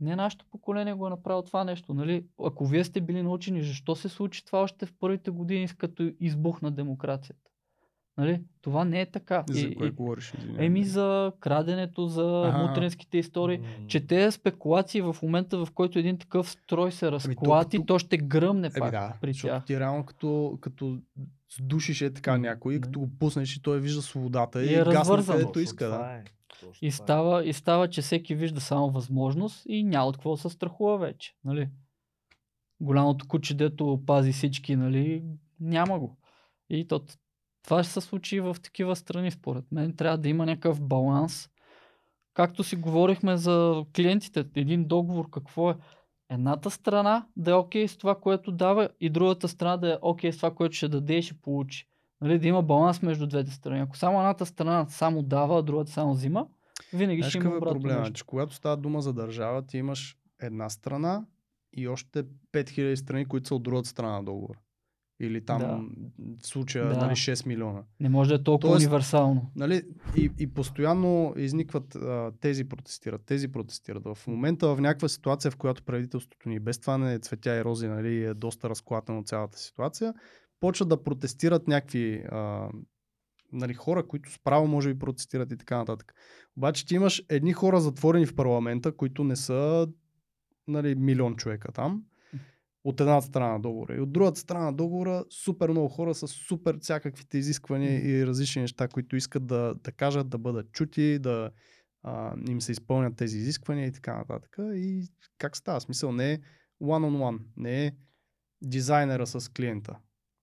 [0.00, 1.94] не нашето поколение го е направило това нещо.
[1.94, 2.24] Нали?
[2.40, 6.70] Ако вие сте били научени, защо се случи това още в първите години, като избухна
[6.70, 7.50] демокрацията?
[8.18, 8.42] Нали?
[8.62, 9.44] Това не е така.
[9.50, 10.34] За И- кое и- говориш?
[10.34, 10.66] извинявай?
[10.66, 12.58] Еми за краденето, за Аха.
[12.58, 13.60] мутренските истории.
[13.86, 18.16] Че тези спекулации в момента, в който един такъв строй се разклати, тук- то ще
[18.18, 19.64] гръмне Еми пак да, при тях.
[19.64, 20.98] ти реално като, като
[21.52, 22.80] сдушиш е така някой, м.
[22.80, 25.38] като го пуснеш и той вижда свободата И и, е гасне развързан.
[25.38, 25.84] където иска.
[25.84, 25.92] Да.
[25.92, 26.24] това е.
[26.64, 26.90] Точно И е.
[26.90, 31.34] става, и става, че всеки вижда само възможност и няма от какво се страхува вече.
[31.44, 31.68] Нали?
[32.80, 35.24] Голямото куче, дето пази всички, нали,
[35.60, 36.16] няма го.
[36.70, 37.00] И то,
[37.64, 39.96] това ще се случи в такива страни, според мен.
[39.96, 41.50] Трябва да има някакъв баланс.
[42.34, 45.76] Както си говорихме за клиентите, един договор какво е?
[46.30, 50.32] Едната страна да е окей с това, което дава и другата страна да е окей
[50.32, 51.86] с това, което ще даде и ще получи.
[52.20, 53.80] Нали, да има баланс между двете страни.
[53.80, 56.46] Ако само едната страна само дава, а другата само взима,
[56.92, 58.00] винаги Знаеш ще има е обратно проблема?
[58.00, 58.12] нещо.
[58.12, 61.24] Че когато става дума за държава, ти имаш една страна
[61.72, 64.58] и още 5000 страни, които са от другата страна на договора.
[65.20, 65.80] Или там Да.
[66.38, 66.96] в случая Да.
[66.96, 67.82] нали, 6 милиона.
[68.00, 69.50] Не може да е толкова Тоест- универсално.
[69.56, 69.82] Нали,
[70.16, 74.02] и, и постоянно изникват а, тези протестират, тези протестират.
[74.06, 77.64] В момента в някаква ситуация, в която правителството ни без това не е цветя и
[77.64, 80.14] рози, нали, е доста разклатено цялата ситуация,
[80.60, 82.68] почват да протестират някакви а,
[83.54, 86.14] нали, хора, които справо може би протестират и така нататък.
[86.56, 89.88] Обаче ти имаш едни хора затворени в парламента, които не са
[90.68, 92.02] нали, милион човека там,
[92.84, 93.96] от едната страна на договора.
[93.96, 98.62] И от другата страна на договора супер много хора с супер всякаквите изисквания и различни
[98.62, 101.50] неща, които искат да, да кажат, да бъдат чути, да
[102.02, 104.56] а, им се изпълнят тези изисквания и така нататък.
[104.58, 105.08] И
[105.38, 105.80] как става?
[105.80, 106.40] Смисъл не е
[106.82, 107.92] one-on-one, не е
[108.62, 109.98] дизайнера с клиента.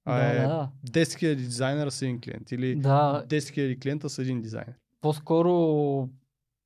[0.06, 0.70] А да, е да.
[0.88, 4.74] 10 000 дизайнера с един клиент или да, 10 000 клиента с един дизайнер.
[5.02, 6.10] по-скоро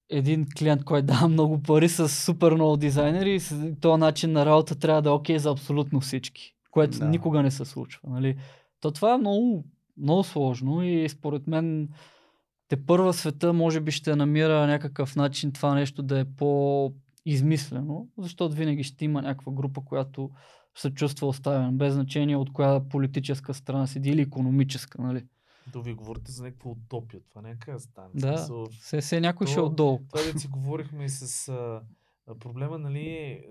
[0.09, 4.45] един клиент, който дава много пари с супер много дизайнери и с този начин на
[4.45, 7.05] работа трябва да е окей за абсолютно всички, което Да.
[7.07, 8.09] никога не се случва.
[8.09, 8.37] Нали?
[8.79, 9.65] То това е много,
[9.97, 11.89] много сложно и според мен
[12.67, 18.55] те първа света може би ще намира някакъв начин това нещо да е по-измислено, защото
[18.55, 20.29] винаги ще има някаква група, която
[20.77, 25.01] се чувства оставен, без значение от коя политическа страна седи или економическа.
[25.01, 25.25] Нали?
[25.73, 27.21] Да ви говорите за някаква утопия.
[27.29, 28.09] Това някак да стане.
[28.15, 28.67] Да, смисъл,
[29.01, 29.99] все някой ще е отдолу.
[30.09, 31.81] Това да си говорихме и с а,
[32.39, 33.41] проблема, нали,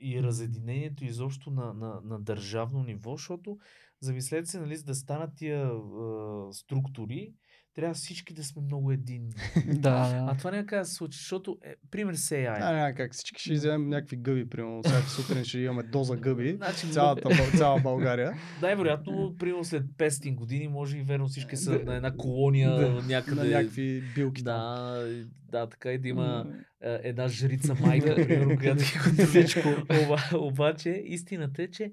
[0.00, 3.58] и разединението изобщо на, на, на държавно ниво, защото
[4.00, 7.32] замислете се, нали, за да станат тия а, структури,
[7.80, 9.32] трябва всички да сме много единни.
[9.66, 10.38] Да, А да.
[10.38, 12.58] това няма как да се случи, защото, е, пример с AI.
[12.60, 13.12] Да, няма как.
[13.12, 14.82] Всички ще вземем някакви гъби, примерно.
[14.82, 16.52] Всяка сутрин ще имаме доза гъби.
[16.56, 18.32] Значи, Цялата, Бъл- цяла България.
[18.62, 23.42] Най-вероятно, примерно след 500 години, може и верно всички са на една колония Да, някъде.
[23.42, 24.42] На някакви билки.
[24.42, 26.46] Да, и- да, така и да има
[26.82, 29.62] е, една жрица майка, примерно, която ги.
[30.04, 31.92] Оба, обаче, истината е, че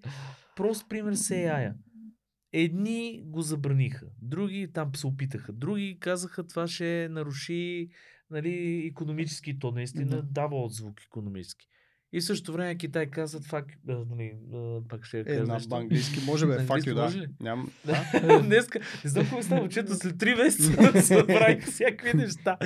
[0.55, 1.71] прост пример с AI.
[2.53, 7.89] Едни го забраниха, други там се опитаха, други казаха това ще наруши
[8.29, 10.21] нали, економически, то наистина Да.
[10.21, 11.67] дава отзвук економически.
[12.13, 14.33] И в същото време Китай казват, фак, нали,
[14.89, 15.75] пак ще Е, кажа на нещо.
[15.75, 17.27] английски може бе, fuck английски you, да.
[17.43, 17.71] Ням...
[18.45, 22.57] Днеска, не знам какво става, чето след 3 месеца се направиха всякакви неща.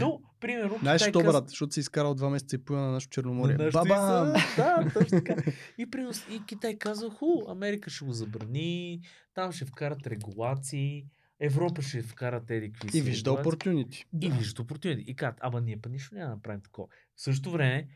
[0.00, 1.48] Но, примерно, Знаеш, Китай що, каза- брат?
[1.48, 3.56] Защото си изкарал два месеца и половина на нашото Черноморие.
[3.56, 4.28] на нашето Бабам!
[4.28, 5.36] иза- Да, точно така.
[5.78, 9.00] И, при, и Китай казва, ху, Америка ще го забрани,
[9.34, 11.04] там ще вкарат регулации,
[11.40, 14.04] Европа ще вкарат еди какви си И вижда opportunity.
[14.22, 14.98] И вижда opportunity.
[14.98, 16.88] И казват, ама ние па нищо няма да направим такова.
[17.16, 17.88] В същото време,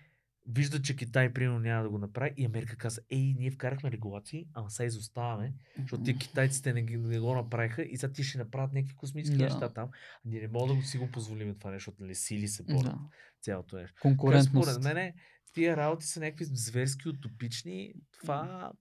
[0.47, 4.47] вижда, че Китай, примерно, няма да го направи и Америка каза, ей, ние вкарахме регулации,
[4.55, 8.73] ама сега изоставаме, защото тия китайците не, не го направиха и сега ти ще направят
[8.73, 9.45] някакви космически Да.
[9.45, 9.89] неща там.
[9.93, 12.99] А ние не можем да си го позволим това нещо, нали, сили се борят Да.
[13.41, 13.95] цялото нещо.
[13.95, 14.71] Така, Конкурентност.
[14.71, 15.13] Според мен
[15.53, 17.95] тия работи са някакви зверски утопични.
[18.21, 18.73] Това,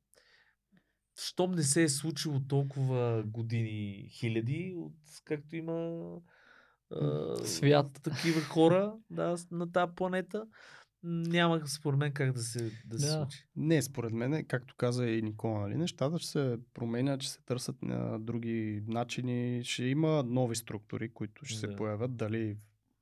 [1.21, 6.01] щом не се е случило толкова години, хиляди, от както има
[7.43, 7.99] Свят.
[8.03, 10.45] такива хора да, на тази планета,
[11.03, 13.11] няма според мен как да се, да се Да.
[13.13, 13.45] случи.
[13.55, 17.81] Не, според мен, както каза и Никола, нали, нещата ще се променят, ще се търсят
[17.81, 21.75] на други начини, ще има нови структури, които ще се Да.
[21.75, 22.57] появят, дали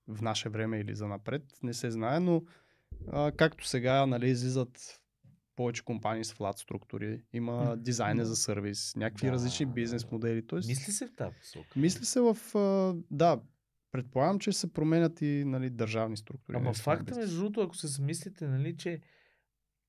[0.07, 2.43] в наше време или за напред, не се знае, но
[3.07, 5.01] а, както сега нали, излизат
[5.55, 8.25] повече компании с флат структури, има дизайни да.
[8.25, 10.47] за сервис, някакви Да, различни бизнес модели.
[10.47, 11.67] Тоест, Мисли се в тази посока.
[11.75, 12.37] мисли се в...
[12.55, 13.39] А, да,
[13.91, 16.55] предполагам, че се променят и нали, държавни структури.
[16.55, 17.25] Ама не само факт е, бизнес.
[17.25, 19.01] между другото, ако се замислите, нали, че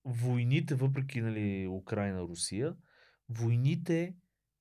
[0.05, 2.75] войните, въпреки нали, Украина-Русия,
[3.29, 4.15] войните,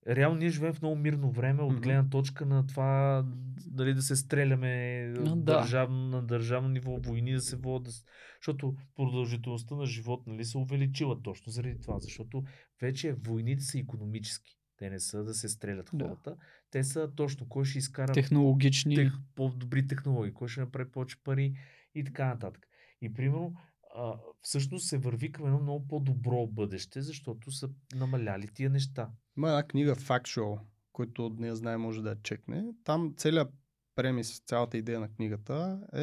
[0.08, 3.24] реално ние живеем в много мирно време от гледна точка на това
[3.68, 5.36] дали да се стреляме да.
[5.36, 7.94] държавно, на държавно ниво, войни да се водят,
[8.42, 12.44] защото продължителността на живот нали, се увеличила точно заради това, защото
[12.82, 14.58] вече войните са економически.
[14.78, 16.06] Те не са да се стрелят Да.
[16.06, 16.36] хората.
[16.72, 18.96] Те са точно кой ще изкара Технологични.
[18.96, 21.58] тех, по-добри технологии, кой ще направи повече пари
[21.96, 22.68] и така нататък.
[23.02, 23.56] И примерно,
[23.96, 29.10] а, всъщност се върви към едно много по-добро бъдеще, защото са намаляли тия неща.
[29.38, 30.60] Има една книга Factual,
[30.92, 32.66] който не знае може да я чекне.
[32.84, 33.50] Там целият
[33.96, 36.00] премис, цялата идея на книгата е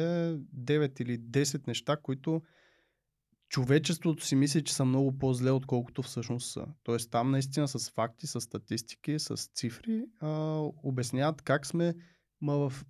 [0.55, 2.41] 9 или 10 неща, които
[3.55, 6.65] човечеството си мисли, че са много по-зле, отколкото всъщност са.
[6.83, 10.29] Тоест там наистина с факти, с статистики, с цифри а,
[10.83, 11.93] обясняват как сме
[12.41, 12.85] ма в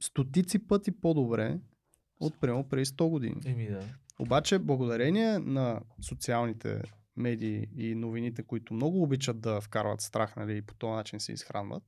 [0.00, 1.58] стотици пъти по-добре
[2.20, 3.40] от примерно преди 100 години.
[3.44, 3.80] Еми да.
[4.18, 6.82] Обаче, благодарение на социалните
[7.16, 11.32] медии и новините, които много обичат да вкарват страх нали, и по този начин се
[11.32, 11.82] изхранват,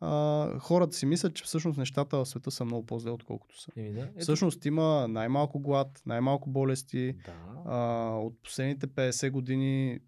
[0.00, 3.72] а, хората си мислят, че всъщност нещата в света са много по-зле, отколкото са.
[3.76, 4.00] Еми да.
[4.00, 7.12] Ето, Всъщност има най-малко глад, най-малко болести.
[7.12, 7.32] да.
[7.66, 9.98] А, от последните 50 години,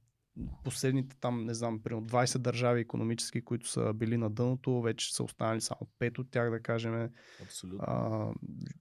[0.64, 5.22] последните там, не знам, примерно 20 държави економически, които са били на дъното, вече са
[5.24, 7.08] останали само 5 от тях, да кажем.
[7.42, 7.84] Абсолютно.
[7.86, 8.28] А,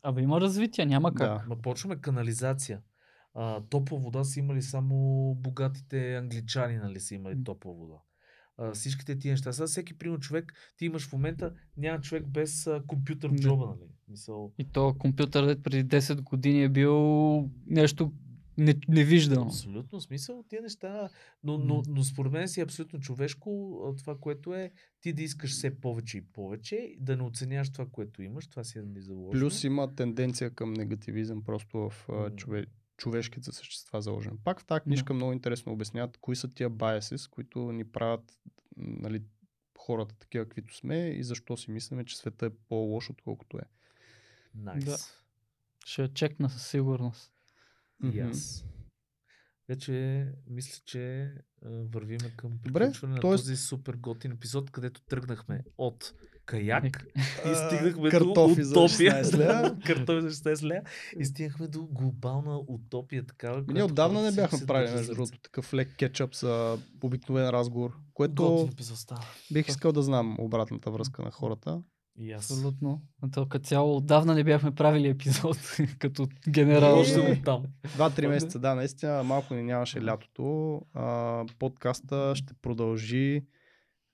[0.04, 1.28] Абе има развитие, няма как.
[1.28, 1.44] да.
[1.48, 2.82] Ма почваме канализация.
[3.34, 4.96] А, топла вода са имали само
[5.36, 7.96] богатите англичани, нали са имали топла вода.
[8.60, 9.54] А, всичките тия неща.
[9.54, 13.42] Сега всеки примерно човек, ти имаш в момента, няма човек без а, компютър в Да.
[13.42, 13.90] джоба, нали?
[14.08, 18.12] Мисъл, И то компютър преди 10 години е бил нещо
[18.60, 19.46] не, невиждано.
[19.46, 21.10] Абсолютно смисъл тия неща,
[21.44, 24.72] но, но, но според мен си е абсолютно човешко това, което е
[25.02, 28.80] ти да искаш все повече и повече, да не оценяваш това, което имаш, това си
[28.80, 29.42] е ни заложено.
[29.42, 32.14] Плюс има тенденция към негативизъм просто в а,
[32.48, 32.66] М.
[33.00, 34.38] чове, човешките същества заложен.
[34.44, 38.40] Пак в тази книжка много интересно обясняват кои са тия biases, които ни правят
[38.78, 39.24] нали,
[39.80, 43.64] хората такива, каквито сме и защо си мислиме, че света е по-лош, отколкото е.
[44.56, 44.86] Найс.
[44.86, 44.98] Да.
[45.86, 47.34] Ще я чекна със сигурност.
[48.14, 48.66] И аз.
[49.70, 55.64] Вече мисля, че вървиме към Добре, приключване на тоест- този супер готин епизод, където тръгнахме
[55.78, 56.14] от
[56.50, 57.06] каяк
[57.52, 59.24] и стигнахме картофи до за утопия.
[59.24, 59.78] 16 лева.
[59.86, 60.82] картофи за 16 лева.
[61.20, 63.64] И стигнахме до глобална утопия такава.
[63.68, 68.70] Ние отдавна не бяхме правили, между другото, такъв лек кетчъп за обикновен разговор, което
[69.52, 71.82] бих искал да знам обратната връзка на хората.
[72.36, 72.52] Аз.
[72.52, 73.02] Абсолютно.
[73.50, 75.58] Като цяло отдавна не бяхме правили епизод
[76.00, 77.00] като генерал.
[77.00, 77.64] Още от там.
[77.96, 80.82] Два-три месеца, да, наистина малко ни нямаше лятото.
[80.94, 83.44] А, подкаста ще продължи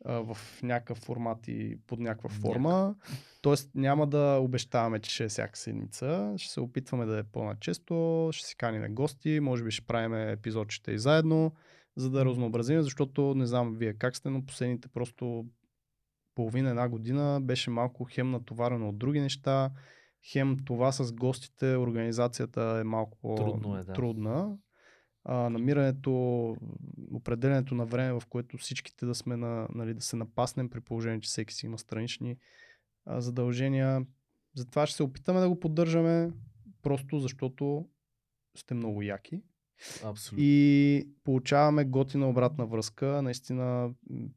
[0.06, 2.96] в някакъв формат и под някаква форма.
[3.42, 6.34] Тоест няма да обещаваме, че ще е всяка седмица.
[6.38, 10.92] Ще се опитваме да е по-начесто, ще си каним гости, може би ще правим епизодчета
[10.92, 11.52] и заедно,
[11.96, 15.46] за да разнообразим, защото не знам вие как сте, но последните просто
[16.36, 19.72] половина една година беше малко хем натоварено от други неща,
[20.32, 23.94] хем това с гостите, организацията е малко Трудно е, да.
[23.94, 24.58] трудна.
[25.26, 26.12] А, намирането,
[27.14, 31.22] определенето на време, в което всичките да сме на, нали, да се напаснем при положение,
[31.22, 32.38] че всеки си има странични
[33.06, 34.06] а, задължения.
[34.56, 36.32] Затова ще се опитаме да го поддържаме,
[36.82, 37.86] просто защото
[38.58, 39.42] сте много яки.
[40.04, 40.44] Абсолютно.
[40.46, 43.22] И получаваме готина обратна връзка.
[43.22, 43.94] Наистина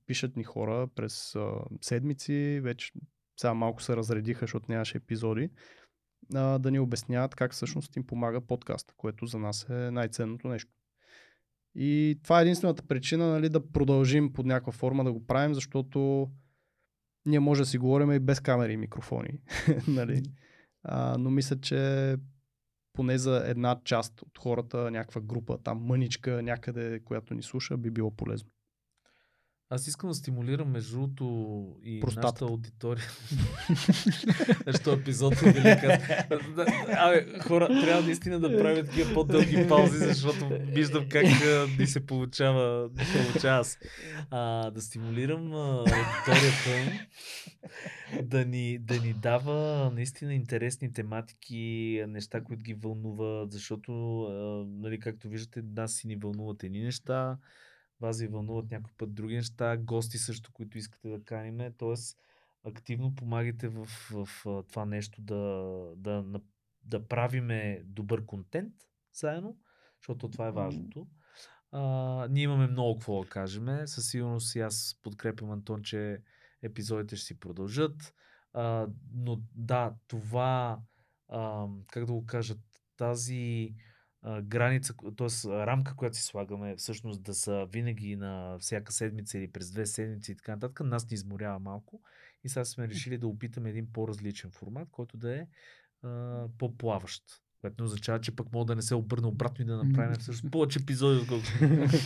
[0.06, 2.92] пишат ни хора през а, седмици, вече
[3.40, 5.50] сега малко се разредиха, защото нямаше епизоди,
[6.34, 10.72] а, да ни обясняват как всъщност им помага подкаста, което за нас е най-ценното нещо.
[11.80, 16.30] И това е единствената причина нали, да продължим под някаква форма да го правим, защото
[17.26, 19.40] ние може да си говорим и без камери и микрофони.
[19.88, 20.22] нали?
[20.82, 22.16] а, но мисля, че
[22.92, 27.90] поне за една част от хората, някаква група, там мъничка някъде, която ни слуша, би
[27.90, 28.50] било полезно.
[29.70, 32.26] Аз искам да стимулирам между другото и Простатата.
[32.26, 33.04] нашата аудитория.
[34.66, 35.98] Защо епизод е велика.
[36.90, 41.24] Абе, хора, трябва наистина да правят такива по-дълги паузи, защото виждам как
[41.78, 43.78] ни се получава, ни получава аз.
[44.30, 46.98] А, да стимулирам аудиторията
[48.22, 53.92] да ни, да ни дава наистина интересни тематики, неща, които ги вълнуват, защото,
[54.68, 57.38] нали, както виждате, нас си ни вълнуват едни неща,
[58.00, 61.94] вас ви вълнуват някой път други неща, гости също, които искате да каниме, т.е.
[62.64, 66.40] активно помагайте в, в, а, това нещо да, да, на-
[66.84, 68.74] да правиме добър контент
[69.14, 69.58] заедно,
[70.00, 71.08] защото това е важното.
[71.72, 73.66] А, ние имаме много какво да кажем.
[73.86, 76.22] Със сигурност и аз подкрепям Антон, че
[76.62, 78.14] епизодите ще си продължат.
[78.52, 80.80] А, но да, това,
[81.28, 82.54] а, как да го кажа,
[82.96, 83.74] тази
[84.42, 85.48] граница, т.е.
[85.48, 90.32] рамка, която си слагаме, всъщност да са винаги на всяка седмица или през две седмици
[90.32, 92.00] и така нататък, нас ни изморява малко.
[92.44, 95.46] И сега сме решили да опитаме един по-различен формат, който да е
[96.02, 97.22] а, по-плаващ.
[97.60, 100.52] Което не означава, че пък мога да не се обърна обратно и да направим всъщност
[100.52, 101.50] повече епизоди, отколкото.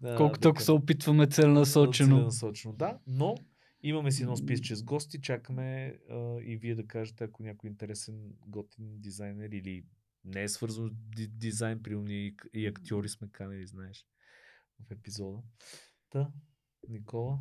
[0.00, 2.16] Да, Колкото да се опитваме целенасочено.
[2.16, 2.98] Целенасочено, да.
[3.06, 3.34] Но
[3.82, 8.14] имаме си едно списъче с гости, чакаме а, и вие да кажете, ако някой интересен
[8.46, 9.84] готин дизайнер или
[10.24, 14.06] не е свързано с ди- дизайн, при и, и актьори сме канали, знаеш,
[14.80, 15.38] в епизода.
[16.10, 16.30] Та,
[16.88, 17.38] Никола,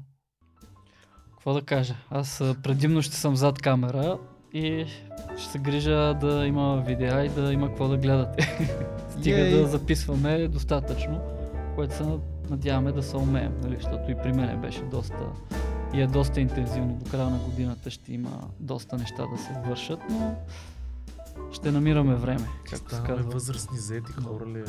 [1.32, 1.96] Какво да кажа?
[2.10, 4.20] Аз предимно ще съм зад камера
[4.54, 4.86] и
[5.38, 8.58] ще се грижа да има видеа и да има какво да гледате.
[9.10, 9.52] Стига Ей!
[9.52, 11.22] да записваме достатъчно,
[11.76, 12.04] което се
[12.50, 13.76] надяваме да се умеем, нали?
[13.76, 15.32] защото и при мен беше доста
[15.94, 16.96] и е доста интензивно.
[16.96, 20.36] До края на годината ще има доста неща да се вършат, но
[21.52, 23.32] ще намираме време, както се казва.
[23.32, 24.52] възрастни заети хора ли?
[24.54, 24.64] Не.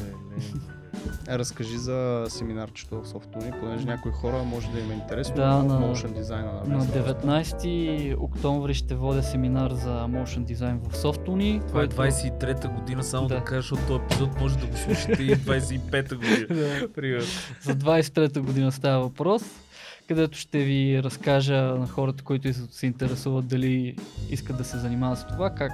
[1.29, 5.35] Е, разкажи за семинарчето в Софтуни, понеже някои хора може да им е интересно.
[5.37, 7.15] Да, на- motion дизайна на, На Весела.
[7.15, 11.61] 19 октомври ще водя семинар за motion дизайн в Софтуни.
[11.69, 13.45] Това е 23-та година, само да, Да.
[13.45, 16.47] кажа, защото този епизод може да го слушате и 25-та година.
[16.81, 16.93] Да.
[16.93, 17.27] Примерно.
[17.63, 19.43] За 23-та година става въпрос,
[20.09, 23.97] където ще ви разкажа на хората, които се интересуват дали
[24.31, 25.73] искат да се занимават с това, как,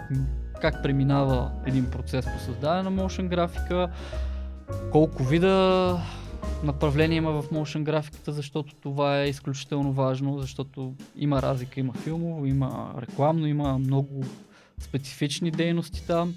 [0.64, 3.88] как преминава един процес по създаване на motion графика,
[4.92, 5.96] колко вида
[6.62, 12.46] направление има в motion графиката, защото това е изключително важно, защото има разлика, има филмово,
[12.46, 14.24] има рекламно, има много
[14.80, 16.34] специфични дейности там.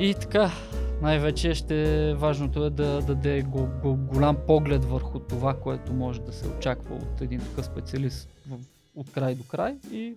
[0.00, 0.50] И така,
[1.02, 6.32] най-вече ще важното е да даде го, го, голям поглед върху това, което може да
[6.32, 8.28] се очаква от един такъв специалист
[8.96, 10.14] от край до край и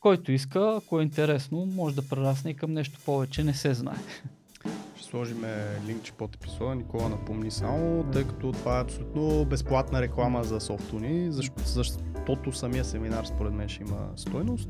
[0.00, 3.98] който иска, ако е интересно, може да прерасне и към нещо повече, не се знае.
[4.96, 5.44] Ще сложим
[5.86, 6.74] линкче под епизода.
[6.74, 12.84] Никола напомни само, тъй като това е абсолютно безплатна реклама за Софтуни, защото, защото самия
[12.84, 14.68] семинар според мен ще има стойност.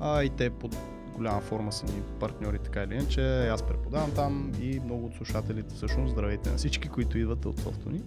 [0.00, 0.76] А и те под
[1.16, 3.48] голяма форма са ни партньори, така или иначе.
[3.48, 6.12] Аз преподавам там и много от слушателите всъщност.
[6.12, 8.02] Здравейте на всички, които идват от Софтуни.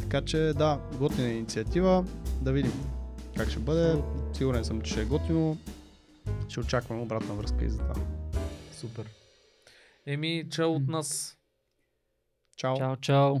[0.00, 2.04] Така че да, готина инициатива.
[2.40, 2.72] Да видим
[3.40, 4.02] как ще бъде.
[4.32, 5.58] Сигурен съм, че ще е готино.
[6.48, 7.94] Ще очаквам обратна връзка и за това.
[8.72, 9.04] Супер.
[10.06, 11.36] Еми, чао от нас.
[12.56, 12.76] Чао!
[12.76, 13.36] Чао, чао!